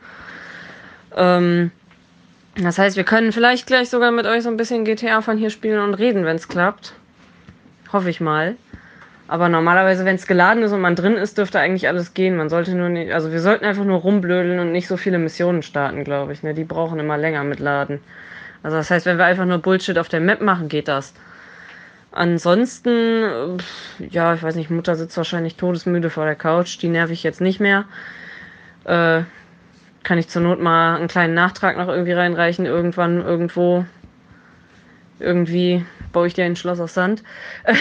Ähm, 1.16 1.72
das 2.56 2.78
heißt, 2.78 2.98
wir 2.98 3.04
können 3.04 3.32
vielleicht 3.32 3.68
gleich 3.68 3.90
sogar 3.90 4.12
mit 4.12 4.26
euch 4.26 4.44
so 4.44 4.50
ein 4.50 4.58
bisschen 4.58 4.86
GTA 4.86 5.22
von 5.22 5.38
hier 5.38 5.50
spielen 5.50 5.80
und 5.82 5.94
reden, 5.94 6.26
wenn 6.26 6.36
es 6.36 6.48
klappt. 6.48 6.94
Hoffe 7.92 8.10
ich 8.10 8.22
mal. 8.22 8.56
Aber 9.28 9.48
normalerweise, 9.48 10.06
wenn 10.06 10.16
es 10.16 10.26
geladen 10.26 10.64
ist 10.64 10.72
und 10.72 10.82
man 10.82 10.96
drin 10.96 11.14
ist, 11.16 11.38
dürfte 11.38 11.60
eigentlich 11.60 11.88
alles 11.88 12.14
gehen. 12.16 12.36
Man 12.36 12.50
sollte 12.50 12.74
nur 12.76 12.90
nicht, 12.90 13.14
also 13.14 13.32
wir 13.32 13.42
sollten 13.42 13.64
einfach 13.64 13.86
nur 13.86 14.00
rumblödeln 14.00 14.60
und 14.60 14.72
nicht 14.72 14.88
so 14.88 14.98
viele 14.98 15.20
Missionen 15.20 15.62
starten, 15.62 16.04
glaube 16.04 16.34
ich. 16.34 16.42
Ne? 16.42 16.54
Die 16.54 16.64
brauchen 16.64 17.00
immer 17.00 17.18
länger 17.18 17.44
mit 17.44 17.60
Laden. 17.60 18.00
Also 18.64 18.78
das 18.78 18.92
heißt, 18.92 19.06
wenn 19.06 19.18
wir 19.18 19.26
einfach 19.26 19.46
nur 19.46 19.60
Bullshit 19.60 19.98
auf 19.98 20.10
der 20.10 20.20
Map 20.20 20.42
machen, 20.42 20.68
geht 20.68 20.88
das. 20.88 21.14
Ansonsten, 22.12 23.58
ja, 24.00 24.34
ich 24.34 24.42
weiß 24.42 24.56
nicht, 24.56 24.70
Mutter 24.70 24.96
sitzt 24.96 25.16
wahrscheinlich 25.16 25.56
todesmüde 25.56 26.10
vor 26.10 26.26
der 26.26 26.36
Couch. 26.36 26.82
Die 26.82 26.90
nerv 26.90 27.12
ich 27.12 27.24
jetzt 27.24 27.40
nicht 27.40 27.60
mehr. 27.60 27.86
Äh, 28.86 29.24
kann 30.04 30.18
ich 30.18 30.28
zur 30.28 30.42
Not 30.42 30.60
mal 30.60 30.96
einen 30.96 31.08
kleinen 31.08 31.36
Nachtrag 31.36 31.78
noch 31.78 31.88
irgendwie 31.88 32.14
reinreichen, 32.14 32.66
irgendwann, 32.66 33.22
irgendwo. 33.22 33.86
Irgendwie 35.20 35.86
baue 36.12 36.28
ich 36.28 36.34
dir 36.34 36.46
ein 36.46 36.56
Schloss 36.56 36.80
aus 36.80 36.94
Sand. 36.94 37.24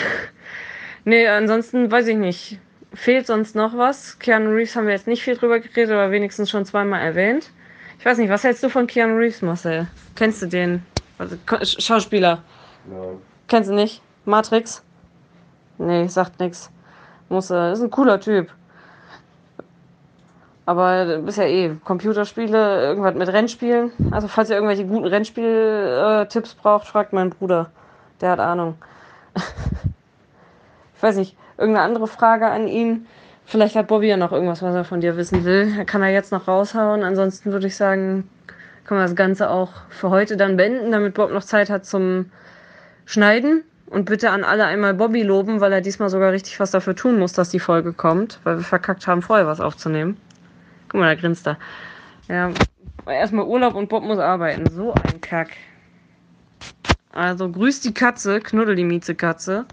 nee, 1.04 1.26
ansonsten 1.26 1.90
weiß 1.90 2.08
ich 2.08 2.16
nicht. 2.16 2.58
Fehlt 2.92 3.26
sonst 3.26 3.54
noch 3.54 3.76
was? 3.76 4.18
Keanu 4.18 4.50
Reeves 4.50 4.76
haben 4.76 4.86
wir 4.86 4.94
jetzt 4.94 5.06
nicht 5.06 5.22
viel 5.22 5.36
drüber 5.36 5.60
geredet, 5.60 5.92
aber 5.92 6.10
wenigstens 6.10 6.50
schon 6.50 6.64
zweimal 6.64 7.00
erwähnt. 7.00 7.50
Ich 7.98 8.04
weiß 8.06 8.18
nicht, 8.18 8.30
was 8.30 8.44
hältst 8.44 8.62
du 8.62 8.68
von 8.68 8.86
Keanu 8.86 9.16
Reeves, 9.16 9.42
Marcel? 9.42 9.88
Kennst 10.14 10.42
du 10.42 10.46
den? 10.46 10.84
Also, 11.18 11.36
Sch- 11.46 11.80
Schauspieler. 11.80 12.42
Ja. 12.90 13.02
Kennst 13.48 13.70
du 13.70 13.74
nicht? 13.74 14.02
Matrix? 14.24 14.82
Nee, 15.78 16.06
sagt 16.08 16.38
nix. 16.40 16.70
Muss, 17.28 17.50
äh, 17.50 17.72
ist 17.72 17.82
ein 17.82 17.90
cooler 17.90 18.20
Typ. 18.20 18.50
Aber 20.66 21.04
du 21.06 21.22
bist 21.22 21.38
ja 21.38 21.44
eh 21.44 21.74
Computerspiele, 21.84 22.82
irgendwas 22.82 23.14
mit 23.14 23.28
Rennspielen. 23.28 23.90
Also 24.10 24.28
falls 24.28 24.50
ihr 24.50 24.56
irgendwelche 24.56 24.84
guten 24.84 25.06
Rennspiel-Tipps 25.06 26.54
braucht, 26.54 26.86
fragt 26.86 27.12
meinen 27.14 27.30
Bruder. 27.30 27.70
Der 28.20 28.32
hat 28.32 28.38
Ahnung. 28.40 28.76
ich 30.94 31.02
weiß 31.02 31.16
nicht, 31.16 31.36
irgendeine 31.56 31.86
andere 31.86 32.06
Frage 32.06 32.46
an 32.48 32.68
ihn. 32.68 33.06
Vielleicht 33.48 33.76
hat 33.76 33.86
Bobby 33.86 34.08
ja 34.08 34.18
noch 34.18 34.30
irgendwas, 34.30 34.60
was 34.60 34.74
er 34.74 34.84
von 34.84 35.00
dir 35.00 35.16
wissen 35.16 35.46
will. 35.46 35.74
Da 35.74 35.84
kann 35.84 36.02
er 36.02 36.10
jetzt 36.10 36.32
noch 36.32 36.48
raushauen. 36.48 37.02
Ansonsten 37.02 37.50
würde 37.50 37.66
ich 37.66 37.76
sagen, 37.76 38.28
können 38.84 39.00
wir 39.00 39.04
das 39.04 39.16
Ganze 39.16 39.48
auch 39.48 39.72
für 39.88 40.10
heute 40.10 40.36
dann 40.36 40.58
beenden, 40.58 40.92
damit 40.92 41.14
Bob 41.14 41.32
noch 41.32 41.42
Zeit 41.42 41.70
hat 41.70 41.86
zum 41.86 42.26
Schneiden. 43.06 43.64
Und 43.86 44.04
bitte 44.04 44.28
an 44.32 44.44
alle 44.44 44.66
einmal 44.66 44.92
Bobby 44.92 45.22
loben, 45.22 45.62
weil 45.62 45.72
er 45.72 45.80
diesmal 45.80 46.10
sogar 46.10 46.30
richtig 46.30 46.60
was 46.60 46.72
dafür 46.72 46.94
tun 46.94 47.18
muss, 47.18 47.32
dass 47.32 47.48
die 47.48 47.58
Folge 47.58 47.94
kommt, 47.94 48.38
weil 48.44 48.58
wir 48.58 48.64
verkackt 48.64 49.06
haben, 49.06 49.22
vorher 49.22 49.46
was 49.46 49.62
aufzunehmen. 49.62 50.18
Guck 50.90 51.00
mal, 51.00 51.14
da 51.14 51.18
grinst 51.18 51.46
er. 51.46 51.56
Ja, 52.28 52.50
erstmal 53.06 53.46
Urlaub 53.46 53.76
und 53.76 53.88
Bob 53.88 54.04
muss 54.04 54.18
arbeiten. 54.18 54.68
So 54.68 54.92
ein 54.92 55.22
Kack. 55.22 55.52
Also 57.12 57.50
grüß 57.50 57.80
die 57.80 57.94
Katze, 57.94 58.40
knuddel 58.40 58.76
die 58.76 58.84
Miezekatze. 58.84 59.64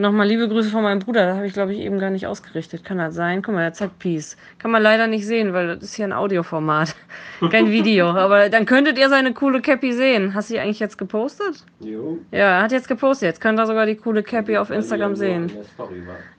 Nochmal 0.00 0.26
liebe 0.28 0.48
Grüße 0.48 0.70
von 0.70 0.82
meinem 0.82 1.00
Bruder. 1.00 1.26
Das 1.26 1.36
habe 1.36 1.46
ich, 1.46 1.52
glaube 1.52 1.74
ich, 1.74 1.80
eben 1.80 1.98
gar 1.98 2.08
nicht 2.08 2.26
ausgerichtet. 2.26 2.86
Kann 2.86 2.96
das 2.96 3.14
sein? 3.14 3.42
Guck 3.42 3.54
mal, 3.54 3.60
der 3.60 3.74
zeigt 3.74 3.98
Peace. 3.98 4.38
Kann 4.58 4.70
man 4.70 4.82
leider 4.82 5.06
nicht 5.06 5.26
sehen, 5.26 5.52
weil 5.52 5.66
das 5.66 5.82
ist 5.82 5.94
hier 5.94 6.06
ein 6.06 6.14
Audioformat. 6.14 6.96
Kein 7.50 7.70
Video. 7.70 8.08
Aber 8.08 8.48
dann 8.48 8.64
könntet 8.64 8.98
ihr 8.98 9.10
seine 9.10 9.34
coole 9.34 9.60
Cappy 9.60 9.92
sehen. 9.92 10.32
Hast 10.34 10.48
du 10.48 10.54
die 10.54 10.60
eigentlich 10.60 10.80
jetzt 10.80 10.96
gepostet? 10.96 11.66
Jo. 11.80 12.16
Ja, 12.30 12.38
er 12.38 12.62
hat 12.62 12.72
jetzt 12.72 12.88
gepostet. 12.88 13.26
Jetzt 13.26 13.42
könnt 13.42 13.60
ihr 13.60 13.66
sogar 13.66 13.84
die 13.84 13.96
coole 13.96 14.22
Cappy 14.22 14.56
auf 14.56 14.70
Instagram 14.70 15.16
sehen. 15.16 15.52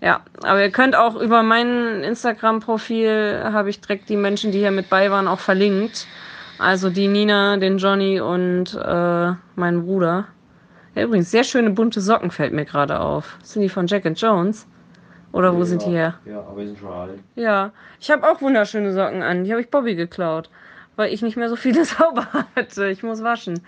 Ja, 0.02 0.22
aber 0.42 0.64
ihr 0.64 0.72
könnt 0.72 0.96
auch 0.96 1.16
über 1.22 1.44
mein 1.44 2.02
Instagram-Profil 2.02 3.42
habe 3.44 3.70
ich 3.70 3.80
direkt 3.80 4.10
die 4.10 4.18
Menschen, 4.18 4.52
die 4.52 4.58
hier 4.58 4.72
mit 4.72 4.90
bei 4.90 5.12
waren, 5.12 5.28
auch 5.28 5.40
verlinkt. 5.40 6.08
Also 6.58 6.90
die 6.90 7.08
Nina, 7.08 7.58
den 7.58 7.78
Johnny 7.78 8.20
und 8.20 8.74
äh, 8.74 9.32
meinen 9.56 9.86
Bruder. 9.86 10.26
Ja, 10.96 11.04
übrigens, 11.04 11.32
sehr 11.32 11.44
schöne 11.44 11.70
bunte 11.70 12.02
Socken 12.02 12.32
fällt 12.32 12.54
mir 12.54 12.66
gerade 12.66 13.00
auf. 13.00 13.38
Sind 13.44 13.62
die 13.62 13.70
von 13.70 13.88
Jack 13.88 14.06
and 14.06 14.20
Jones? 14.20 14.68
Oder 15.32 15.56
wo 15.56 15.64
sind 15.64 15.86
die 15.86 15.92
her? 15.92 16.16
Ja, 16.26 16.40
aber 16.42 16.62
die 16.62 16.68
sind 16.68 16.80
schon 16.80 16.92
alt. 16.92 17.20
Ja, 17.36 17.72
ich 18.02 18.12
habe 18.12 18.30
auch 18.30 18.42
wunderschöne 18.42 18.92
Socken 18.92 19.22
an. 19.22 19.46
Die 19.46 19.52
habe 19.52 19.62
ich 19.62 19.70
Bobby 19.70 19.96
geklaut, 19.96 20.50
weil 20.98 21.14
ich 21.14 21.22
nicht 21.22 21.38
mehr 21.38 21.48
so 21.48 21.56
viele 21.56 21.86
sauber 21.86 22.28
hatte. 22.56 22.90
Ich 22.90 23.04
muss 23.04 23.24
waschen. 23.24 23.62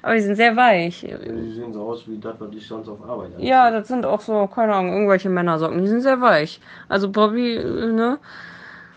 Aber 0.00 0.14
die 0.14 0.22
sind 0.22 0.36
sehr 0.36 0.56
weich. 0.56 1.00
Die 1.00 1.52
sehen 1.52 1.72
so 1.72 1.82
aus 1.82 2.08
wie 2.08 2.18
das, 2.18 2.34
was 2.40 2.52
ich 2.54 2.66
sonst 2.66 2.88
auf 2.88 3.02
Arbeit 3.04 3.34
anziehe. 3.34 3.48
Ja, 3.48 3.70
das 3.70 3.88
sind 3.88 4.06
auch 4.06 4.20
so, 4.20 4.46
keine 4.46 4.74
Ahnung, 4.74 4.92
irgendwelche 4.92 5.28
Männersocken. 5.28 5.80
Die 5.82 5.88
sind 5.88 6.00
sehr 6.00 6.20
weich. 6.20 6.60
Also 6.88 7.10
Bobby, 7.10 7.56
äh, 7.56 7.92
ne? 7.92 8.18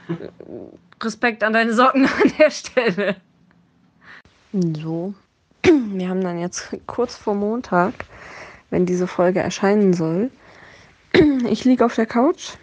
Respekt 1.04 1.44
an 1.44 1.54
deine 1.54 1.74
Socken 1.74 2.06
an 2.06 2.32
der 2.40 2.50
Stelle. 2.50 3.16
So. 4.54 5.14
Wir 5.66 6.10
haben 6.10 6.22
dann 6.22 6.40
jetzt 6.40 6.76
kurz 6.86 7.16
vor 7.16 7.34
Montag, 7.34 7.94
wenn 8.70 8.86
diese 8.86 9.08
Folge 9.08 9.40
erscheinen 9.40 9.94
soll. 9.94 10.30
Ich 11.50 11.66
liege 11.66 11.86
auf 11.86 11.96
der 11.96 12.06
Couch. 12.06 12.54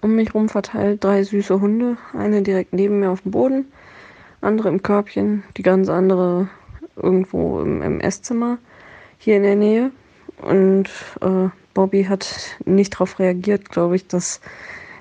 Um 0.00 0.14
mich 0.14 0.32
rum 0.32 0.48
verteilt 0.48 1.02
drei 1.02 1.24
süße 1.24 1.60
Hunde. 1.60 1.96
Eine 2.12 2.42
direkt 2.42 2.72
neben 2.72 3.00
mir 3.00 3.10
auf 3.10 3.22
dem 3.22 3.32
Boden, 3.32 3.72
andere 4.40 4.68
im 4.68 4.82
Körbchen, 4.82 5.42
die 5.56 5.62
ganz 5.62 5.88
andere 5.88 6.48
irgendwo 6.94 7.60
im, 7.60 7.82
im 7.82 8.00
Esszimmer 8.00 8.58
hier 9.18 9.36
in 9.36 9.42
der 9.42 9.56
Nähe. 9.56 9.90
Und 10.40 10.88
äh, 11.20 11.48
Bobby 11.74 12.04
hat 12.04 12.56
nicht 12.64 12.94
darauf 12.94 13.18
reagiert, 13.18 13.70
glaube 13.70 13.96
ich, 13.96 14.06
dass 14.06 14.40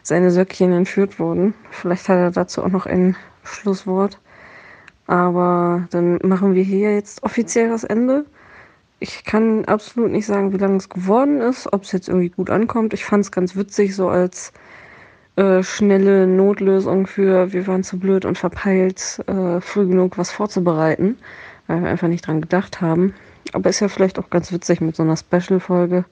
seine 0.01 0.31
Söckchen 0.31 0.71
entführt 0.73 1.19
wurden. 1.19 1.53
Vielleicht 1.69 2.09
hat 2.09 2.17
er 2.17 2.31
dazu 2.31 2.63
auch 2.63 2.69
noch 2.69 2.87
ein 2.87 3.15
Schlusswort. 3.43 4.19
Aber 5.07 5.87
dann 5.91 6.19
machen 6.23 6.53
wir 6.53 6.63
hier 6.63 6.93
jetzt 6.93 7.23
offiziell 7.23 7.69
das 7.69 7.83
Ende. 7.83 8.25
Ich 8.99 9.23
kann 9.23 9.65
absolut 9.65 10.11
nicht 10.11 10.25
sagen, 10.25 10.53
wie 10.53 10.57
lange 10.57 10.77
es 10.77 10.89
geworden 10.89 11.39
ist, 11.39 11.71
ob 11.71 11.83
es 11.83 11.91
jetzt 11.91 12.09
irgendwie 12.09 12.29
gut 12.29 12.49
ankommt. 12.49 12.93
Ich 12.93 13.05
fand 13.05 13.23
es 13.23 13.31
ganz 13.31 13.55
witzig, 13.55 13.95
so 13.95 14.09
als 14.09 14.51
äh, 15.37 15.63
schnelle 15.63 16.27
Notlösung 16.27 17.07
für 17.07 17.53
wir 17.53 17.67
waren 17.67 17.83
zu 17.83 17.99
blöd 17.99 18.25
und 18.25 18.37
verpeilt, 18.37 19.21
äh, 19.27 19.61
früh 19.61 19.87
genug 19.87 20.17
was 20.17 20.31
vorzubereiten, 20.31 21.17
weil 21.67 21.83
wir 21.83 21.89
einfach 21.89 22.07
nicht 22.07 22.27
dran 22.27 22.41
gedacht 22.41 22.81
haben. 22.81 23.13
Aber 23.53 23.69
ist 23.69 23.79
ja 23.79 23.87
vielleicht 23.87 24.19
auch 24.19 24.29
ganz 24.29 24.51
witzig 24.51 24.81
mit 24.81 24.95
so 24.95 25.03
einer 25.03 25.15
Special-Folge. 25.15 26.05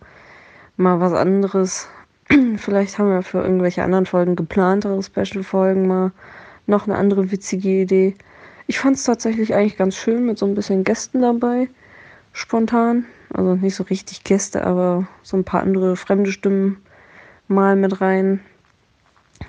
Mal 0.77 0.99
was 0.99 1.13
anderes. 1.13 1.89
vielleicht 2.57 2.99
haben 2.99 3.09
wir 3.09 3.23
für 3.23 3.41
irgendwelche 3.41 3.83
anderen 3.83 4.05
Folgen 4.05 4.35
geplantere 4.35 5.01
Special-Folgen 5.01 5.87
mal 5.87 6.11
noch 6.67 6.87
eine 6.87 6.95
andere 6.95 7.31
witzige 7.31 7.81
Idee. 7.81 8.15
Ich 8.67 8.79
fand 8.79 8.97
es 8.97 9.03
tatsächlich 9.03 9.53
eigentlich 9.53 9.77
ganz 9.77 9.95
schön 9.95 10.25
mit 10.25 10.39
so 10.39 10.45
ein 10.45 10.55
bisschen 10.55 10.83
Gästen 10.83 11.21
dabei. 11.21 11.69
Spontan. 12.33 13.05
Also 13.33 13.55
nicht 13.55 13.75
so 13.75 13.83
richtig 13.83 14.23
Gäste, 14.23 14.65
aber 14.65 15.07
so 15.23 15.37
ein 15.37 15.43
paar 15.43 15.61
andere 15.61 15.95
fremde 15.95 16.31
Stimmen 16.31 16.77
mal 17.47 17.75
mit 17.75 18.01
rein. 18.01 18.39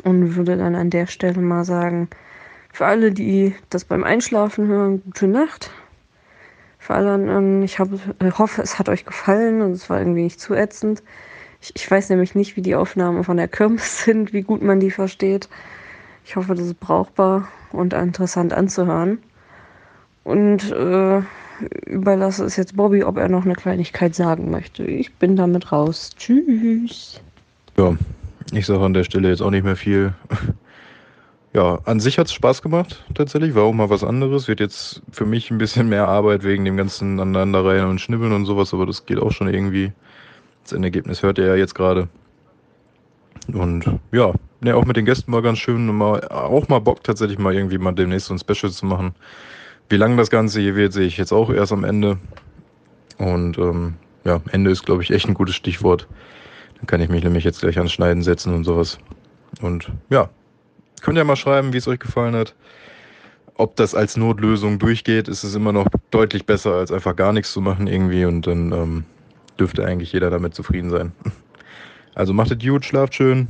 Und 0.02 0.36
würde 0.36 0.56
dann 0.56 0.74
an 0.74 0.90
der 0.90 1.06
Stelle 1.06 1.40
mal 1.40 1.64
sagen, 1.64 2.08
für 2.72 2.84
alle, 2.84 3.10
die 3.10 3.54
das 3.70 3.86
beim 3.86 4.04
Einschlafen 4.04 4.66
hören, 4.66 5.02
gute 5.02 5.28
Nacht. 5.28 5.70
Für 6.78 6.94
alle 6.94 7.64
ich 7.64 7.78
hab, 7.78 7.88
äh, 8.20 8.30
hoffe, 8.32 8.60
es 8.60 8.78
hat 8.78 8.88
euch 8.90 9.06
gefallen 9.06 9.62
und 9.62 9.72
es 9.72 9.88
war 9.88 9.98
irgendwie 9.98 10.22
nicht 10.22 10.40
zu 10.40 10.54
ätzend. 10.54 11.02
Ich, 11.62 11.72
ich 11.74 11.90
weiß 11.90 12.10
nämlich 12.10 12.34
nicht, 12.34 12.56
wie 12.56 12.62
die 12.62 12.74
Aufnahmen 12.74 13.24
von 13.24 13.38
der 13.38 13.48
Kirmes 13.48 14.04
sind, 14.04 14.32
wie 14.34 14.42
gut 14.42 14.62
man 14.62 14.78
die 14.78 14.90
versteht. 14.90 15.48
Ich 16.26 16.34
hoffe, 16.34 16.56
das 16.56 16.66
ist 16.66 16.80
brauchbar 16.80 17.46
und 17.70 17.92
interessant 17.92 18.52
anzuhören. 18.52 19.18
Und 20.24 20.72
äh, 20.72 21.22
überlasse 21.86 22.44
es 22.44 22.56
jetzt 22.56 22.76
Bobby, 22.76 23.04
ob 23.04 23.16
er 23.16 23.28
noch 23.28 23.44
eine 23.44 23.54
Kleinigkeit 23.54 24.12
sagen 24.16 24.50
möchte. 24.50 24.84
Ich 24.84 25.14
bin 25.14 25.36
damit 25.36 25.70
raus. 25.70 26.10
Tschüss. 26.16 27.20
Ja, 27.78 27.96
ich 28.52 28.66
sage 28.66 28.84
an 28.84 28.92
der 28.92 29.04
Stelle 29.04 29.28
jetzt 29.28 29.40
auch 29.40 29.50
nicht 29.50 29.64
mehr 29.64 29.76
viel. 29.76 30.14
Ja, 31.52 31.78
an 31.86 32.00
sich 32.00 32.18
hat 32.18 32.26
es 32.26 32.34
Spaß 32.34 32.60
gemacht, 32.60 33.02
tatsächlich. 33.14 33.54
War 33.54 33.62
auch 33.62 33.72
mal 33.72 33.88
was 33.88 34.04
anderes. 34.04 34.46
Wird 34.46 34.60
jetzt 34.60 35.00
für 35.10 35.24
mich 35.24 35.50
ein 35.50 35.56
bisschen 35.56 35.88
mehr 35.88 36.06
Arbeit 36.06 36.44
wegen 36.44 36.66
dem 36.66 36.76
ganzen 36.76 37.18
Aneinanderreihen 37.18 37.88
und 37.88 37.98
Schnibbeln 37.98 38.32
und 38.32 38.44
sowas, 38.44 38.74
aber 38.74 38.84
das 38.84 39.06
geht 39.06 39.18
auch 39.18 39.32
schon 39.32 39.48
irgendwie. 39.48 39.90
Das 40.64 40.74
Endergebnis 40.74 41.22
hört 41.22 41.38
ihr 41.38 41.46
ja 41.46 41.54
jetzt 41.54 41.74
gerade. 41.74 42.08
Und 43.54 43.86
ja, 44.12 44.34
ne, 44.60 44.76
auch 44.76 44.84
mit 44.84 44.96
den 44.96 45.04
Gästen 45.04 45.32
war 45.32 45.42
ganz 45.42 45.58
schön. 45.58 45.86
Mal, 45.86 46.26
auch 46.28 46.68
mal 46.68 46.80
Bock, 46.80 47.02
tatsächlich 47.04 47.38
mal 47.38 47.54
irgendwie 47.54 47.78
mal 47.78 47.92
demnächst 47.92 48.28
so 48.28 48.34
ein 48.34 48.38
Special 48.38 48.72
zu 48.72 48.86
machen. 48.86 49.14
Wie 49.88 49.96
lang 49.96 50.16
das 50.16 50.30
Ganze 50.30 50.60
hier 50.60 50.74
wird, 50.76 50.92
sehe 50.92 51.06
ich 51.06 51.16
jetzt 51.16 51.32
auch 51.32 51.50
erst 51.50 51.72
am 51.72 51.84
Ende. 51.84 52.18
Und 53.18 53.58
ähm, 53.58 53.94
ja, 54.24 54.40
Ende 54.50 54.70
ist, 54.70 54.84
glaube 54.84 55.02
ich, 55.02 55.10
echt 55.10 55.28
ein 55.28 55.34
gutes 55.34 55.54
Stichwort. 55.54 56.08
Dann 56.76 56.86
kann 56.86 57.00
ich 57.00 57.08
mich 57.08 57.22
nämlich 57.22 57.44
jetzt 57.44 57.60
gleich 57.60 57.78
ans 57.78 57.92
Schneiden 57.92 58.22
setzen 58.22 58.54
und 58.54 58.64
sowas. 58.64 58.98
Und 59.62 59.90
ja, 60.10 60.28
könnt 61.02 61.16
ihr 61.16 61.24
mal 61.24 61.36
schreiben, 61.36 61.72
wie 61.72 61.78
es 61.78 61.88
euch 61.88 62.00
gefallen 62.00 62.34
hat. 62.34 62.54
Ob 63.54 63.76
das 63.76 63.94
als 63.94 64.18
Notlösung 64.18 64.78
durchgeht, 64.78 65.28
ist 65.28 65.44
es 65.44 65.54
immer 65.54 65.72
noch 65.72 65.86
deutlich 66.10 66.44
besser, 66.44 66.74
als 66.74 66.92
einfach 66.92 67.16
gar 67.16 67.32
nichts 67.32 67.52
zu 67.52 67.60
machen 67.60 67.86
irgendwie. 67.86 68.26
Und 68.26 68.46
dann 68.46 68.72
ähm, 68.72 69.04
dürfte 69.58 69.84
eigentlich 69.84 70.12
jeder 70.12 70.28
damit 70.28 70.54
zufrieden 70.54 70.90
sein. 70.90 71.12
Also 72.14 72.32
macht 72.32 72.50
es 72.50 72.58
gut, 72.58 72.84
schlaft 72.84 73.14
schön 73.14 73.48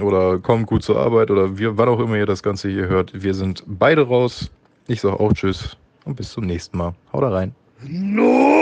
oder 0.00 0.38
kommt 0.38 0.66
gut 0.66 0.82
zur 0.82 0.98
Arbeit 0.98 1.30
oder 1.30 1.58
wie, 1.58 1.76
wann 1.76 1.88
auch 1.88 2.00
immer 2.00 2.16
ihr 2.16 2.26
das 2.26 2.42
Ganze 2.42 2.68
hier 2.68 2.86
hört. 2.88 3.12
Wir 3.14 3.34
sind 3.34 3.62
beide 3.66 4.06
raus. 4.06 4.50
Ich 4.86 5.00
sage 5.00 5.18
auch 5.20 5.32
Tschüss 5.32 5.76
und 6.04 6.16
bis 6.16 6.32
zum 6.32 6.46
nächsten 6.46 6.78
Mal. 6.78 6.94
Haut 7.12 7.22
da 7.22 7.30
rein. 7.30 7.54
No! 7.82 8.58